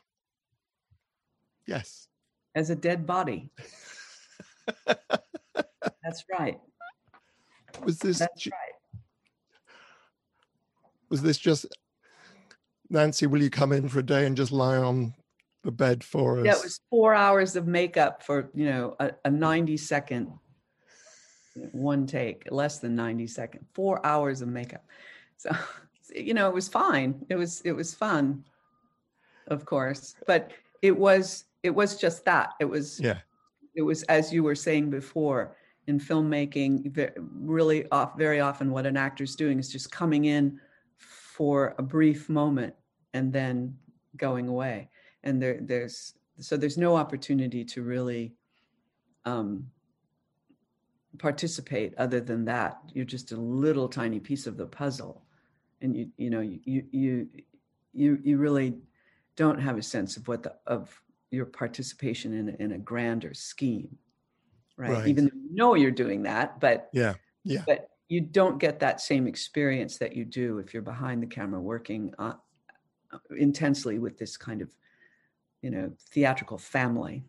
Yes. 1.68 2.08
As 2.54 2.70
a 2.70 2.76
dead 2.76 3.06
body. 3.06 3.52
That's 4.86 6.24
right. 6.32 6.60
Was 7.84 8.00
this 8.00 8.20
That's 8.20 8.48
right. 8.48 8.54
was 11.10 11.22
this 11.22 11.38
just 11.38 11.66
Nancy, 12.90 13.28
will 13.28 13.42
you 13.42 13.50
come 13.50 13.72
in 13.72 13.88
for 13.90 14.00
a 14.00 14.04
day 14.04 14.26
and 14.26 14.38
just 14.38 14.52
lie 14.52 14.78
on 14.78 15.14
the 15.64 15.72
bed 15.72 16.04
for 16.04 16.40
us? 16.40 16.46
Yeah, 16.46 16.54
it 16.54 16.64
was 16.64 16.80
four 16.90 17.14
hours 17.14 17.56
of 17.56 17.68
makeup 17.68 18.24
for, 18.24 18.50
you 18.54 18.66
know, 18.66 18.96
a, 19.00 19.12
a 19.26 19.32
90 19.32 19.78
second 19.78 20.32
one 21.72 22.06
take, 22.06 22.48
less 22.52 22.80
than 22.80 22.96
90 22.96 23.28
seconds, 23.28 23.66
four 23.74 24.06
hours 24.06 24.42
of 24.42 24.48
makeup. 24.48 24.86
So, 25.38 25.52
you 26.16 26.34
know, 26.34 26.48
it 26.48 26.54
was 26.54 26.68
fine. 26.68 27.26
It 27.30 27.36
was, 27.36 27.62
it 27.62 27.72
was 27.72 27.94
fun, 27.94 28.44
of 29.48 29.66
course, 29.66 30.16
but 30.28 30.52
it 30.82 30.96
was, 30.96 31.46
it 31.64 31.72
was 31.72 31.98
just 31.98 32.26
that. 32.26 32.54
It 32.60 32.66
was, 32.66 33.00
yeah. 33.00 33.20
It 33.74 33.82
was, 33.82 34.04
as 34.04 34.32
you 34.32 34.42
were 34.42 34.56
saying 34.56 34.90
before, 34.90 35.58
in 35.88 36.00
filmmaking, 36.00 37.14
really 37.18 37.90
off, 37.92 38.18
very 38.18 38.40
often 38.40 38.72
what 38.72 38.86
an 38.86 38.98
actor's 38.98 39.36
doing 39.36 39.60
is 39.60 39.70
just 39.70 39.92
coming 39.92 40.26
in 40.26 40.60
for 41.36 41.76
a 41.78 41.84
brief 41.84 42.30
moment 42.30 42.74
and 43.14 43.34
then 43.34 43.76
going 44.16 44.48
away. 44.48 44.90
And 45.24 45.42
there, 45.42 45.60
there's, 45.62 46.14
so 46.40 46.56
there's 46.56 46.78
no 46.78 46.96
opportunity 46.96 47.66
to 47.66 47.84
really 47.84 48.34
um, 49.26 49.68
participate 51.18 51.94
other 51.98 52.22
than 52.22 52.46
that. 52.46 52.78
You're 52.94 53.04
just 53.04 53.34
a 53.34 53.36
little 53.36 53.90
tiny 53.90 54.20
piece 54.20 54.48
of 54.48 54.56
the 54.56 54.66
puzzle. 54.66 55.24
And 55.82 55.96
you 55.96 56.10
you 56.18 56.30
know 56.30 56.40
you 56.40 56.60
you 56.64 57.28
you 57.94 58.18
you 58.24 58.38
really 58.38 58.78
don't 59.36 59.60
have 59.60 59.78
a 59.78 59.84
sense 59.84 60.16
of 60.16 60.28
what 60.28 60.42
the 60.42 60.56
of 60.66 61.02
your 61.32 61.46
participation 61.46 62.34
in 62.34 62.56
in 62.60 62.72
a 62.72 62.78
grander 62.78 63.34
scheme 63.34 63.90
right, 64.78 64.92
right. 64.92 65.08
even 65.08 65.26
though 65.26 65.36
you 65.36 65.54
know 65.54 65.76
you're 65.76 65.92
doing 65.92 66.24
that 66.24 66.60
but 66.62 66.90
yeah. 66.94 67.14
Yeah. 67.44 67.64
but 67.68 67.90
you 68.08 68.22
don't 68.22 68.60
get 68.60 68.80
that 68.80 69.02
same 69.02 69.28
experience 69.28 69.98
that 69.98 70.16
you 70.16 70.26
do 70.26 70.60
if 70.60 70.74
you're 70.74 70.84
behind 70.84 71.22
the 71.22 71.28
camera 71.28 71.60
working 71.60 72.14
uh, 72.20 72.34
intensely 73.38 74.00
with 74.00 74.18
this 74.18 74.38
kind 74.38 74.62
of 74.62 74.70
you 75.62 75.72
know 75.72 75.92
theatrical 76.12 76.58
family 76.58 77.24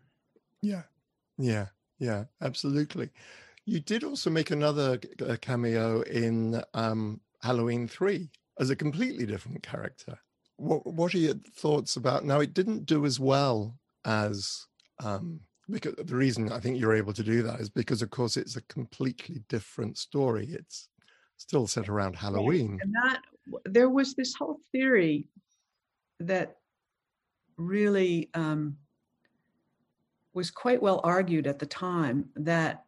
yeah 0.61 0.83
yeah 1.37 1.67
yeah 1.99 2.25
absolutely 2.41 3.09
you 3.67 3.81
did 3.81 4.05
also 4.05 4.29
make 4.29 4.49
another 4.49 4.97
cameo 5.41 6.01
in 6.01 6.63
um, 6.73 7.19
Halloween 7.41 7.85
3 7.85 8.29
as 8.59 8.69
a 8.69 8.75
completely 8.77 9.25
different 9.25 9.61
character. 9.61 10.17
What, 10.55 10.87
what 10.87 11.13
are 11.13 11.19
your 11.19 11.35
thoughts 11.53 11.97
about? 11.97 12.23
Now, 12.23 12.39
it 12.39 12.53
didn't 12.53 12.85
do 12.85 13.05
as 13.05 13.19
well 13.19 13.77
as 14.05 14.65
um, 15.03 15.41
because 15.69 15.95
the 15.97 16.15
reason 16.15 16.51
I 16.51 16.59
think 16.59 16.79
you're 16.79 16.95
able 16.95 17.13
to 17.13 17.23
do 17.23 17.43
that 17.43 17.59
is 17.59 17.69
because, 17.69 18.01
of 18.01 18.09
course, 18.09 18.37
it's 18.37 18.55
a 18.55 18.61
completely 18.63 19.43
different 19.49 19.97
story. 19.97 20.47
It's 20.51 20.87
still 21.37 21.67
set 21.67 21.89
around 21.89 22.15
Halloween. 22.15 22.79
And 22.81 22.93
that 23.03 23.21
there 23.65 23.89
was 23.89 24.13
this 24.13 24.33
whole 24.33 24.59
theory 24.71 25.27
that 26.19 26.57
really 27.57 28.29
um, 28.33 28.77
was 30.33 30.51
quite 30.51 30.81
well 30.81 31.01
argued 31.03 31.47
at 31.47 31.59
the 31.59 31.65
time 31.65 32.29
that 32.35 32.85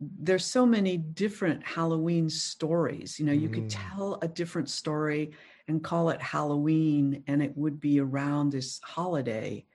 there's 0.00 0.46
so 0.46 0.64
many 0.64 0.96
different 0.96 1.62
Halloween 1.62 2.30
stories. 2.30 3.18
You 3.18 3.26
know, 3.26 3.32
you 3.32 3.48
mm. 3.50 3.54
could 3.54 3.70
tell 3.70 4.18
a 4.22 4.28
different 4.28 4.70
story 4.70 5.32
and 5.68 5.84
call 5.84 6.08
it 6.08 6.22
Halloween, 6.22 7.22
and 7.26 7.42
it 7.42 7.56
would 7.56 7.78
be 7.80 8.00
around 8.00 8.50
this 8.50 8.80
holiday 8.82 9.66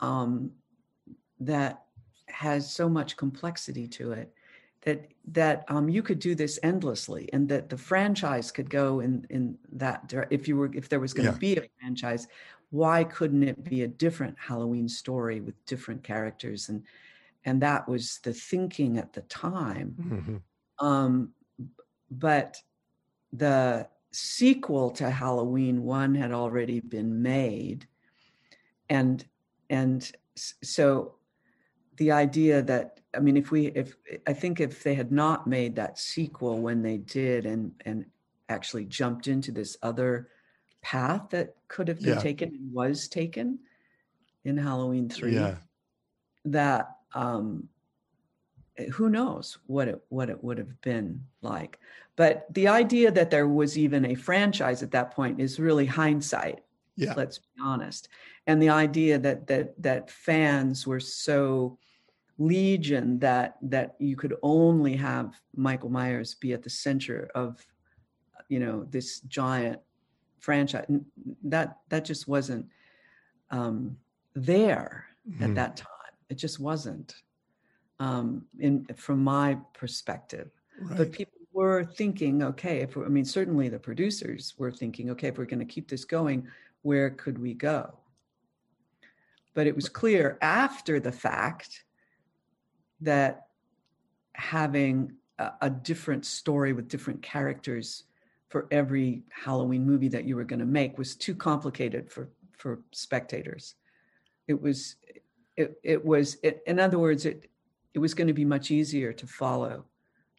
um, 0.00 0.50
that 1.46 1.84
has 2.26 2.70
so 2.70 2.88
much 2.88 3.16
complexity 3.16 3.86
to 3.86 4.12
it 4.12 4.32
that 4.82 5.10
that 5.26 5.64
um, 5.68 5.88
you 5.88 6.02
could 6.02 6.18
do 6.18 6.34
this 6.34 6.58
endlessly, 6.62 7.30
and 7.32 7.48
that 7.48 7.70
the 7.70 7.78
franchise 7.78 8.50
could 8.50 8.68
go 8.68 9.00
in 9.00 9.26
in 9.30 9.56
that. 9.72 10.12
If 10.30 10.46
you 10.46 10.56
were, 10.56 10.70
if 10.74 10.88
there 10.88 11.00
was 11.00 11.14
going 11.14 11.26
to 11.26 11.32
yeah. 11.32 11.54
be 11.54 11.56
a 11.56 11.68
franchise, 11.80 12.28
why 12.70 13.04
couldn't 13.04 13.42
it 13.42 13.64
be 13.64 13.82
a 13.82 13.88
different 13.88 14.36
Halloween 14.38 14.88
story 14.88 15.40
with 15.40 15.54
different 15.64 16.02
characters 16.02 16.68
and 16.68 16.82
and 17.44 17.60
that 17.62 17.88
was 17.88 18.18
the 18.22 18.32
thinking 18.32 18.98
at 18.98 19.12
the 19.12 19.20
time. 19.22 19.94
Mm-hmm. 20.00 20.86
Um, 20.86 21.30
but 22.10 22.56
the 23.32 23.88
sequel 24.12 24.90
to 24.92 25.10
Halloween 25.10 25.82
one 25.82 26.14
had 26.14 26.32
already 26.32 26.80
been 26.80 27.22
made, 27.22 27.86
and 28.88 29.24
and 29.70 30.10
so 30.36 31.14
the 31.96 32.12
idea 32.12 32.62
that 32.62 33.00
I 33.14 33.20
mean, 33.20 33.36
if 33.36 33.50
we 33.50 33.66
if 33.68 33.96
I 34.26 34.32
think 34.32 34.60
if 34.60 34.82
they 34.82 34.94
had 34.94 35.12
not 35.12 35.46
made 35.46 35.76
that 35.76 35.98
sequel 35.98 36.60
when 36.60 36.82
they 36.82 36.98
did 36.98 37.46
and 37.46 37.72
and 37.84 38.06
actually 38.48 38.84
jumped 38.84 39.26
into 39.28 39.52
this 39.52 39.76
other 39.82 40.28
path 40.82 41.30
that 41.30 41.56
could 41.68 41.88
have 41.88 42.00
been 42.00 42.14
yeah. 42.14 42.20
taken 42.20 42.50
and 42.50 42.72
was 42.72 43.08
taken 43.08 43.58
in 44.44 44.56
Halloween 44.56 45.08
three, 45.08 45.34
yeah. 45.34 45.56
that 46.44 46.96
um, 47.14 47.68
who 48.92 49.08
knows 49.08 49.58
what 49.66 49.88
it 49.88 50.02
what 50.08 50.28
it 50.28 50.42
would 50.42 50.58
have 50.58 50.80
been 50.80 51.24
like 51.42 51.78
but 52.16 52.46
the 52.54 52.68
idea 52.68 53.10
that 53.10 53.30
there 53.30 53.48
was 53.48 53.78
even 53.78 54.04
a 54.06 54.14
franchise 54.14 54.82
at 54.82 54.90
that 54.90 55.12
point 55.12 55.40
is 55.40 55.60
really 55.60 55.86
hindsight 55.86 56.60
yeah 56.96 57.14
let's 57.16 57.38
be 57.38 57.62
honest 57.62 58.08
and 58.46 58.60
the 58.60 58.68
idea 58.68 59.18
that 59.18 59.46
that 59.46 59.80
that 59.82 60.10
fans 60.10 60.86
were 60.86 61.00
so 61.00 61.78
legion 62.38 63.18
that 63.20 63.56
that 63.62 63.94
you 63.98 64.16
could 64.16 64.34
only 64.42 64.96
have 64.96 65.40
michael 65.54 65.88
myers 65.88 66.34
be 66.34 66.52
at 66.52 66.62
the 66.62 66.70
center 66.70 67.30
of 67.34 67.64
you 68.48 68.58
know 68.58 68.84
this 68.90 69.20
giant 69.20 69.80
franchise 70.40 70.86
that 71.44 71.78
that 71.88 72.04
just 72.04 72.26
wasn't 72.26 72.66
um 73.50 73.96
there 74.34 75.06
mm-hmm. 75.28 75.44
at 75.44 75.54
that 75.54 75.76
time 75.76 75.88
it 76.28 76.34
just 76.34 76.58
wasn't 76.58 77.14
um, 78.00 78.44
in 78.58 78.86
from 78.96 79.22
my 79.22 79.58
perspective. 79.72 80.50
Right. 80.80 80.98
But 80.98 81.12
people 81.12 81.38
were 81.52 81.84
thinking, 81.84 82.42
okay, 82.42 82.80
if 82.80 82.96
I 82.96 83.02
mean, 83.02 83.24
certainly 83.24 83.68
the 83.68 83.78
producers 83.78 84.54
were 84.58 84.72
thinking, 84.72 85.10
okay, 85.10 85.28
if 85.28 85.38
we're 85.38 85.44
going 85.44 85.60
to 85.60 85.64
keep 85.64 85.88
this 85.88 86.04
going, 86.04 86.46
where 86.82 87.10
could 87.10 87.38
we 87.38 87.54
go? 87.54 87.92
But 89.54 89.66
it 89.66 89.74
was 89.74 89.88
clear 89.88 90.38
after 90.42 91.00
the 91.00 91.12
fact 91.12 91.84
that 93.00 93.46
having 94.34 95.12
a, 95.38 95.52
a 95.62 95.70
different 95.70 96.26
story 96.26 96.72
with 96.72 96.88
different 96.88 97.22
characters 97.22 98.04
for 98.48 98.66
every 98.70 99.22
Halloween 99.30 99.84
movie 99.84 100.08
that 100.08 100.24
you 100.24 100.36
were 100.36 100.44
going 100.44 100.60
to 100.60 100.66
make 100.66 100.98
was 100.98 101.16
too 101.16 101.34
complicated 101.34 102.10
for 102.10 102.28
for 102.56 102.80
spectators. 102.92 103.74
It 104.46 104.60
was 104.60 104.96
it, 105.56 105.78
it 105.82 106.04
was 106.04 106.36
it, 106.42 106.62
in 106.66 106.78
other 106.78 106.98
words 106.98 107.26
it 107.26 107.50
it 107.94 107.98
was 107.98 108.14
going 108.14 108.26
to 108.26 108.32
be 108.32 108.44
much 108.44 108.70
easier 108.70 109.12
to 109.12 109.26
follow 109.26 109.84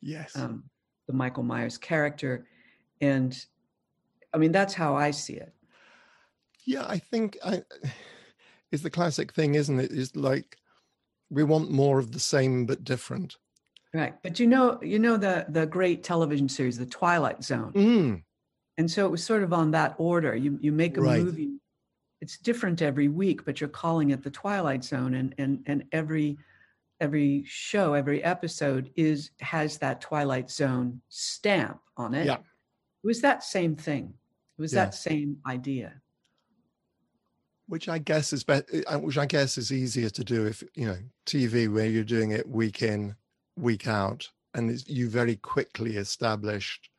yes. 0.01 0.35
um, 0.35 0.63
the 1.07 1.13
michael 1.13 1.43
myers 1.43 1.77
character. 1.77 2.47
And 3.01 3.37
i 4.33 4.37
mean 4.37 4.51
that's 4.51 4.73
how 4.73 4.95
i 4.95 5.11
see 5.11 5.33
it. 5.33 5.53
Yeah 6.65 6.85
i 6.87 6.97
think 6.97 7.37
i 7.43 7.61
is 8.71 8.81
the 8.81 8.89
classic 8.89 9.33
thing 9.33 9.55
isn't 9.55 9.79
it 9.79 9.91
is 9.91 10.15
like 10.15 10.57
we 11.29 11.43
want 11.43 11.71
more 11.71 11.99
of 11.99 12.11
the 12.11 12.19
same 12.19 12.65
but 12.65 12.83
different 12.83 13.37
right 13.93 14.15
but 14.23 14.39
you 14.39 14.47
know 14.47 14.79
you 14.81 14.99
know 14.99 15.17
the 15.17 15.45
the 15.49 15.65
great 15.65 16.03
television 16.03 16.49
series 16.49 16.77
the 16.77 16.85
twilight 16.85 17.43
zone 17.43 17.71
mm. 17.73 18.23
and 18.77 18.91
so 18.91 19.05
it 19.05 19.11
was 19.11 19.23
sort 19.23 19.43
of 19.43 19.53
on 19.53 19.71
that 19.71 19.95
order 19.97 20.35
you 20.35 20.57
you 20.61 20.71
make 20.71 20.97
a 20.97 21.01
right. 21.01 21.21
movie 21.21 21.59
it's 22.25 22.37
different 22.37 22.81
every 22.81 23.07
week, 23.07 23.45
but 23.45 23.59
you're 23.61 23.69
calling 23.69 24.09
it 24.09 24.23
the 24.23 24.31
Twilight 24.31 24.83
Zone, 24.83 25.13
and 25.13 25.35
and 25.37 25.61
and 25.67 25.83
every 25.91 26.37
every 26.99 27.43
show, 27.45 27.93
every 27.93 28.23
episode 28.23 28.89
is 28.95 29.31
has 29.41 29.77
that 29.77 30.01
Twilight 30.01 30.49
Zone 30.49 31.01
stamp 31.09 31.79
on 31.97 32.13
it. 32.15 32.25
Yeah. 32.25 32.37
It 32.37 33.07
was 33.07 33.21
that 33.21 33.43
same 33.43 33.75
thing. 33.75 34.13
It 34.57 34.61
was 34.61 34.73
yeah. 34.73 34.85
that 34.85 34.95
same 34.95 35.37
idea. 35.45 35.93
Which 37.67 37.89
I 37.89 37.97
guess 37.97 38.31
is 38.31 38.43
better. 38.43 38.83
Uh, 38.87 38.99
which 38.99 39.17
I 39.17 39.25
guess 39.25 39.57
is 39.57 39.71
easier 39.71 40.09
to 40.09 40.23
do 40.23 40.45
if 40.45 40.63
you 40.75 40.87
know 40.87 40.97
TV, 41.25 41.71
where 41.71 41.87
you're 41.87 42.03
doing 42.03 42.31
it 42.31 42.47
week 42.47 42.81
in, 42.81 43.15
week 43.57 43.87
out, 43.87 44.29
and 44.53 44.81
you 44.87 45.09
very 45.09 45.35
quickly 45.35 45.97
established 45.97 46.89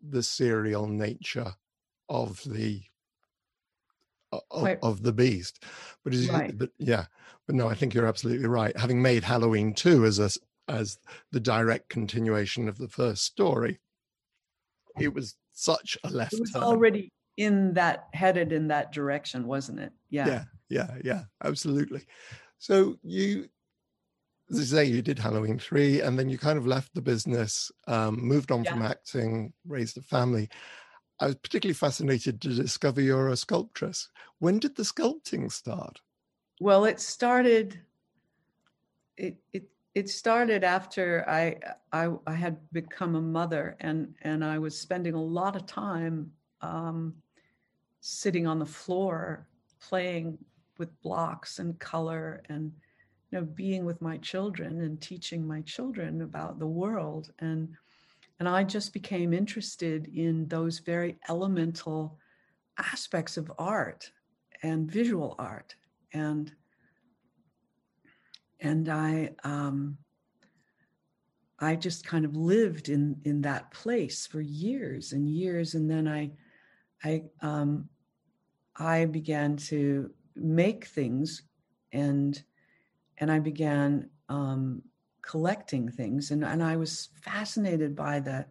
the 0.00 0.22
serial 0.22 0.86
nature 0.86 1.54
of 2.08 2.42
the 2.44 2.82
of, 4.50 4.78
of 4.82 5.02
the 5.02 5.12
beast. 5.12 5.62
But, 6.04 6.14
right. 6.30 6.56
but 6.56 6.70
yeah, 6.78 7.06
but 7.46 7.54
no, 7.54 7.68
I 7.68 7.74
think 7.74 7.94
you're 7.94 8.06
absolutely 8.06 8.46
right. 8.46 8.76
Having 8.76 9.02
made 9.02 9.24
Halloween 9.24 9.74
two 9.74 10.04
as 10.04 10.18
a 10.18 10.30
as 10.68 10.98
the 11.30 11.40
direct 11.40 11.90
continuation 11.90 12.68
of 12.68 12.78
the 12.78 12.88
first 12.88 13.24
story, 13.24 13.80
it 14.98 15.12
was 15.12 15.36
such 15.52 15.98
a 16.04 16.10
left. 16.10 16.34
It 16.34 16.40
was 16.40 16.52
turn. 16.52 16.62
already 16.62 17.12
in 17.36 17.74
that 17.74 18.08
headed 18.12 18.52
in 18.52 18.68
that 18.68 18.92
direction, 18.92 19.46
wasn't 19.46 19.80
it? 19.80 19.92
Yeah. 20.14 20.28
Yeah, 20.28 20.44
yeah, 20.68 20.98
yeah, 21.02 21.24
absolutely. 21.42 22.02
So 22.58 22.96
you 23.02 23.48
as 24.50 24.60
I 24.60 24.64
say, 24.64 24.84
you 24.84 25.02
did 25.02 25.18
Halloween 25.18 25.58
three, 25.58 26.00
and 26.02 26.18
then 26.18 26.28
you 26.28 26.38
kind 26.38 26.58
of 26.58 26.66
left 26.66 26.94
the 26.94 27.02
business, 27.02 27.72
um, 27.88 28.20
moved 28.20 28.52
on 28.52 28.62
yeah. 28.62 28.72
from 28.72 28.82
acting, 28.82 29.52
raised 29.66 29.96
a 29.96 30.02
family. 30.02 30.48
I 31.18 31.26
was 31.26 31.36
particularly 31.36 31.74
fascinated 31.74 32.40
to 32.42 32.48
discover 32.48 33.00
you're 33.00 33.30
a 33.30 33.36
sculptress. 33.36 34.08
When 34.38 34.58
did 34.58 34.76
the 34.76 34.82
sculpting 34.82 35.50
start? 35.50 36.00
Well, 36.60 36.84
it 36.84 37.00
started. 37.00 37.80
It 39.16 39.36
it 39.52 39.68
it 39.94 40.08
started 40.08 40.62
after 40.62 41.24
I, 41.28 41.56
I, 41.92 42.10
I 42.26 42.34
had 42.34 42.58
become 42.72 43.14
a 43.14 43.20
mother 43.20 43.76
and 43.80 44.14
and 44.22 44.44
I 44.44 44.58
was 44.58 44.78
spending 44.78 45.14
a 45.14 45.22
lot 45.22 45.56
of 45.56 45.66
time 45.66 46.32
um, 46.60 47.14
sitting 48.00 48.46
on 48.46 48.58
the 48.58 48.66
floor 48.66 49.46
playing 49.88 50.38
with 50.78 51.00
blocks 51.02 51.58
and 51.58 51.78
color 51.78 52.42
and 52.48 52.72
you 53.30 53.38
know 53.38 53.44
being 53.44 53.84
with 53.84 54.00
my 54.00 54.16
children 54.18 54.80
and 54.80 55.00
teaching 55.00 55.46
my 55.46 55.60
children 55.62 56.22
about 56.22 56.58
the 56.58 56.66
world. 56.66 57.32
And 57.38 57.76
and 58.38 58.48
I 58.48 58.64
just 58.64 58.92
became 58.92 59.32
interested 59.32 60.08
in 60.14 60.48
those 60.48 60.80
very 60.80 61.18
elemental 61.28 62.18
aspects 62.78 63.36
of 63.36 63.52
art 63.58 64.10
and 64.62 64.90
visual 64.90 65.36
art. 65.38 65.74
And 66.12 66.52
and 68.60 68.88
I 68.88 69.30
um, 69.44 69.98
I 71.60 71.76
just 71.76 72.06
kind 72.06 72.24
of 72.24 72.36
lived 72.36 72.88
in 72.88 73.16
in 73.24 73.42
that 73.42 73.70
place 73.70 74.26
for 74.26 74.40
years 74.40 75.12
and 75.12 75.28
years, 75.28 75.74
and 75.74 75.90
then 75.90 76.08
I 76.08 76.30
I 77.02 77.24
um, 77.40 77.88
I 78.76 79.04
began 79.06 79.56
to 79.68 80.10
make 80.34 80.86
things, 80.86 81.42
and 81.92 82.42
and 83.18 83.30
I 83.30 83.38
began 83.38 84.10
um, 84.28 84.82
collecting 85.22 85.90
things, 85.90 86.30
and 86.30 86.44
and 86.44 86.62
I 86.62 86.76
was 86.76 87.10
fascinated 87.22 87.94
by 87.94 88.20
the 88.20 88.46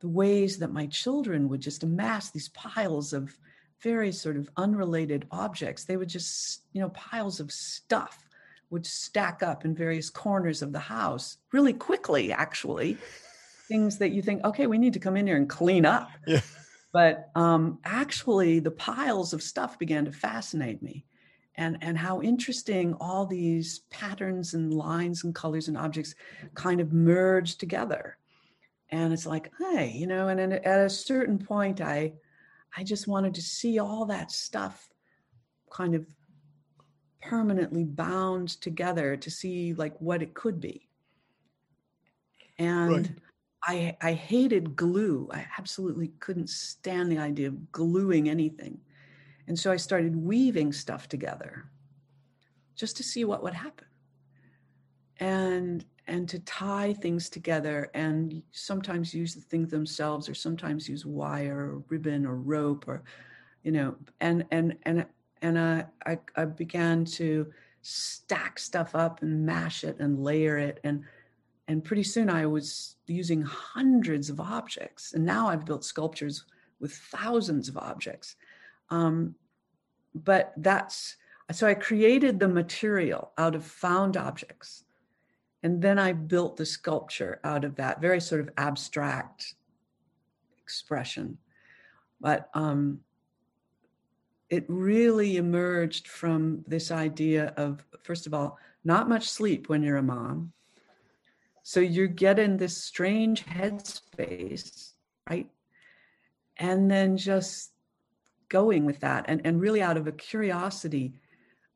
the 0.00 0.08
ways 0.08 0.58
that 0.58 0.72
my 0.72 0.86
children 0.86 1.48
would 1.48 1.60
just 1.60 1.82
amass 1.82 2.30
these 2.30 2.50
piles 2.50 3.12
of 3.12 3.36
very 3.80 4.12
sort 4.12 4.36
of 4.36 4.50
unrelated 4.56 5.26
objects. 5.30 5.84
They 5.84 5.96
would 5.96 6.08
just 6.08 6.62
you 6.72 6.80
know 6.80 6.90
piles 6.90 7.40
of 7.40 7.50
stuff 7.50 8.26
would 8.70 8.86
stack 8.86 9.42
up 9.42 9.64
in 9.64 9.74
various 9.74 10.10
corners 10.10 10.62
of 10.62 10.72
the 10.72 10.78
house 10.78 11.38
really 11.52 11.72
quickly, 11.72 12.32
actually. 12.32 12.98
Things 13.68 13.98
that 13.98 14.10
you 14.10 14.22
think, 14.22 14.44
okay, 14.44 14.66
we 14.66 14.78
need 14.78 14.92
to 14.92 14.98
come 14.98 15.16
in 15.16 15.26
here 15.26 15.36
and 15.36 15.48
clean 15.48 15.84
up. 15.84 16.10
Yeah. 16.26 16.40
But 16.96 17.28
um, 17.34 17.78
actually, 17.84 18.58
the 18.58 18.70
piles 18.70 19.34
of 19.34 19.42
stuff 19.42 19.78
began 19.78 20.06
to 20.06 20.12
fascinate 20.12 20.82
me. 20.82 21.04
And, 21.56 21.76
and 21.82 21.98
how 21.98 22.22
interesting 22.22 22.94
all 22.94 23.26
these 23.26 23.80
patterns 23.90 24.54
and 24.54 24.72
lines 24.72 25.22
and 25.22 25.34
colors 25.34 25.68
and 25.68 25.76
objects 25.76 26.14
kind 26.54 26.80
of 26.80 26.94
merge 26.94 27.58
together. 27.58 28.16
And 28.88 29.12
it's 29.12 29.26
like, 29.26 29.52
hey, 29.58 29.92
you 29.94 30.06
know, 30.06 30.28
and 30.28 30.40
at 30.40 30.80
a 30.80 30.88
certain 30.88 31.38
point, 31.38 31.82
I, 31.82 32.14
I 32.74 32.82
just 32.82 33.06
wanted 33.06 33.34
to 33.34 33.42
see 33.42 33.78
all 33.78 34.06
that 34.06 34.30
stuff 34.30 34.88
kind 35.70 35.94
of 35.94 36.06
permanently 37.20 37.84
bound 37.84 38.58
together 38.62 39.18
to 39.18 39.30
see 39.30 39.74
like 39.74 40.00
what 40.00 40.22
it 40.22 40.32
could 40.32 40.62
be 40.62 40.88
and 42.58 42.90
right. 42.90 43.10
I, 43.66 43.96
I 44.00 44.12
hated 44.12 44.76
glue. 44.76 45.28
I 45.32 45.44
absolutely 45.58 46.12
couldn't 46.20 46.48
stand 46.48 47.10
the 47.10 47.18
idea 47.18 47.48
of 47.48 47.72
gluing 47.72 48.28
anything. 48.28 48.78
And 49.48 49.58
so 49.58 49.72
I 49.72 49.76
started 49.76 50.14
weaving 50.14 50.72
stuff 50.72 51.08
together 51.08 51.68
just 52.76 52.96
to 52.98 53.02
see 53.02 53.24
what 53.24 53.42
would 53.42 53.54
happen. 53.54 53.86
And 55.18 55.84
and 56.08 56.28
to 56.28 56.38
tie 56.40 56.92
things 56.92 57.28
together 57.28 57.90
and 57.94 58.40
sometimes 58.52 59.12
use 59.12 59.34
the 59.34 59.40
things 59.40 59.70
themselves 59.70 60.28
or 60.28 60.34
sometimes 60.34 60.88
use 60.88 61.04
wire 61.04 61.58
or 61.58 61.82
ribbon 61.88 62.24
or 62.24 62.36
rope 62.36 62.86
or 62.86 63.02
you 63.64 63.72
know 63.72 63.96
and 64.20 64.44
and 64.52 64.76
and 64.84 65.04
and 65.42 65.58
I, 65.58 65.84
I, 66.06 66.18
I 66.36 66.44
began 66.44 67.04
to 67.04 67.52
stack 67.82 68.58
stuff 68.58 68.94
up 68.94 69.22
and 69.22 69.44
mash 69.44 69.84
it 69.84 69.96
and 69.98 70.22
layer 70.22 70.58
it 70.58 70.80
and 70.84 71.04
and 71.68 71.84
pretty 71.84 72.02
soon 72.02 72.30
I 72.30 72.46
was 72.46 72.96
using 73.06 73.42
hundreds 73.42 74.30
of 74.30 74.40
objects 74.40 75.12
and 75.14 75.24
now 75.24 75.48
I've 75.48 75.64
built 75.64 75.84
sculptures 75.84 76.44
with 76.80 76.92
thousands 76.92 77.68
of 77.68 77.76
objects. 77.76 78.36
Um, 78.90 79.34
but 80.14 80.52
that's 80.56 81.16
so 81.52 81.66
I 81.66 81.74
created 81.74 82.40
the 82.40 82.48
material 82.48 83.32
out 83.38 83.54
of 83.54 83.64
found 83.64 84.16
objects 84.16 84.84
and 85.62 85.80
then 85.80 85.98
I 85.98 86.12
built 86.12 86.56
the 86.56 86.66
sculpture 86.66 87.40
out 87.44 87.64
of 87.64 87.76
that 87.76 88.00
very 88.00 88.20
sort 88.20 88.40
of 88.40 88.50
abstract 88.56 89.54
expression. 90.60 91.38
But 92.20 92.48
um, 92.54 93.00
it 94.48 94.64
really 94.68 95.36
emerged 95.36 96.08
from 96.08 96.64
this 96.66 96.90
idea 96.90 97.52
of 97.56 97.84
first 98.02 98.26
of 98.26 98.34
all 98.34 98.58
not 98.84 99.08
much 99.08 99.28
sleep 99.28 99.68
when 99.68 99.82
you're 99.82 99.96
a 99.96 100.02
mom 100.02 100.52
so 101.66 101.80
you 101.80 102.06
get 102.06 102.38
in 102.38 102.56
this 102.56 102.76
strange 102.76 103.44
headspace 103.44 104.92
right 105.28 105.50
and 106.58 106.88
then 106.88 107.16
just 107.16 107.72
going 108.48 108.84
with 108.84 109.00
that 109.00 109.24
and, 109.26 109.40
and 109.44 109.60
really 109.60 109.82
out 109.82 109.96
of 109.96 110.06
a 110.06 110.12
curiosity 110.12 111.12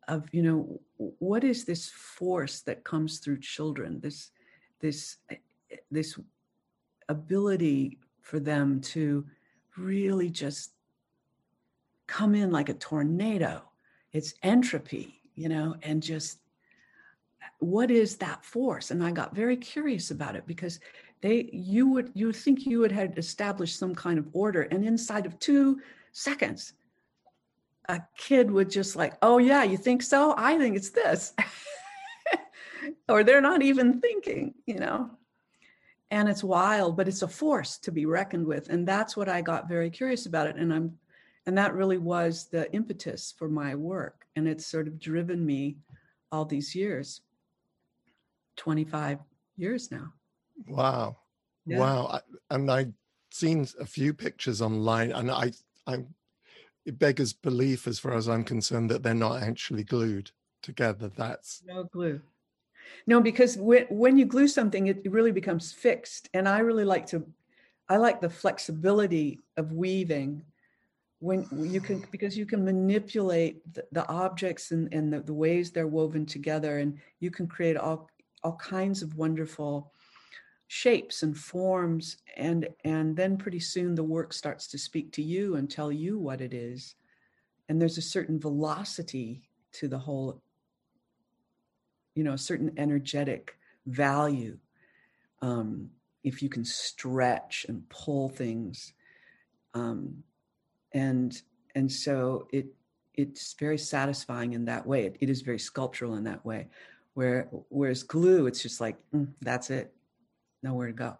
of 0.07 0.28
you 0.30 0.43
know 0.43 0.80
what 0.97 1.43
is 1.43 1.64
this 1.64 1.88
force 1.88 2.61
that 2.61 2.84
comes 2.84 3.18
through 3.18 3.41
children 3.41 3.99
this 4.01 4.30
this 4.80 5.16
eh, 5.30 5.34
eh, 5.72 5.76
this 5.91 6.16
ability 7.09 7.99
for 8.22 8.38
them 8.38 8.80
to 8.80 9.26
really 9.76 10.30
just 10.30 10.70
come 12.07 12.34
in 12.34 12.51
like 12.51 12.68
a 12.68 12.74
tornado. 12.74 13.62
It's 14.12 14.34
entropy, 14.43 15.20
you 15.34 15.49
know, 15.49 15.76
and 15.82 16.03
just 16.03 16.38
what 17.61 17.90
is 17.90 18.16
that 18.16 18.44
force? 18.44 18.90
And 18.90 19.04
I 19.04 19.12
got 19.12 19.34
very 19.34 19.56
curious 19.56 20.11
about 20.11 20.34
it 20.34 20.46
because 20.46 20.80
they 21.20 21.50
you 21.52 21.88
would 21.88 22.11
you 22.14 22.26
would 22.26 22.36
think 22.36 22.66
you 22.66 22.80
would 22.80 22.92
have 22.92 23.16
established 23.18 23.78
some 23.78 23.94
kind 23.94 24.18
of 24.18 24.28
order, 24.32 24.62
and 24.62 24.84
inside 24.84 25.26
of 25.26 25.38
two 25.38 25.80
seconds, 26.12 26.72
a 27.88 28.00
kid 28.16 28.50
would 28.50 28.70
just 28.70 28.96
like, 28.96 29.14
oh 29.22 29.38
yeah, 29.38 29.62
you 29.62 29.76
think 29.76 30.02
so? 30.02 30.34
I 30.36 30.58
think 30.58 30.76
it's 30.76 30.90
this. 30.90 31.34
or 33.08 33.22
they're 33.22 33.40
not 33.40 33.62
even 33.62 34.00
thinking, 34.00 34.54
you 34.66 34.76
know. 34.76 35.11
And 36.11 36.28
it's 36.28 36.42
wild, 36.42 36.96
but 36.96 37.06
it's 37.06 37.22
a 37.22 37.28
force 37.28 37.78
to 37.78 37.92
be 37.92 38.04
reckoned 38.04 38.46
with. 38.46 38.68
And 38.68 38.88
that's 38.88 39.16
what 39.16 39.28
I 39.28 39.42
got 39.42 39.68
very 39.68 39.90
curious 39.90 40.26
about 40.26 40.48
it. 40.48 40.56
And 40.56 40.72
I'm 40.72 40.98
and 41.46 41.56
that 41.58 41.74
really 41.74 41.98
was 41.98 42.46
the 42.46 42.72
impetus 42.72 43.34
for 43.36 43.48
my 43.48 43.74
work 43.74 44.26
and 44.36 44.46
it's 44.46 44.66
sort 44.66 44.86
of 44.86 45.00
driven 45.00 45.44
me 45.44 45.76
all 46.30 46.44
these 46.44 46.74
years 46.74 47.22
25 48.57 49.18
years 49.57 49.90
now. 49.90 50.12
Wow. 50.66 51.16
Yeah. 51.66 51.78
wow. 51.78 52.07
I, 52.12 52.55
and 52.55 52.70
i've 52.70 52.92
seen 53.30 53.66
a 53.78 53.86
few 53.86 54.12
pictures 54.12 54.61
online 54.61 55.12
and 55.12 55.30
i 55.30 55.53
i 55.86 55.98
it 56.84 56.98
beggars 56.98 57.32
belief 57.32 57.86
as 57.86 57.98
far 57.98 58.14
as 58.14 58.28
i'm 58.28 58.42
concerned 58.42 58.90
that 58.90 59.03
they're 59.03 59.14
not 59.14 59.42
actually 59.42 59.84
glued 59.84 60.30
together. 60.62 61.11
That's 61.16 61.62
no 61.66 61.84
glue. 61.84 62.20
No 63.07 63.20
because 63.20 63.57
when, 63.57 63.86
when 63.88 64.16
you 64.16 64.24
glue 64.24 64.48
something 64.48 64.86
it 64.88 65.11
really 65.11 65.32
becomes 65.32 65.72
fixed 65.72 66.28
and 66.34 66.48
i 66.48 66.59
really 66.59 66.84
like 66.84 67.07
to 67.07 67.24
i 67.88 67.96
like 67.96 68.20
the 68.20 68.30
flexibility 68.30 69.38
of 69.57 69.72
weaving 69.72 70.42
when 71.20 71.46
you 71.53 71.80
can 71.80 72.05
because 72.11 72.36
you 72.36 72.46
can 72.46 72.64
manipulate 72.64 73.61
the, 73.74 73.84
the 73.92 74.09
objects 74.09 74.70
and, 74.70 74.92
and 74.92 75.12
the, 75.12 75.20
the, 75.20 75.34
ways 75.34 75.70
they're 75.70 75.86
woven 75.86 76.24
together 76.24 76.78
and 76.78 76.98
you 77.20 77.30
can 77.30 77.46
create 77.46 77.76
all 77.76 78.09
all 78.43 78.57
kinds 78.57 79.03
of 79.03 79.16
wonderful 79.16 79.93
shapes 80.68 81.22
and 81.22 81.36
forms 81.36 82.18
and 82.36 82.68
and 82.84 83.16
then 83.16 83.36
pretty 83.36 83.59
soon 83.59 83.95
the 83.95 84.05
work 84.05 84.32
starts 84.32 84.68
to 84.68 84.78
speak 84.78 85.12
to 85.12 85.22
you 85.22 85.57
and 85.57 85.68
tell 85.68 85.91
you 85.91 86.16
what 86.18 86.41
it 86.41 86.55
is 86.55 86.95
and 87.68 87.80
there's 87.80 87.99
a 87.99 88.03
certain 88.03 88.38
velocity 88.38 89.43
to 89.72 89.88
the 89.88 89.99
whole 89.99 90.41
you 92.14 92.22
know 92.22 92.34
a 92.34 92.38
certain 92.38 92.72
energetic 92.76 93.57
value 93.86 94.57
um, 95.43 95.91
if 96.22 96.43
you 96.43 96.49
can 96.49 96.64
stretch 96.64 97.66
and 97.68 97.88
pull 97.88 98.28
things 98.28 98.93
um, 99.74 100.22
and 100.93 101.43
and 101.74 101.91
so 101.91 102.47
it 102.53 102.66
it's 103.14 103.55
very 103.55 103.78
satisfying 103.78 104.55
in 104.55 104.64
that 104.64 104.86
way. 104.86 105.05
It, 105.05 105.16
it 105.20 105.30
is 105.30 105.43
very 105.43 105.59
sculptural 105.59 106.14
in 106.14 106.24
that 106.24 106.45
way. 106.45 106.68
Where 107.14 107.48
whereas 107.68 108.02
glue, 108.02 108.46
it's 108.46 108.62
just 108.62 108.80
like 108.80 108.96
mm, 109.14 109.28
that's 109.40 109.70
it, 109.70 109.92
nowhere 110.62 110.86
to 110.86 110.92
go. 110.92 111.16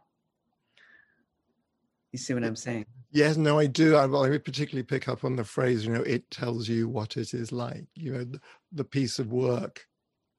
You 2.12 2.18
see 2.18 2.34
what 2.34 2.45
I'm 2.45 2.57
saying? 2.57 2.86
Yes, 3.12 3.36
no, 3.36 3.59
I 3.59 3.66
do. 3.66 3.97
I, 3.97 4.05
I 4.05 4.38
particularly 4.38 4.84
pick 4.84 5.09
up 5.09 5.24
on 5.24 5.36
the 5.36 5.45
phrase, 5.45 5.84
you 5.84 5.93
know, 5.93 6.03
it 6.03 6.30
tells 6.30 6.68
you 6.68 6.88
what 6.88 7.16
it 7.16 7.34
is 7.34 7.51
like. 7.51 7.86
You 7.95 8.12
know, 8.12 8.24
the, 8.24 8.41
the 8.72 8.84
piece 8.84 9.18
of 9.18 9.32
work. 9.32 9.84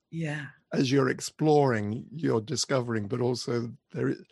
Yeah. 0.09 0.45
As 0.73 0.91
you're 0.91 1.09
exploring, 1.09 2.05
you're 2.13 2.41
discovering, 2.41 3.07
but 3.07 3.19
also 3.21 3.71
there 3.91 4.09
is 4.09 4.23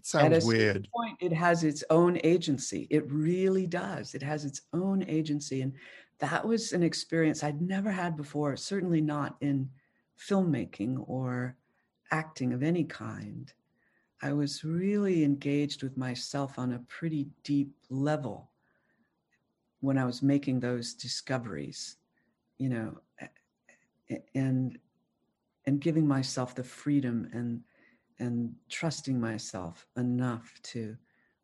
it 0.00 0.06
sounds 0.06 0.46
weird. 0.46 0.88
Point, 0.96 1.18
it 1.20 1.32
has 1.32 1.62
its 1.62 1.84
own 1.90 2.18
agency. 2.24 2.86
It 2.88 3.04
really 3.12 3.66
does. 3.66 4.14
It 4.14 4.22
has 4.22 4.46
its 4.46 4.62
own 4.72 5.04
agency. 5.06 5.60
And 5.60 5.74
that 6.20 6.46
was 6.46 6.72
an 6.72 6.82
experience 6.82 7.44
I'd 7.44 7.60
never 7.60 7.90
had 7.90 8.16
before, 8.16 8.56
certainly 8.56 9.02
not 9.02 9.36
in 9.42 9.68
filmmaking 10.28 11.04
or 11.08 11.56
acting 12.10 12.52
of 12.52 12.62
any 12.62 12.84
kind, 12.84 13.52
I 14.22 14.32
was 14.32 14.64
really 14.64 15.24
engaged 15.24 15.82
with 15.82 15.96
myself 15.96 16.58
on 16.58 16.72
a 16.72 16.84
pretty 16.88 17.28
deep 17.42 17.72
level 17.88 18.50
when 19.80 19.96
I 19.96 20.04
was 20.04 20.22
making 20.22 20.60
those 20.60 20.92
discoveries, 20.94 21.96
you 22.58 22.68
know, 22.68 22.98
and 24.34 24.78
and 25.66 25.80
giving 25.80 26.06
myself 26.06 26.54
the 26.54 26.64
freedom 26.64 27.28
and 27.32 27.62
and 28.18 28.54
trusting 28.68 29.18
myself 29.18 29.86
enough 29.96 30.52
to 30.62 30.96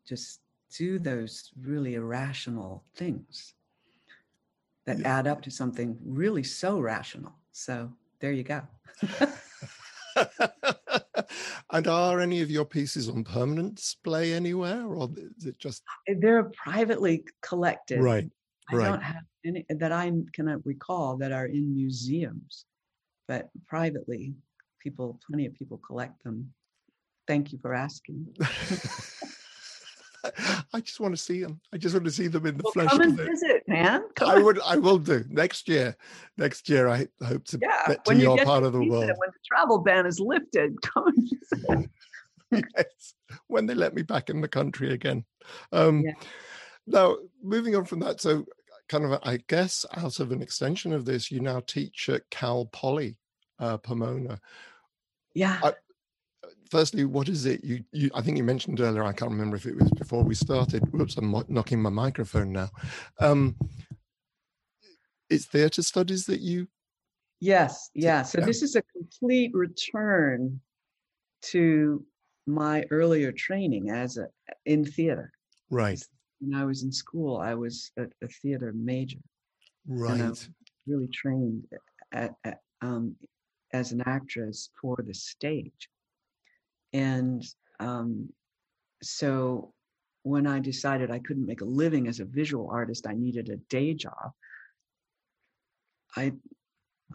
just 0.06 0.40
do 0.76 0.98
those 0.98 1.50
really 1.60 1.94
irrational 1.94 2.84
things 2.94 3.54
that 4.84 4.98
yeah. 4.98 5.18
add 5.18 5.26
up 5.26 5.40
to 5.42 5.50
something 5.50 5.98
really 6.04 6.42
so 6.42 6.78
rational. 6.78 7.34
So 7.52 7.90
there 8.20 8.32
you 8.32 8.42
go. 8.42 8.62
and 11.72 11.86
are 11.86 12.20
any 12.20 12.40
of 12.40 12.50
your 12.50 12.64
pieces 12.64 13.08
on 13.08 13.24
permanent 13.24 13.76
display 13.76 14.32
anywhere, 14.32 14.86
or 14.86 15.10
is 15.38 15.46
it 15.46 15.58
just? 15.58 15.82
Uh, 16.08 16.14
they're 16.20 16.50
privately 16.56 17.24
collected. 17.42 18.00
Right. 18.00 18.28
I 18.70 18.76
right. 18.76 18.88
don't 18.88 19.02
have 19.02 19.22
any 19.44 19.64
that 19.68 19.92
I 19.92 20.12
cannot 20.32 20.64
recall 20.64 21.16
that 21.18 21.32
are 21.32 21.46
in 21.46 21.74
museums, 21.74 22.64
but 23.28 23.50
privately, 23.68 24.34
people, 24.80 25.20
plenty 25.28 25.46
of 25.46 25.54
people 25.54 25.78
collect 25.78 26.22
them. 26.24 26.52
Thank 27.26 27.52
you 27.52 27.58
for 27.58 27.74
asking. 27.74 28.26
I 30.72 30.80
just 30.80 31.00
want 31.00 31.14
to 31.14 31.20
see 31.20 31.42
them. 31.42 31.60
I 31.72 31.78
just 31.78 31.94
want 31.94 32.04
to 32.04 32.10
see 32.10 32.26
them 32.28 32.46
in 32.46 32.56
the 32.56 32.64
well, 32.64 32.72
flesh. 32.72 32.90
Come 32.90 33.00
and 33.02 33.16
visit, 33.16 33.62
man. 33.66 34.02
Come 34.14 34.30
I 34.30 34.38
would. 34.38 34.60
I 34.60 34.76
will 34.76 34.98
do 34.98 35.24
next 35.28 35.68
year. 35.68 35.96
Next 36.36 36.68
year, 36.68 36.88
I 36.88 37.06
hope 37.24 37.44
to 37.46 37.58
yeah, 37.60 37.82
get 37.86 38.04
to 38.04 38.14
your 38.14 38.36
get 38.36 38.46
part 38.46 38.62
to 38.62 38.66
of 38.66 38.72
the 38.72 38.84
world. 38.84 39.06
When 39.06 39.30
the 39.30 39.38
travel 39.46 39.78
ban 39.78 40.06
is 40.06 40.20
lifted, 40.20 40.80
come 40.94 41.08
and 41.08 41.30
visit. 41.30 41.90
yes, 42.76 43.14
when 43.46 43.66
they 43.66 43.74
let 43.74 43.94
me 43.94 44.02
back 44.02 44.30
in 44.30 44.40
the 44.40 44.48
country 44.48 44.92
again. 44.92 45.24
Um, 45.72 46.02
yeah. 46.02 46.12
Now, 46.86 47.16
moving 47.42 47.74
on 47.74 47.84
from 47.84 48.00
that, 48.00 48.20
so 48.20 48.44
kind 48.88 49.04
of, 49.04 49.18
I 49.24 49.38
guess, 49.48 49.84
out 49.96 50.20
of 50.20 50.32
an 50.32 50.42
extension 50.42 50.92
of 50.92 51.04
this, 51.04 51.30
you 51.30 51.40
now 51.40 51.60
teach 51.66 52.08
at 52.08 52.28
Cal 52.30 52.66
Poly 52.66 53.18
uh, 53.58 53.78
Pomona. 53.78 54.40
Yeah. 55.34 55.58
I, 55.62 55.72
firstly, 56.76 57.06
what 57.06 57.26
is 57.30 57.46
it? 57.46 57.64
You, 57.64 57.82
you, 57.90 58.10
I 58.14 58.20
think 58.20 58.36
you 58.36 58.44
mentioned 58.44 58.80
earlier. 58.80 59.02
I 59.02 59.14
can't 59.14 59.30
remember 59.30 59.56
if 59.56 59.64
it 59.64 59.74
was 59.74 59.90
before 59.92 60.22
we 60.22 60.34
started. 60.34 60.82
Whoops, 60.92 61.16
I'm 61.16 61.34
knocking 61.48 61.80
my 61.80 61.88
microphone 61.88 62.52
now. 62.52 62.68
Um, 63.18 63.56
it's 65.30 65.46
theatre 65.46 65.82
studies 65.82 66.26
that 66.26 66.40
you. 66.40 66.68
Yes, 67.40 67.88
yeah. 67.94 68.22
So 68.22 68.42
this 68.42 68.60
is 68.60 68.76
a 68.76 68.82
complete 68.92 69.52
return 69.54 70.60
to 71.52 72.04
my 72.46 72.84
earlier 72.90 73.32
training 73.32 73.88
as 73.88 74.18
a 74.18 74.26
in 74.66 74.84
theater. 74.84 75.32
Right. 75.70 76.02
When 76.40 76.60
I 76.60 76.66
was 76.66 76.82
in 76.82 76.92
school, 76.92 77.38
I 77.38 77.54
was 77.54 77.90
a, 77.96 78.04
a 78.22 78.28
theater 78.28 78.74
major. 78.76 79.20
Right. 79.88 80.48
really 80.86 81.08
trained 81.08 81.64
at, 82.12 82.34
at, 82.44 82.60
um, 82.82 83.16
as 83.72 83.92
an 83.92 84.02
actress 84.04 84.68
for 84.78 84.98
the 85.02 85.14
stage. 85.14 85.88
And 86.96 87.44
um, 87.78 88.30
so 89.02 89.74
when 90.22 90.46
I 90.46 90.60
decided 90.60 91.10
I 91.10 91.18
couldn't 91.18 91.46
make 91.46 91.60
a 91.60 91.66
living 91.82 92.08
as 92.08 92.20
a 92.20 92.24
visual 92.24 92.70
artist, 92.70 93.06
I 93.06 93.12
needed 93.12 93.50
a 93.50 93.58
day 93.68 93.92
job. 93.92 94.32
I 96.16 96.32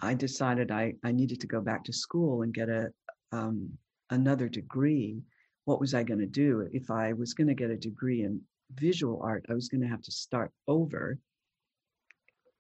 I 0.01 0.13
decided 0.13 0.69
I, 0.69 0.93
I 1.03 1.11
needed 1.11 1.41
to 1.41 1.47
go 1.47 1.61
back 1.61 1.83
to 1.85 1.93
school 1.93 2.43
and 2.43 2.53
get 2.53 2.69
a 2.69 2.91
um, 3.31 3.71
another 4.11 4.47
degree. 4.47 5.23
What 5.65 5.79
was 5.79 5.95
I 5.95 6.03
going 6.03 6.19
to 6.19 6.27
do? 6.27 6.69
If 6.71 6.91
I 6.91 7.13
was 7.13 7.33
going 7.33 7.47
to 7.47 7.55
get 7.55 7.71
a 7.71 7.75
degree 7.89 8.21
in 8.21 8.39
visual 8.75 9.19
art, 9.23 9.47
I 9.49 9.55
was 9.55 9.67
going 9.67 9.81
to 9.81 9.87
have 9.87 10.03
to 10.03 10.11
start 10.11 10.51
over 10.67 11.17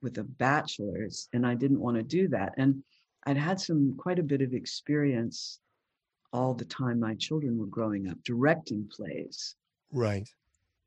with 0.01 0.17
a 0.17 0.23
bachelor's, 0.23 1.29
and 1.33 1.45
I 1.45 1.53
didn't 1.53 1.79
want 1.85 1.97
to 1.97 2.03
do 2.03 2.27
that. 2.29 2.53
And 2.57 2.83
I'd 3.27 3.37
had 3.37 3.59
some 3.59 3.95
quite 3.95 4.17
a 4.17 4.23
bit 4.23 4.41
of 4.41 4.53
experience 4.53 5.59
all 6.33 6.53
the 6.53 6.65
time 6.65 6.99
my 6.99 7.15
children 7.15 7.57
were 7.57 7.67
growing 7.67 8.07
up 8.09 8.17
directing 8.23 8.89
plays 8.95 9.55
right. 9.91 10.27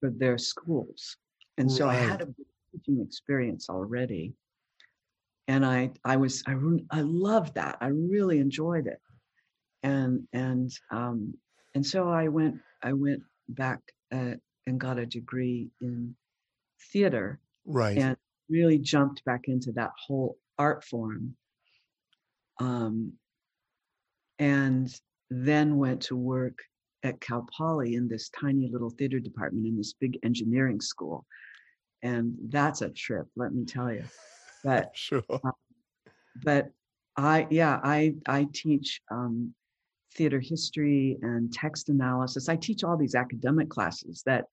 for 0.00 0.10
their 0.10 0.38
schools. 0.38 1.16
And 1.58 1.70
so 1.70 1.88
i 1.88 1.94
had 1.94 2.22
a 2.22 2.28
teaching 2.72 3.00
experience 3.00 3.68
already. 3.68 4.32
And 5.48 5.64
i 5.64 5.90
i 6.04 6.16
was 6.16 6.42
i 6.46 6.56
i 6.90 7.00
loved 7.00 7.54
that. 7.54 7.76
I 7.80 7.88
really 7.88 8.38
enjoyed 8.38 8.86
it. 8.86 9.00
And 9.82 10.26
and 10.32 10.72
um 10.90 11.34
and 11.74 11.86
so 11.86 12.08
i 12.08 12.28
went 12.28 12.56
i 12.82 12.92
went 12.92 13.22
back 13.48 13.80
uh, 14.12 14.34
and 14.66 14.80
got 14.80 14.98
a 14.98 15.06
degree 15.06 15.68
in 15.80 16.16
theater 16.92 17.38
right. 17.66 17.98
and 17.98 18.16
really 18.48 18.78
jumped 18.78 19.24
back 19.24 19.48
into 19.48 19.72
that 19.72 19.90
whole 20.06 20.38
art 20.58 20.84
form. 20.84 21.36
Um 22.58 23.12
and 24.38 24.88
then 25.30 25.76
went 25.76 26.02
to 26.02 26.16
work 26.16 26.58
at 27.02 27.20
Cal 27.20 27.46
Poly 27.56 27.94
in 27.94 28.08
this 28.08 28.30
tiny 28.30 28.68
little 28.70 28.90
theater 28.90 29.20
department 29.20 29.66
in 29.66 29.76
this 29.76 29.92
big 29.92 30.18
engineering 30.22 30.80
school. 30.80 31.26
And 32.02 32.34
that's 32.48 32.82
a 32.82 32.90
trip, 32.90 33.26
let 33.36 33.52
me 33.52 33.64
tell 33.64 33.92
you. 33.92 34.04
But 34.62 34.90
sure. 34.94 35.22
Uh, 35.30 35.50
but 36.42 36.70
I 37.16 37.46
yeah, 37.50 37.78
I 37.82 38.14
I 38.26 38.48
teach 38.52 39.00
um, 39.10 39.54
theater 40.14 40.40
history 40.40 41.18
and 41.22 41.52
text 41.52 41.88
analysis. 41.88 42.48
I 42.48 42.56
teach 42.56 42.82
all 42.82 42.96
these 42.96 43.14
academic 43.14 43.68
classes 43.68 44.22
that 44.26 44.46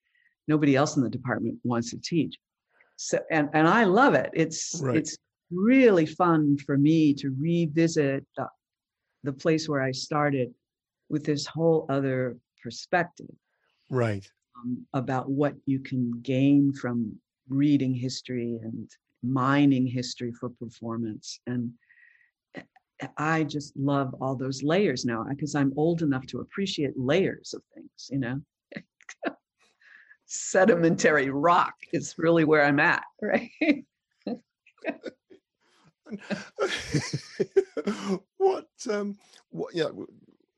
nobody 0.47 0.75
else 0.75 0.97
in 0.97 1.03
the 1.03 1.09
department 1.09 1.59
wants 1.63 1.89
to 1.91 1.97
teach. 1.97 2.37
So 2.97 3.19
and 3.31 3.49
and 3.53 3.67
I 3.67 3.85
love 3.85 4.13
it. 4.13 4.29
It's 4.33 4.79
right. 4.83 4.97
it's 4.97 5.17
really 5.51 6.05
fun 6.05 6.57
for 6.65 6.77
me 6.77 7.13
to 7.15 7.35
revisit 7.39 8.25
the, 8.37 8.47
the 9.23 9.33
place 9.33 9.67
where 9.67 9.81
I 9.81 9.91
started 9.91 10.53
with 11.11 11.25
this 11.25 11.45
whole 11.45 11.85
other 11.89 12.37
perspective 12.63 13.35
right. 13.89 14.25
um, 14.57 14.85
about 14.93 15.29
what 15.29 15.53
you 15.65 15.79
can 15.79 16.11
gain 16.21 16.73
from 16.73 17.13
reading 17.49 17.93
history 17.93 18.57
and 18.63 18.89
mining 19.21 19.85
history 19.85 20.31
for 20.31 20.49
performance. 20.49 21.39
And 21.45 21.73
i 23.17 23.43
just 23.43 23.75
love 23.75 24.13
all 24.21 24.35
those 24.35 24.61
layers 24.61 25.05
now 25.05 25.25
because 25.27 25.55
i'm 25.55 25.73
old 25.75 26.03
enough 26.03 26.25
to 26.27 26.39
appreciate 26.39 26.91
layers 26.95 27.53
of 27.55 27.63
things 27.73 28.09
you 28.11 28.19
know? 28.19 28.39
Sedimentary 30.27 31.31
rock 31.31 31.73
is 31.93 32.13
really 32.19 32.45
where 32.45 32.63
i'm 32.63 32.79
at 32.79 33.03
right? 33.21 33.49
What 38.37 38.67
um 38.89 39.17
what 39.49 39.73
yeah 39.73 39.89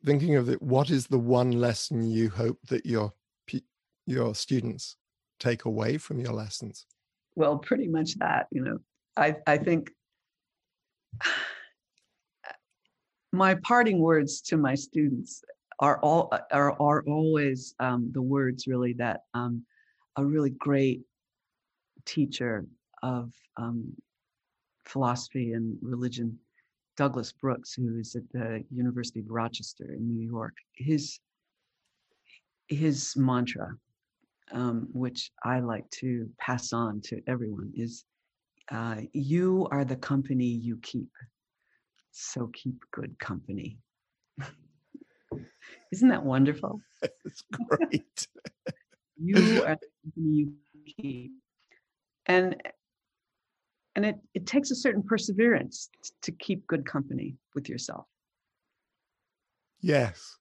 thinking 0.05 0.35
of 0.35 0.49
it, 0.49 0.61
what 0.61 0.89
is 0.89 1.07
the 1.07 1.19
one 1.19 1.51
lesson 1.51 2.03
you 2.03 2.29
hope 2.29 2.59
that 2.67 2.85
your 2.85 3.13
your 4.05 4.35
students 4.35 4.97
take 5.39 5.65
away 5.65 5.97
from 5.97 6.19
your 6.19 6.33
lessons? 6.33 6.85
Well, 7.35 7.57
pretty 7.57 7.87
much 7.87 8.15
that. 8.15 8.47
You 8.51 8.63
know, 8.63 8.79
I 9.17 9.35
I 9.47 9.57
think 9.57 9.91
my 13.31 13.55
parting 13.55 13.99
words 13.99 14.41
to 14.41 14.57
my 14.57 14.75
students 14.75 15.43
are 15.79 15.99
all 15.99 16.31
are 16.51 16.79
are 16.81 17.03
always 17.07 17.73
um, 17.79 18.11
the 18.13 18.21
words 18.21 18.67
really 18.67 18.93
that 18.93 19.21
um, 19.33 19.63
a 20.17 20.25
really 20.25 20.51
great 20.51 21.01
teacher 22.05 22.65
of 23.01 23.33
um, 23.57 23.93
philosophy 24.85 25.53
and 25.53 25.77
religion 25.81 26.37
Douglas 26.95 27.31
Brooks, 27.31 27.73
who 27.73 27.97
is 27.99 28.15
at 28.15 28.23
the 28.31 28.63
University 28.71 29.19
of 29.19 29.25
Rochester 29.29 29.93
in 29.93 30.07
New 30.07 30.25
York, 30.25 30.53
his 30.75 31.19
his 32.67 33.15
mantra, 33.17 33.75
um, 34.51 34.87
which 34.93 35.31
I 35.43 35.59
like 35.59 35.89
to 36.01 36.29
pass 36.39 36.73
on 36.73 37.01
to 37.05 37.21
everyone, 37.27 37.71
is 37.75 38.05
uh, 38.71 39.01
"You 39.13 39.67
are 39.71 39.85
the 39.85 39.95
company 39.95 40.45
you 40.45 40.77
keep, 40.81 41.11
so 42.11 42.47
keep 42.53 42.75
good 42.91 43.17
company." 43.19 43.79
Isn't 45.91 46.09
that 46.09 46.23
wonderful? 46.23 46.81
It's 47.25 47.43
great. 47.51 48.27
you 49.17 49.63
are 49.65 49.75
the 49.75 49.87
company 50.03 50.31
you 50.35 50.53
keep, 50.97 51.31
and 52.27 52.55
and 53.95 54.05
it, 54.05 54.15
it 54.33 54.45
takes 54.45 54.71
a 54.71 54.75
certain 54.75 55.03
perseverance 55.03 55.89
to 56.21 56.31
keep 56.31 56.65
good 56.67 56.85
company 56.85 57.35
with 57.55 57.69
yourself 57.69 58.05
yes 59.81 60.37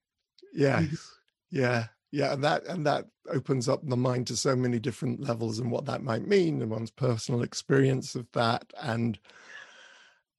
yes 0.53 0.83
mm-hmm. 0.83 1.59
yeah 1.59 1.85
yeah 2.11 2.33
and 2.33 2.45
that 2.45 2.65
and 2.67 2.87
that 2.87 3.07
opens 3.29 3.69
up 3.69 3.81
the 3.87 3.97
mind 3.97 4.27
to 4.27 4.37
so 4.37 4.57
many 4.57 4.79
different 4.79 5.21
levels 5.21 5.59
and 5.59 5.71
what 5.71 5.85
that 5.85 6.03
might 6.03 6.27
mean 6.27 6.61
and 6.61 6.71
one's 6.71 6.91
personal 6.91 7.43
experience 7.43 8.15
of 8.15 8.27
that 8.33 8.65
and 8.83 9.19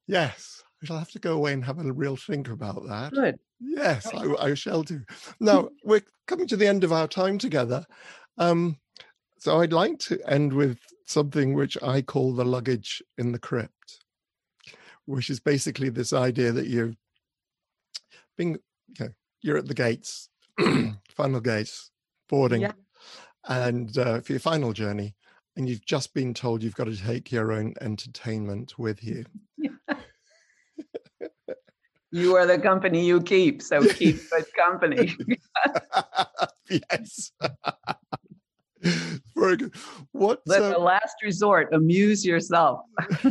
yes 0.08 0.64
I 0.84 0.86
shall 0.86 0.98
have 0.98 1.12
to 1.12 1.20
go 1.20 1.34
away 1.34 1.54
and 1.54 1.64
have 1.64 1.80
a 1.80 1.92
real 1.94 2.18
think 2.18 2.50
about 2.50 2.86
that. 2.90 3.14
Good. 3.14 3.40
Yes, 3.62 4.06
I, 4.14 4.34
I 4.40 4.54
shall 4.54 4.84
do. 4.84 5.02
Now, 5.40 5.70
we're 5.86 6.04
coming 6.28 6.48
to 6.48 6.58
the 6.58 6.68
end 6.68 6.84
of 6.84 6.92
our 6.92 7.08
time 7.08 7.38
together. 7.38 7.86
Um, 8.38 8.78
so 9.40 9.62
I'd 9.62 9.72
like 9.72 10.00
to 10.00 10.20
end 10.30 10.52
with 10.52 10.80
something 11.06 11.54
which 11.54 11.78
I 11.82 12.02
call 12.02 12.34
the 12.34 12.46
luggage 12.46 13.02
in 13.18 13.32
the 13.32 13.40
crypt, 13.40 14.04
which 15.06 15.30
is 15.30 15.40
basically 15.40 15.90
this 15.90 16.14
idea 16.14 16.52
that 16.52 16.68
you're 16.68 16.94
being, 18.38 18.58
you 18.98 19.06
know, 19.06 19.10
you're 19.42 19.58
at 19.58 19.68
the 19.68 19.74
gates, 19.74 20.30
final 21.10 21.40
gates, 21.42 21.92
boarding, 22.30 22.62
Yeah. 22.62 22.72
and 23.48 23.98
uh, 23.98 24.22
for 24.22 24.34
your 24.34 24.40
final 24.40 24.74
journey, 24.74 25.16
and 25.56 25.68
you've 25.70 25.86
just 25.86 26.14
been 26.14 26.34
told 26.34 26.64
you've 26.64 26.76
got 26.76 26.86
to 26.86 26.98
take 26.98 27.32
your 27.32 27.52
own 27.52 27.74
entertainment 27.82 28.78
with 28.80 29.04
you. 29.04 29.26
You 32.16 32.36
are 32.36 32.46
the 32.46 32.60
company 32.60 33.04
you 33.08 33.22
keep, 33.22 33.64
so 33.64 33.84
keep 33.88 34.18
good 34.30 34.46
company. 34.56 35.16
yes. 36.70 37.32
Very 39.36 39.58
good. 39.58 39.74
What? 40.24 40.42
Let 40.46 40.62
uh, 40.62 40.70
the 40.70 40.80
last 40.80 41.16
resort 41.22 41.74
amuse 41.74 42.26
yourself. 42.26 42.80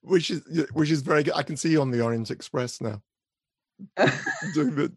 which 0.00 0.30
is 0.30 0.42
which 0.72 0.90
is 0.90 1.02
very 1.02 1.22
good. 1.22 1.34
I 1.34 1.42
can 1.42 1.56
see 1.56 1.70
you 1.70 1.82
on 1.82 1.90
the 1.90 2.00
Orient 2.00 2.30
Express 2.30 2.80
now. 2.80 3.02
Doing 4.54 4.74
the, 4.74 4.90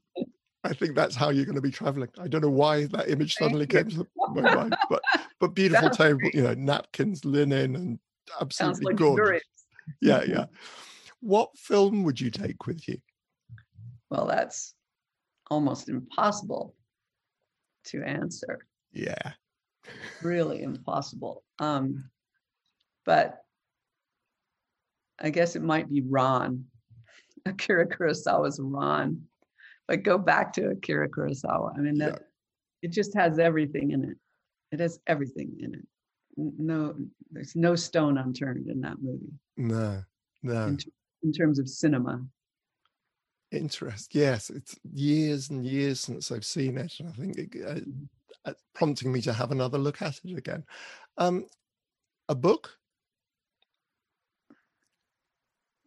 I 0.64 0.74
think 0.74 0.96
that's 0.96 1.16
how 1.16 1.32
you're 1.32 1.44
going 1.44 1.56
to 1.56 1.62
be 1.62 1.72
traveling. 1.72 2.08
I 2.18 2.30
don't 2.30 2.42
know 2.42 2.50
why 2.50 2.86
that 2.86 3.10
image 3.10 3.36
Thank 3.36 3.52
suddenly 3.52 3.64
you. 3.64 3.68
came 3.68 3.90
to 3.90 4.08
my 4.34 4.56
mind, 4.56 4.76
but 4.90 5.02
but 5.42 5.54
beautiful 5.54 5.88
Sounds 5.88 5.98
table, 5.98 6.20
great. 6.20 6.34
you 6.34 6.44
know, 6.44 6.54
napkins, 6.54 7.26
linen, 7.26 7.76
and 7.76 8.00
Sounds 8.30 8.62
absolutely 8.72 8.94
gorgeous. 8.96 9.20
luxurious. 9.20 9.44
Yeah, 10.02 10.24
yeah. 10.24 10.46
What 11.20 11.50
film 11.58 12.04
would 12.04 12.22
you 12.22 12.32
take 12.32 12.68
with 12.68 12.88
you? 12.88 13.00
Well, 14.10 14.28
that's 14.28 14.76
almost 15.50 15.90
impossible 15.90 16.76
to 17.86 18.04
answer. 18.04 18.60
Yeah. 18.94 19.34
Really 20.22 20.62
impossible. 20.64 21.44
Um, 21.60 22.10
but 23.06 23.44
I 25.20 25.30
guess 25.30 25.56
it 25.56 25.64
might 25.64 25.90
be 25.90 26.02
Ran, 26.08 26.66
Akira 27.46 27.88
Kurosawa's 27.88 28.60
Ran. 28.62 29.22
But 29.88 30.04
go 30.04 30.18
back 30.18 30.54
to 30.54 30.70
Akira 30.70 31.10
Kurosawa. 31.10 31.76
I 31.78 31.82
mean, 31.82 31.96
Yeah. 31.96 32.16
it 32.84 32.92
just 32.92 33.14
has 33.16 33.40
everything 33.40 33.92
in 33.92 34.04
it. 34.06 34.18
It 34.72 34.80
has 34.80 35.00
everything 35.08 35.58
in 35.60 35.74
it. 35.74 35.86
No, 36.38 36.96
there's 37.32 37.56
no 37.56 37.76
stone 37.76 38.18
unturned 38.18 38.68
in 38.68 38.80
that 38.82 39.02
movie 39.02 39.34
No, 39.58 40.04
no. 40.44 40.68
in, 40.68 40.78
ter- 40.78 40.92
in 41.24 41.34
terms 41.34 41.60
of 41.60 41.68
cinema. 41.68 42.24
Interest. 43.52 44.14
Yes, 44.14 44.50
it's 44.50 44.78
years 44.94 45.50
and 45.50 45.66
years 45.66 46.00
since 46.00 46.32
I've 46.32 46.46
seen 46.46 46.78
it, 46.78 46.94
and 47.00 47.10
I 47.10 47.12
think 47.14 47.38
it, 47.38 47.50
uh, 47.66 47.80
uh, 48.50 48.54
prompting 48.76 49.12
me 49.12 49.22
to 49.22 49.34
have 49.34 49.52
another 49.52 49.78
look 49.78 50.02
at 50.02 50.20
it 50.24 50.38
again. 50.38 50.64
Um, 51.18 51.46
a 52.28 52.36
book? 52.36 52.70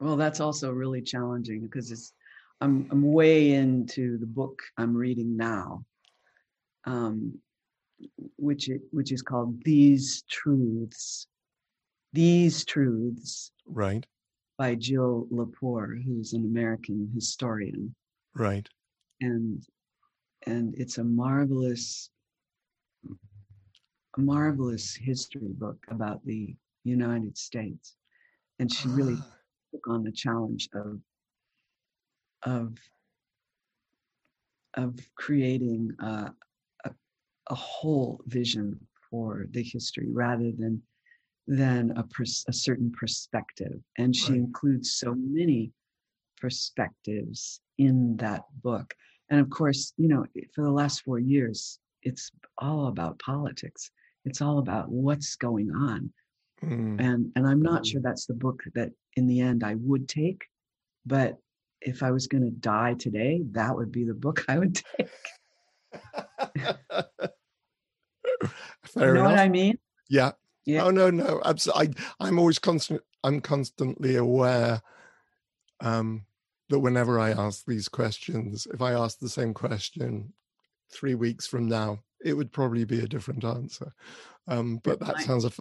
Well, 0.00 0.16
that's 0.16 0.40
also 0.40 0.72
really 0.72 1.02
challenging 1.02 1.60
because 1.60 1.92
it's 1.92 2.12
I'm 2.60 2.88
I'm 2.90 3.02
way 3.12 3.52
into 3.52 4.18
the 4.18 4.26
book 4.26 4.62
I'm 4.76 4.96
reading 4.96 5.36
now, 5.36 5.84
um, 6.84 7.38
which 8.36 8.68
it, 8.68 8.80
which 8.90 9.12
is 9.12 9.22
called 9.22 9.62
These 9.62 10.22
Truths. 10.28 11.28
These 12.12 12.64
Truths 12.64 13.52
Right, 13.66 14.04
by 14.62 14.76
Jill 14.76 15.26
Lepore, 15.32 16.00
who's 16.04 16.34
an 16.34 16.44
American 16.44 17.10
historian, 17.12 17.92
right. 18.36 18.68
and 19.20 19.66
and 20.46 20.72
it's 20.78 20.98
a 20.98 21.02
marvelous, 21.02 22.10
a 24.16 24.20
marvelous 24.20 24.94
history 24.94 25.52
book 25.54 25.84
about 25.88 26.24
the 26.24 26.54
United 26.84 27.36
States, 27.36 27.96
and 28.60 28.70
she 28.70 28.88
really 28.88 29.16
Ah, 29.16 29.34
took 29.72 29.88
on 29.88 30.04
the 30.04 30.12
challenge 30.12 30.68
of 30.74 31.00
of 32.44 32.78
of 34.74 34.96
creating 35.16 35.90
a, 35.98 36.32
a, 36.84 36.90
a 37.50 37.54
whole 37.56 38.22
vision 38.28 38.78
for 39.10 39.46
the 39.50 39.62
history 39.64 40.06
rather 40.12 40.52
than 40.52 40.80
than 41.46 41.92
a, 41.96 42.02
pers- 42.04 42.44
a 42.48 42.52
certain 42.52 42.90
perspective 42.92 43.80
and 43.98 44.14
she 44.14 44.32
Right. 44.32 44.40
includes 44.40 44.94
so 44.94 45.14
many 45.14 45.72
perspectives 46.40 47.60
in 47.78 48.16
that 48.16 48.42
book 48.62 48.94
and 49.30 49.40
of 49.40 49.48
course 49.50 49.92
you 49.96 50.08
know 50.08 50.24
for 50.54 50.62
the 50.64 50.70
last 50.70 51.02
four 51.02 51.18
years 51.18 51.78
it's 52.02 52.30
all 52.58 52.86
about 52.88 53.18
politics 53.18 53.90
it's 54.24 54.40
all 54.40 54.58
about 54.58 54.88
what's 54.90 55.36
going 55.36 55.70
on 55.72 56.12
mm, 56.64 56.98
and 57.00 57.30
and 57.36 57.46
i'm 57.46 57.62
not 57.62 57.82
Mm. 57.82 57.86
sure 57.86 58.00
that's 58.02 58.26
the 58.26 58.34
book 58.34 58.62
that 58.74 58.90
in 59.16 59.26
the 59.26 59.40
end 59.40 59.62
i 59.64 59.74
would 59.76 60.08
take 60.08 60.42
but 61.06 61.38
if 61.80 62.02
i 62.02 62.10
was 62.10 62.26
going 62.26 62.44
to 62.44 62.50
die 62.50 62.94
today 62.94 63.42
that 63.52 63.74
would 63.74 63.90
be 63.92 64.04
the 64.04 64.14
book 64.14 64.44
i 64.48 64.58
would 64.58 64.74
take 64.74 65.08
you 68.96 69.12
know 69.12 69.24
enough. 69.24 69.30
what 69.30 69.38
i 69.38 69.48
mean 69.48 69.78
yeah. 70.08 70.32
Yeah. 70.64 70.84
Oh 70.84 70.90
no, 70.90 71.10
no. 71.10 71.40
Absolutely. 71.44 71.94
I, 72.20 72.26
I'm 72.26 72.38
always 72.38 72.58
constant. 72.58 73.00
I'm 73.24 73.40
constantly 73.40 74.16
aware 74.16 74.82
um, 75.80 76.24
that 76.68 76.78
whenever 76.80 77.18
I 77.18 77.30
ask 77.30 77.64
these 77.66 77.88
questions, 77.88 78.66
if 78.72 78.80
I 78.80 78.92
ask 78.92 79.18
the 79.18 79.28
same 79.28 79.54
question 79.54 80.32
three 80.92 81.14
weeks 81.14 81.46
from 81.46 81.66
now, 81.68 82.00
it 82.24 82.34
would 82.34 82.52
probably 82.52 82.84
be 82.84 83.00
a 83.00 83.08
different 83.08 83.44
answer. 83.44 83.92
Um, 84.48 84.80
but 84.82 85.00
that 85.00 85.20
sounds 85.20 85.44
a 85.44 85.48
f- 85.48 85.60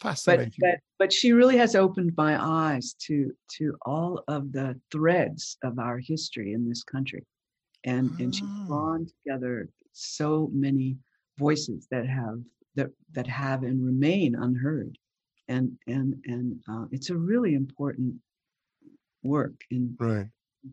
fascinating. 0.00 0.52
but 0.58 0.80
but 0.98 1.12
she 1.12 1.32
really 1.32 1.56
has 1.56 1.74
opened 1.74 2.12
my 2.16 2.36
eyes 2.42 2.94
to 3.06 3.32
to 3.58 3.76
all 3.86 4.22
of 4.28 4.52
the 4.52 4.78
threads 4.90 5.56
of 5.62 5.78
our 5.78 5.98
history 5.98 6.52
in 6.52 6.68
this 6.68 6.82
country 6.84 7.24
and 7.84 8.10
and 8.20 8.34
she's 8.34 8.48
Ah. 8.48 8.66
drawn 8.68 9.06
together 9.06 9.68
so 9.92 10.48
many 10.52 10.96
voices 11.38 11.86
that 11.90 12.06
have 12.06 12.40
that 12.74 12.90
that 13.12 13.26
have 13.26 13.62
and 13.62 13.84
remain 13.84 14.34
unheard 14.34 14.98
and 15.48 15.72
and 15.86 16.14
and 16.26 16.60
uh, 16.70 16.84
it's 16.90 17.10
a 17.10 17.16
really 17.16 17.54
important 17.54 18.14
work 19.22 19.54
in, 19.70 19.94
right. 19.98 20.26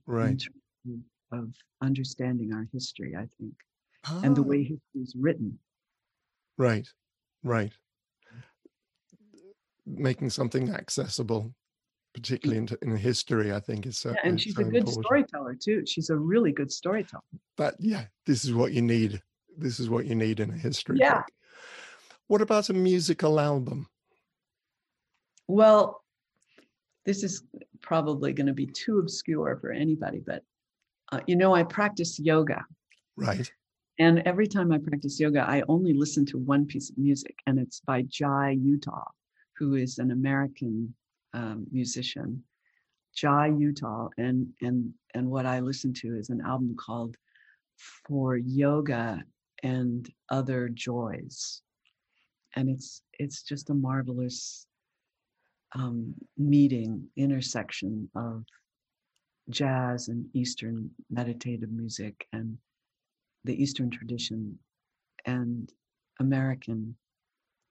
Right. 0.06 0.40
terms 0.40 1.04
of, 1.32 1.54
understanding 1.82 2.54
our 2.54 2.68
history 2.74 3.16
i 3.16 3.26
think 3.40 3.54
and 4.24 4.36
the 4.36 4.42
Ah, 4.42 4.46
way 4.46 4.64
history 4.64 5.02
is 5.02 5.16
written 5.18 5.58
Right. 6.60 6.86
Right. 7.42 7.72
Making 9.86 10.30
something 10.30 10.70
accessible, 10.72 11.56
particularly 12.14 12.58
in, 12.58 12.68
in 12.82 12.98
history, 12.98 13.54
I 13.54 13.62
think 13.62 13.86
is 13.88 13.98
so. 13.98 14.10
Yeah, 14.10 14.18
and 14.26 14.42
she's 14.42 14.56
so 14.56 14.62
a 14.62 14.66
good 14.66 14.76
important. 14.80 15.06
storyteller 15.06 15.56
too 15.56 15.86
she's 15.86 16.10
a 16.10 16.18
really 16.18 16.52
good 16.52 16.70
storyteller 16.70 17.24
but 17.56 17.76
yeah, 17.80 18.06
this 18.26 18.44
is 18.46 18.54
what 18.54 18.74
you 18.74 18.82
need. 18.82 19.22
This 19.58 19.80
is 19.80 19.90
what 19.90 20.06
you 20.06 20.16
need 20.16 20.40
in 20.40 20.50
a 20.50 20.58
history. 20.58 20.98
Yeah. 21.00 21.16
book. 21.16 21.26
What 22.30 22.44
about 22.44 22.70
a 22.70 22.74
musical 22.74 23.40
album? 23.40 23.88
Well, 25.48 26.04
this 27.04 27.24
is 27.24 27.42
probably 27.82 28.34
going 28.34 28.46
to 28.46 28.54
be 28.54 28.68
too 28.68 29.00
obscure 29.00 29.58
for 29.60 29.72
anybody, 29.72 30.22
but 30.24 30.44
uh, 31.12 31.22
you 31.26 31.36
know, 31.36 31.56
I 31.56 31.64
practice 31.64 32.20
yoga. 32.20 32.64
Right. 33.18 33.52
And 33.98 34.20
every 34.28 34.46
time 34.46 34.72
I 34.72 34.78
practice 34.78 35.20
yoga, 35.20 35.42
I 35.42 35.64
only 35.68 35.94
listen 35.94 36.24
to 36.28 36.38
one 36.38 36.68
piece 36.68 36.92
of 36.92 37.00
music, 37.00 37.36
and 37.48 37.58
it's 37.58 37.80
by 37.80 38.04
Jai 38.04 38.58
Uttal, 38.62 39.08
who 39.58 39.74
is 39.74 39.98
an 39.98 40.12
American 40.12 40.94
um, 41.34 41.66
musician. 41.72 42.44
Jai 43.16 43.50
Uttal, 43.50 44.12
and 44.20 44.48
and 44.62 44.94
and 45.16 45.32
what 45.32 45.48
I 45.48 45.62
listen 45.62 45.94
to 45.96 46.16
is 46.16 46.30
an 46.30 46.42
album 46.42 46.76
called 46.80 47.18
"For 48.06 48.38
Yoga 48.38 49.24
and 49.64 50.08
Other 50.30 50.70
Joys," 50.70 51.64
and 52.56 52.70
it's 52.70 53.04
it's 53.20 53.44
just 53.44 53.70
a 53.70 53.74
marvelous 53.74 54.68
um, 55.76 56.16
meeting 56.38 57.10
intersection 57.16 58.10
of 58.16 58.44
jazz 59.50 60.08
and 60.08 60.30
Eastern 60.36 60.92
meditative 61.10 61.72
music 61.72 62.28
and 62.34 62.58
the 63.46 63.62
Eastern 63.62 63.90
tradition 63.92 64.60
and 65.26 65.74
American 66.20 66.98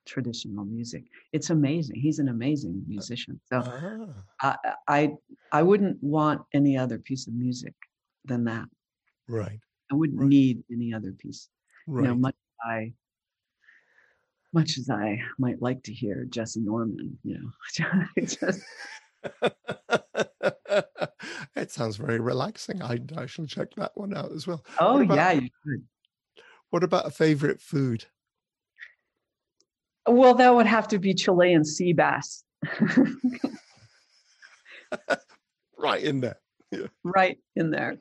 traditional 0.07 0.65
music. 0.65 1.05
It's 1.33 1.51
amazing. 1.51 1.97
He's 1.97 2.19
an 2.21 2.29
amazing 2.29 2.85
musician. 2.89 3.41
So 3.47 3.65
Ah, 3.65 4.29
I, 4.43 4.57
I 4.89 5.15
I 5.53 5.63
wouldn't 5.63 6.03
want 6.03 6.43
any 6.55 6.79
other 6.79 6.99
piece 6.99 7.29
of 7.29 7.35
music 7.35 7.75
than 8.25 8.45
that. 8.45 8.69
right. 9.29 9.61
I 9.91 9.95
wouldn't 9.95 10.21
Right. 10.21 10.29
need 10.29 10.65
any 10.71 10.93
other 10.95 11.13
piece. 11.13 11.49
Right. 11.87 12.05
You 12.05 12.09
know, 12.09 12.15
much 12.15 12.37
I 12.63 12.95
much 14.53 14.79
as 14.79 14.89
I 14.91 15.21
might 15.39 15.61
like 15.61 15.83
to 15.85 15.93
hear 15.93 16.27
Jessye 16.29 16.65
Norman, 16.65 17.19
you 17.23 17.39
know, 17.39 17.51
just 18.25 18.63
it 21.57 21.71
sounds 21.71 21.97
very 21.97 22.21
relaxing. 22.21 22.83
I, 22.83 22.99
I 23.17 23.27
shall 23.27 23.47
check 23.47 23.69
that 23.77 23.93
one 23.95 24.17
out 24.17 24.33
as 24.33 24.47
well. 24.47 24.65
Oh 24.81 25.01
about, 25.01 25.17
yeah, 25.17 25.33
you 25.33 25.49
should. 25.65 25.85
What 26.71 26.85
about 26.85 27.07
a 27.07 27.11
favorite 27.11 27.61
food? 27.61 28.05
Well, 30.07 30.35
that 30.35 30.55
would 30.55 30.67
have 30.67 30.89
to 30.89 30.99
be 30.99 31.15
Chilean 31.15 31.65
sea 31.65 31.93
bass. 31.93 32.45
right 35.79 36.03
in 36.03 36.21
there. 36.21 36.41
Yeah. 36.71 36.87
Right 37.05 37.39
in 37.57 37.71
there. 37.71 37.99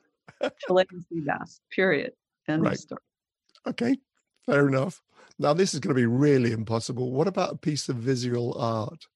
Chilean 0.66 1.02
sea 1.08 1.20
bass. 1.26 1.60
Period. 1.70 2.12
End 2.48 2.62
right. 2.62 2.72
of 2.74 2.78
story. 2.78 3.00
Okay, 3.66 3.98
fair 4.48 4.68
enough. 4.68 5.02
Now 5.38 5.52
this 5.52 5.74
is 5.74 5.80
going 5.80 5.94
to 5.94 6.00
be 6.00 6.06
really 6.06 6.52
impossible. 6.52 7.12
What 7.12 7.28
about 7.28 7.52
a 7.52 7.58
piece 7.58 7.88
of 7.88 7.96
visual 7.96 8.56
art? 8.58 9.06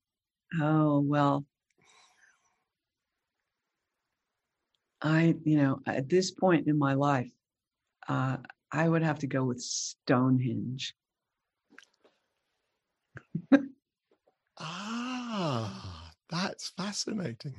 Oh 0.60 1.00
well, 1.00 1.46
I, 5.00 5.34
you 5.44 5.56
know, 5.56 5.80
at 5.86 6.08
this 6.08 6.30
point 6.30 6.68
in 6.68 6.78
my 6.78 6.94
life, 6.94 7.32
uh, 8.08 8.36
I 8.70 8.88
would 8.88 9.02
have 9.02 9.18
to 9.20 9.26
go 9.26 9.44
with 9.44 9.60
Stonehenge. 9.60 10.94
ah, 14.58 16.12
that's 16.28 16.70
fascinating. 16.76 17.54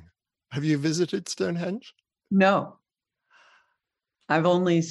Have 0.52 0.64
you 0.64 0.78
visited 0.78 1.28
Stonehenge? 1.28 1.92
No. 2.30 2.78
I've 4.28 4.46
only 4.46 4.82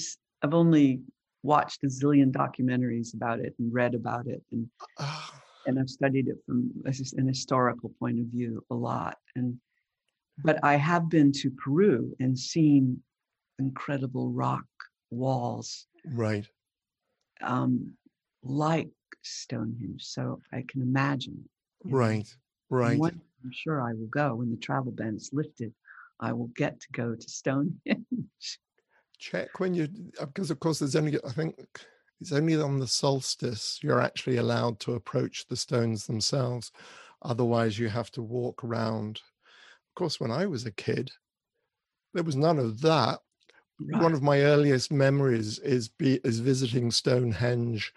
I've 0.42 0.54
only 0.54 1.02
watched 1.44 1.84
a 1.84 1.88
zillion 1.88 2.32
documentaries 2.32 3.14
about 3.14 3.40
it 3.40 3.54
and 3.60 3.74
read 3.74 3.94
about 3.94 4.28
it 4.28 4.42
and 4.52 4.68
ah. 5.00 5.34
and 5.66 5.80
I've 5.80 5.90
studied 5.90 6.28
it 6.28 6.38
from 6.46 6.72
an 6.86 7.28
historical 7.28 7.92
point 8.00 8.20
of 8.20 8.26
view 8.28 8.64
a 8.72 8.76
lot 8.76 9.18
and 9.36 9.58
but 10.44 10.60
I 10.64 10.76
have 10.76 11.10
been 11.10 11.32
to 11.34 11.52
Peru 11.52 12.16
and 12.20 12.38
seen 12.38 13.02
incredible 13.60 14.32
rock 14.32 14.66
walls. 15.12 15.88
Right. 16.06 16.48
Um, 17.42 17.94
like 18.44 18.90
Stonehenge. 19.22 20.04
So 20.04 20.42
I 20.52 20.64
can 20.68 20.82
imagine. 20.82 21.48
Right. 21.84 22.26
Know, 22.70 22.78
right. 22.78 23.00
One, 23.00 23.22
I'm 23.44 23.52
sure 23.54 23.82
I 23.82 23.94
will 23.94 24.08
go 24.08 24.36
when 24.36 24.50
the 24.50 24.58
travel 24.58 24.92
ban 24.92 25.16
is 25.16 25.30
lifted. 25.34 25.74
I 26.20 26.34
will 26.34 26.50
get 26.56 26.80
to 26.80 26.88
go 26.92 27.16
to 27.16 27.30
Stonehenge. 27.30 27.80
Check 29.32 29.60
when 29.60 29.74
you, 29.74 29.88
uh, 30.20 30.26
because 30.26 30.52
of 30.52 30.60
course 30.60 30.80
there's 30.80 30.96
only, 30.96 31.18
I 31.26 31.32
think 31.32 31.56
it's 32.20 32.32
only 32.32 32.60
on 32.62 32.80
the 32.80 32.88
solstice 32.88 33.80
you're 33.82 34.02
actually 34.02 34.38
allowed 34.38 34.80
to 34.82 34.94
approach 34.94 35.46
the 35.48 35.56
stones 35.56 36.06
themselves. 36.06 36.72
Otherwise, 37.22 37.80
you 37.80 37.88
have 37.88 38.12
to 38.12 38.22
walk 38.22 38.64
around 38.64 39.22
of 39.94 39.96
course, 39.96 40.20
when 40.20 40.32
I 40.32 40.48
was 40.48 40.66
a 40.66 40.72
kid, 40.72 41.12
there 42.16 42.24
was 42.24 42.36
none 42.36 42.58
of 42.58 42.82
that. 42.82 43.20
Right. 43.80 44.02
One 44.02 44.14
of 44.14 44.24
my 44.24 44.42
earliest 44.42 44.92
memories 44.92 45.60
is 45.60 45.88
be, 45.88 46.20
is 46.24 46.40
visiting 46.40 46.90
Stonehenge 46.90 47.94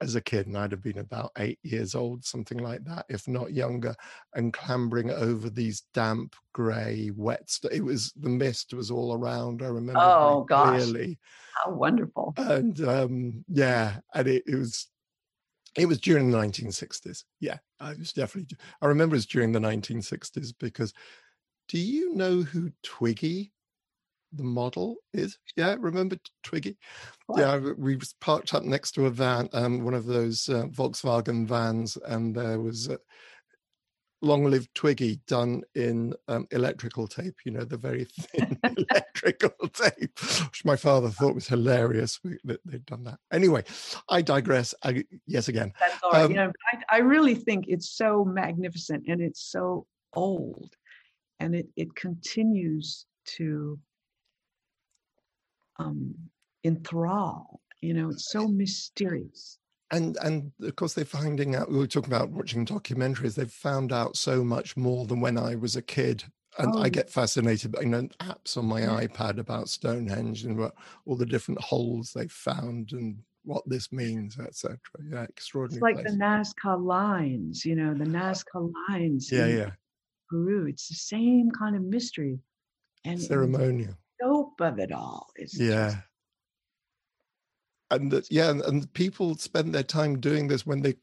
as 0.00 0.14
a 0.14 0.20
kid, 0.20 0.46
and 0.46 0.56
I'd 0.56 0.72
have 0.72 0.82
been 0.82 0.98
about 0.98 1.32
eight 1.38 1.58
years 1.62 1.94
old, 1.94 2.24
something 2.24 2.58
like 2.58 2.84
that, 2.84 3.06
if 3.08 3.28
not 3.28 3.52
younger, 3.52 3.94
and 4.34 4.52
clambering 4.52 5.10
over 5.10 5.50
these 5.50 5.82
damp, 5.94 6.34
grey, 6.52 7.10
wet. 7.14 7.50
St- 7.50 7.72
it 7.72 7.84
was 7.84 8.12
the 8.16 8.28
mist 8.28 8.72
was 8.72 8.90
all 8.90 9.14
around. 9.14 9.62
I 9.62 9.66
remember. 9.66 10.00
Oh 10.02 10.44
gosh! 10.48 10.82
Clearly. 10.82 11.18
How 11.64 11.72
wonderful! 11.72 12.34
And 12.36 12.80
um, 12.86 13.44
yeah, 13.48 13.98
and 14.14 14.28
it, 14.28 14.44
it 14.46 14.56
was 14.56 14.88
it 15.76 15.86
was 15.86 16.00
during 16.00 16.30
the 16.30 16.38
1960s. 16.38 17.24
Yeah, 17.40 17.58
I 17.78 17.94
was 17.94 18.12
definitely. 18.12 18.56
I 18.80 18.86
remember 18.86 19.14
it 19.14 19.18
was 19.18 19.26
during 19.26 19.52
the 19.52 19.60
1960s 19.60 20.54
because 20.58 20.92
do 21.68 21.78
you 21.78 22.14
know 22.14 22.42
who 22.42 22.72
Twiggy, 22.82 23.52
the 24.32 24.44
model, 24.44 24.96
is? 25.12 25.38
Yeah, 25.56 25.76
remember 25.78 26.16
Twiggy? 26.42 26.76
What? 27.26 27.40
Yeah, 27.40 27.72
we 27.76 27.96
was 27.96 28.14
parked 28.20 28.54
up 28.54 28.64
next 28.64 28.92
to 28.92 29.06
a 29.06 29.10
van, 29.10 29.48
um, 29.52 29.84
one 29.84 29.94
of 29.94 30.06
those 30.06 30.48
uh, 30.48 30.64
Volkswagen 30.66 31.46
vans, 31.46 31.96
and 32.06 32.34
there 32.34 32.60
was 32.60 32.88
a 32.88 32.98
long 34.22 34.44
live 34.44 34.68
Twiggy 34.74 35.20
done 35.26 35.62
in 35.74 36.14
um, 36.28 36.46
electrical 36.50 37.06
tape, 37.06 37.36
you 37.44 37.52
know, 37.52 37.64
the 37.64 37.76
very 37.76 38.04
thin 38.20 38.58
electrical 38.90 39.68
tape, 39.68 40.18
which 40.46 40.64
my 40.64 40.76
father 40.76 41.08
thought 41.08 41.34
was 41.34 41.48
hilarious 41.48 42.20
that 42.44 42.60
they'd 42.64 42.86
done 42.86 43.04
that. 43.04 43.18
Anyway, 43.32 43.64
I 44.08 44.22
digress. 44.22 44.74
I, 44.82 45.04
yes, 45.26 45.48
again. 45.48 45.72
That's 45.80 46.02
all 46.02 46.10
right. 46.12 46.24
Um, 46.24 46.30
you 46.30 46.36
know, 46.36 46.52
I, 46.72 46.96
I 46.96 46.98
really 46.98 47.34
think 47.34 47.66
it's 47.68 47.90
so 47.90 48.24
magnificent 48.24 49.04
and 49.08 49.20
it's 49.20 49.42
so 49.42 49.86
old 50.12 50.74
and 51.38 51.54
it, 51.54 51.68
it 51.76 51.94
continues 51.94 53.06
to 53.24 53.78
um, 55.80 56.14
enthrall. 56.64 57.60
You 57.80 57.94
know, 57.94 58.10
it's 58.10 58.30
so 58.30 58.46
mysterious. 58.46 59.58
And 59.90 60.16
and 60.22 60.52
of 60.62 60.76
course 60.76 60.94
they're 60.94 61.04
finding 61.04 61.54
out. 61.56 61.70
We 61.70 61.78
were 61.78 61.86
talking 61.86 62.12
about 62.12 62.30
watching 62.30 62.64
documentaries. 62.64 63.34
They've 63.34 63.50
found 63.50 63.92
out 63.92 64.16
so 64.16 64.44
much 64.44 64.76
more 64.76 65.06
than 65.06 65.20
when 65.20 65.36
I 65.36 65.56
was 65.56 65.76
a 65.76 65.82
kid. 65.82 66.24
And 66.58 66.74
oh. 66.74 66.82
I 66.82 66.88
get 66.88 67.08
fascinated 67.08 67.72
by 67.72 67.82
you 67.82 67.88
know, 67.88 68.08
apps 68.20 68.56
on 68.56 68.66
my 68.66 68.80
yeah. 68.80 69.06
iPad 69.06 69.38
about 69.38 69.68
Stonehenge 69.68 70.44
and 70.44 70.58
what, 70.58 70.74
all 71.06 71.14
the 71.14 71.24
different 71.24 71.60
holes 71.60 72.12
they've 72.12 72.30
found 72.30 72.90
and 72.92 73.20
what 73.44 73.62
this 73.66 73.92
means, 73.92 74.38
etc. 74.38 74.78
Yeah, 75.10 75.22
extraordinary. 75.22 75.76
It's 75.76 75.82
like 75.82 76.04
place. 76.04 76.16
the 76.16 76.22
Nazca 76.22 76.84
lines, 76.84 77.64
you 77.64 77.76
know, 77.76 77.94
the 77.94 78.04
Nazca 78.04 78.70
lines. 78.88 79.30
Yeah, 79.30 79.46
yeah. 79.46 79.70
Peru. 80.28 80.66
It's 80.66 80.88
the 80.88 80.94
same 80.94 81.50
kind 81.50 81.76
of 81.76 81.82
mystery 81.82 82.40
and 83.04 83.20
ceremonial. 83.20 83.94
Scope 84.20 84.60
of 84.60 84.78
it 84.78 84.92
all 84.92 85.28
is 85.36 85.58
yeah. 85.58 85.90
Just... 85.90 85.98
and 87.90 88.22
yeah, 88.30 88.50
and, 88.50 88.60
and 88.62 88.92
people 88.92 89.34
spend 89.36 89.74
their 89.74 89.82
time 89.82 90.20
doing 90.20 90.46
this 90.48 90.66
when 90.66 90.82
they, 90.82 90.94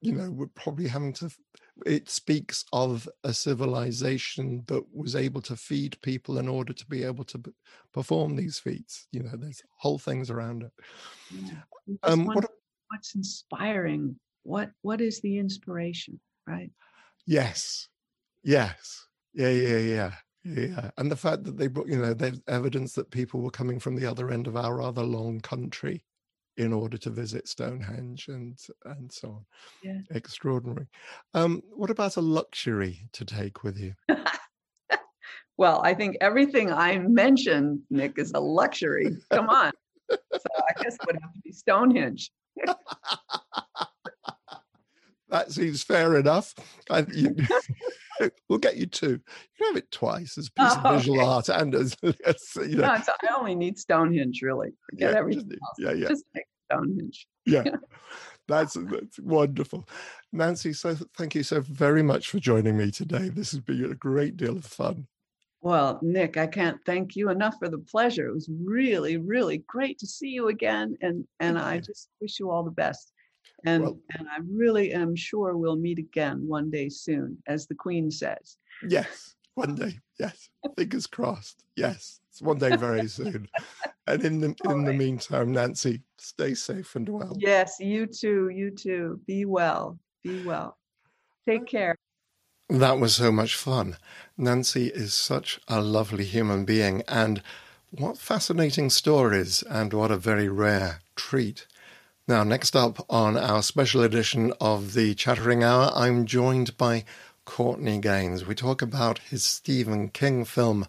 you 0.00 0.12
know, 0.12 0.30
were 0.30 0.48
probably 0.48 0.86
having 0.86 1.12
to. 1.14 1.30
It 1.84 2.08
speaks 2.08 2.64
of 2.72 3.06
a 3.24 3.34
civilization 3.34 4.64
that 4.68 4.82
was 4.94 5.14
able 5.14 5.42
to 5.42 5.56
feed 5.56 6.00
people 6.00 6.38
in 6.38 6.48
order 6.48 6.72
to 6.72 6.86
be 6.86 7.04
able 7.04 7.24
to 7.24 7.42
perform 7.92 8.34
these 8.34 8.58
feats. 8.58 9.08
You 9.12 9.24
know, 9.24 9.32
there's 9.34 9.62
whole 9.76 9.98
things 9.98 10.30
around 10.30 10.62
it. 10.62 10.72
Yeah. 11.30 11.62
Um, 12.02 12.24
what, 12.24 12.46
what's 12.88 13.14
inspiring? 13.14 14.16
What 14.44 14.70
what 14.82 15.00
is 15.00 15.20
the 15.20 15.38
inspiration? 15.38 16.18
Right. 16.46 16.70
Yes. 17.26 17.88
Yes. 18.42 19.06
Yeah, 19.34 19.50
yeah, 19.50 19.78
yeah. 19.78 20.12
Yeah. 20.46 20.90
And 20.96 21.10
the 21.10 21.16
fact 21.16 21.44
that 21.44 21.56
they 21.56 21.66
brought, 21.66 21.88
you 21.88 21.98
know, 21.98 22.14
there's 22.14 22.40
evidence 22.46 22.92
that 22.94 23.10
people 23.10 23.40
were 23.40 23.50
coming 23.50 23.80
from 23.80 23.96
the 23.96 24.06
other 24.06 24.30
end 24.30 24.46
of 24.46 24.56
our 24.56 24.76
rather 24.76 25.02
long 25.02 25.40
country 25.40 26.04
in 26.56 26.72
order 26.72 26.96
to 26.96 27.10
visit 27.10 27.48
Stonehenge 27.48 28.28
and 28.28 28.58
and 28.84 29.12
so 29.12 29.28
on. 29.28 29.46
Yeah. 29.82 29.98
Extraordinary. 30.10 30.86
Um, 31.34 31.62
what 31.70 31.90
about 31.90 32.16
a 32.16 32.20
luxury 32.20 33.08
to 33.12 33.24
take 33.24 33.62
with 33.62 33.78
you? 33.78 33.94
well, 35.58 35.80
I 35.84 35.94
think 35.94 36.16
everything 36.20 36.72
I 36.72 36.98
mentioned, 36.98 37.80
Nick, 37.90 38.18
is 38.18 38.32
a 38.34 38.40
luxury. 38.40 39.16
Come 39.32 39.50
on. 39.50 39.72
so 40.10 40.18
I 40.32 40.82
guess 40.82 40.94
it 40.94 41.06
would 41.06 41.18
have 41.20 41.32
to 41.32 41.40
be 41.42 41.52
Stonehenge 41.52 42.30
that 45.28 45.52
seems 45.52 45.82
fair 45.82 46.16
enough. 46.16 46.54
I, 46.90 47.06
you, 47.12 47.34
we'll 48.48 48.58
get 48.58 48.76
you 48.76 48.86
two. 48.86 49.10
You 49.10 49.20
can 49.56 49.66
have 49.68 49.76
it 49.76 49.90
twice 49.90 50.38
as 50.38 50.48
a 50.48 50.52
piece 50.52 50.72
oh, 50.76 50.80
of 50.82 50.96
visual 50.96 51.20
okay. 51.20 51.28
art 51.28 51.48
and 51.48 51.74
as, 51.74 51.96
as 52.24 52.42
you 52.56 52.76
know. 52.76 52.86
No, 52.86 52.92
I 52.92 53.36
only 53.36 53.54
need 53.54 53.78
Stonehenge, 53.78 54.40
really. 54.42 54.70
Forget 54.90 55.12
yeah, 55.12 55.18
everything 55.18 55.48
just, 55.50 55.62
else. 55.62 55.76
Yeah, 55.78 55.92
yeah. 55.92 56.08
Just 56.08 56.24
make 56.34 56.44
Stonehenge. 56.70 57.26
Yeah. 57.44 57.64
That's, 58.48 58.74
that's 58.74 59.18
wonderful. 59.18 59.88
Nancy, 60.32 60.72
so 60.72 60.96
thank 61.18 61.34
you 61.34 61.42
so 61.42 61.62
very 61.62 62.04
much 62.04 62.30
for 62.30 62.38
joining 62.38 62.76
me 62.76 62.92
today. 62.92 63.28
This 63.28 63.50
has 63.50 63.58
been 63.58 63.90
a 63.90 63.94
great 63.96 64.36
deal 64.36 64.56
of 64.56 64.64
fun. 64.64 65.08
Well, 65.62 65.98
Nick, 66.00 66.36
I 66.36 66.46
can't 66.46 66.78
thank 66.86 67.16
you 67.16 67.30
enough 67.30 67.56
for 67.58 67.68
the 67.68 67.78
pleasure. 67.78 68.28
It 68.28 68.34
was 68.34 68.48
really, 68.48 69.16
really 69.16 69.64
great 69.66 69.98
to 69.98 70.06
see 70.06 70.28
you 70.28 70.46
again. 70.46 70.96
And 71.00 71.26
and 71.40 71.58
I 71.58 71.80
just 71.80 72.08
wish 72.20 72.38
you 72.38 72.52
all 72.52 72.62
the 72.62 72.70
best. 72.70 73.10
And, 73.66 73.82
well, 73.82 73.98
and 74.16 74.28
I 74.28 74.38
really 74.48 74.92
am 74.92 75.16
sure 75.16 75.56
we'll 75.56 75.76
meet 75.76 75.98
again 75.98 76.46
one 76.46 76.70
day 76.70 76.88
soon, 76.88 77.42
as 77.48 77.66
the 77.66 77.74
Queen 77.74 78.12
says. 78.12 78.58
Yes, 78.88 79.34
one 79.54 79.74
day. 79.74 79.98
Yes, 80.20 80.48
fingers 80.78 81.08
crossed. 81.08 81.64
Yes, 81.74 82.20
it's 82.30 82.40
one 82.40 82.58
day 82.58 82.76
very 82.76 83.08
soon. 83.08 83.48
and 84.06 84.24
in 84.24 84.40
the 84.40 84.54
in 84.70 84.84
the 84.84 84.92
meantime, 84.92 85.50
Nancy, 85.50 86.02
stay 86.16 86.54
safe 86.54 86.94
and 86.94 87.08
well. 87.08 87.36
Yes, 87.38 87.76
you 87.80 88.06
too. 88.06 88.50
You 88.50 88.70
too. 88.70 89.20
Be 89.26 89.44
well. 89.44 89.98
Be 90.22 90.38
well. 90.38 90.78
Take 91.48 91.66
care. 91.66 91.96
That 92.68 92.98
was 92.98 93.16
so 93.16 93.32
much 93.32 93.56
fun. 93.56 93.96
Nancy 94.36 94.86
is 94.86 95.12
such 95.12 95.60
a 95.66 95.80
lovely 95.80 96.24
human 96.24 96.64
being, 96.64 97.02
and 97.08 97.42
what 97.90 98.16
fascinating 98.18 98.90
stories, 98.90 99.64
and 99.64 99.92
what 99.92 100.12
a 100.12 100.16
very 100.16 100.48
rare 100.48 101.00
treat 101.16 101.66
Now, 102.28 102.42
next 102.42 102.74
up 102.74 103.06
on 103.08 103.36
our 103.36 103.62
special 103.62 104.02
edition 104.02 104.52
of 104.60 104.94
the 104.94 105.14
Chattering 105.14 105.62
Hour, 105.62 105.92
I'm 105.94 106.26
joined 106.26 106.76
by 106.76 107.04
Courtney 107.44 108.00
Gains. 108.00 108.44
We 108.44 108.56
talk 108.56 108.82
about 108.82 109.20
his 109.20 109.44
Stephen 109.44 110.08
King 110.08 110.44
film, 110.44 110.88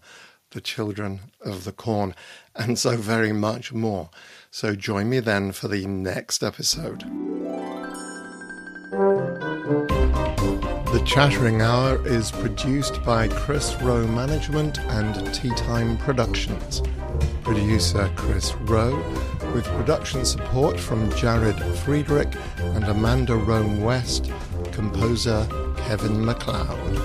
The 0.50 0.62
Children 0.62 1.20
of 1.42 1.64
the 1.64 1.72
Corn, 1.72 2.16
and 2.56 2.80
so 2.80 2.98
very 2.98 3.34
much 3.34 3.72
more. 3.72 4.10
So 4.50 4.76
join 4.76 5.12
me 5.12 5.20
then 5.20 5.52
for 5.52 5.68
the 5.68 5.86
next 5.86 6.42
episode. 6.42 7.04
The 10.98 11.06
Chattering 11.06 11.62
Hour 11.62 12.04
is 12.08 12.32
produced 12.32 13.04
by 13.04 13.28
Chris 13.28 13.76
Rowe 13.84 14.08
Management 14.08 14.80
and 14.80 15.32
Tea 15.32 15.52
Time 15.52 15.95
Productions. 15.95 16.82
Producer 17.43 18.12
Chris 18.16 18.56
Rowe, 18.62 18.98
with 19.54 19.66
production 19.66 20.26
support 20.26 20.80
from 20.80 21.12
Jared 21.12 21.62
Friedrich 21.82 22.34
and 22.58 22.84
Amanda 22.86 23.36
Rome 23.36 23.84
West, 23.84 24.32
composer 24.72 25.48
Kevin 25.78 26.26
MacLeod. 26.26 26.98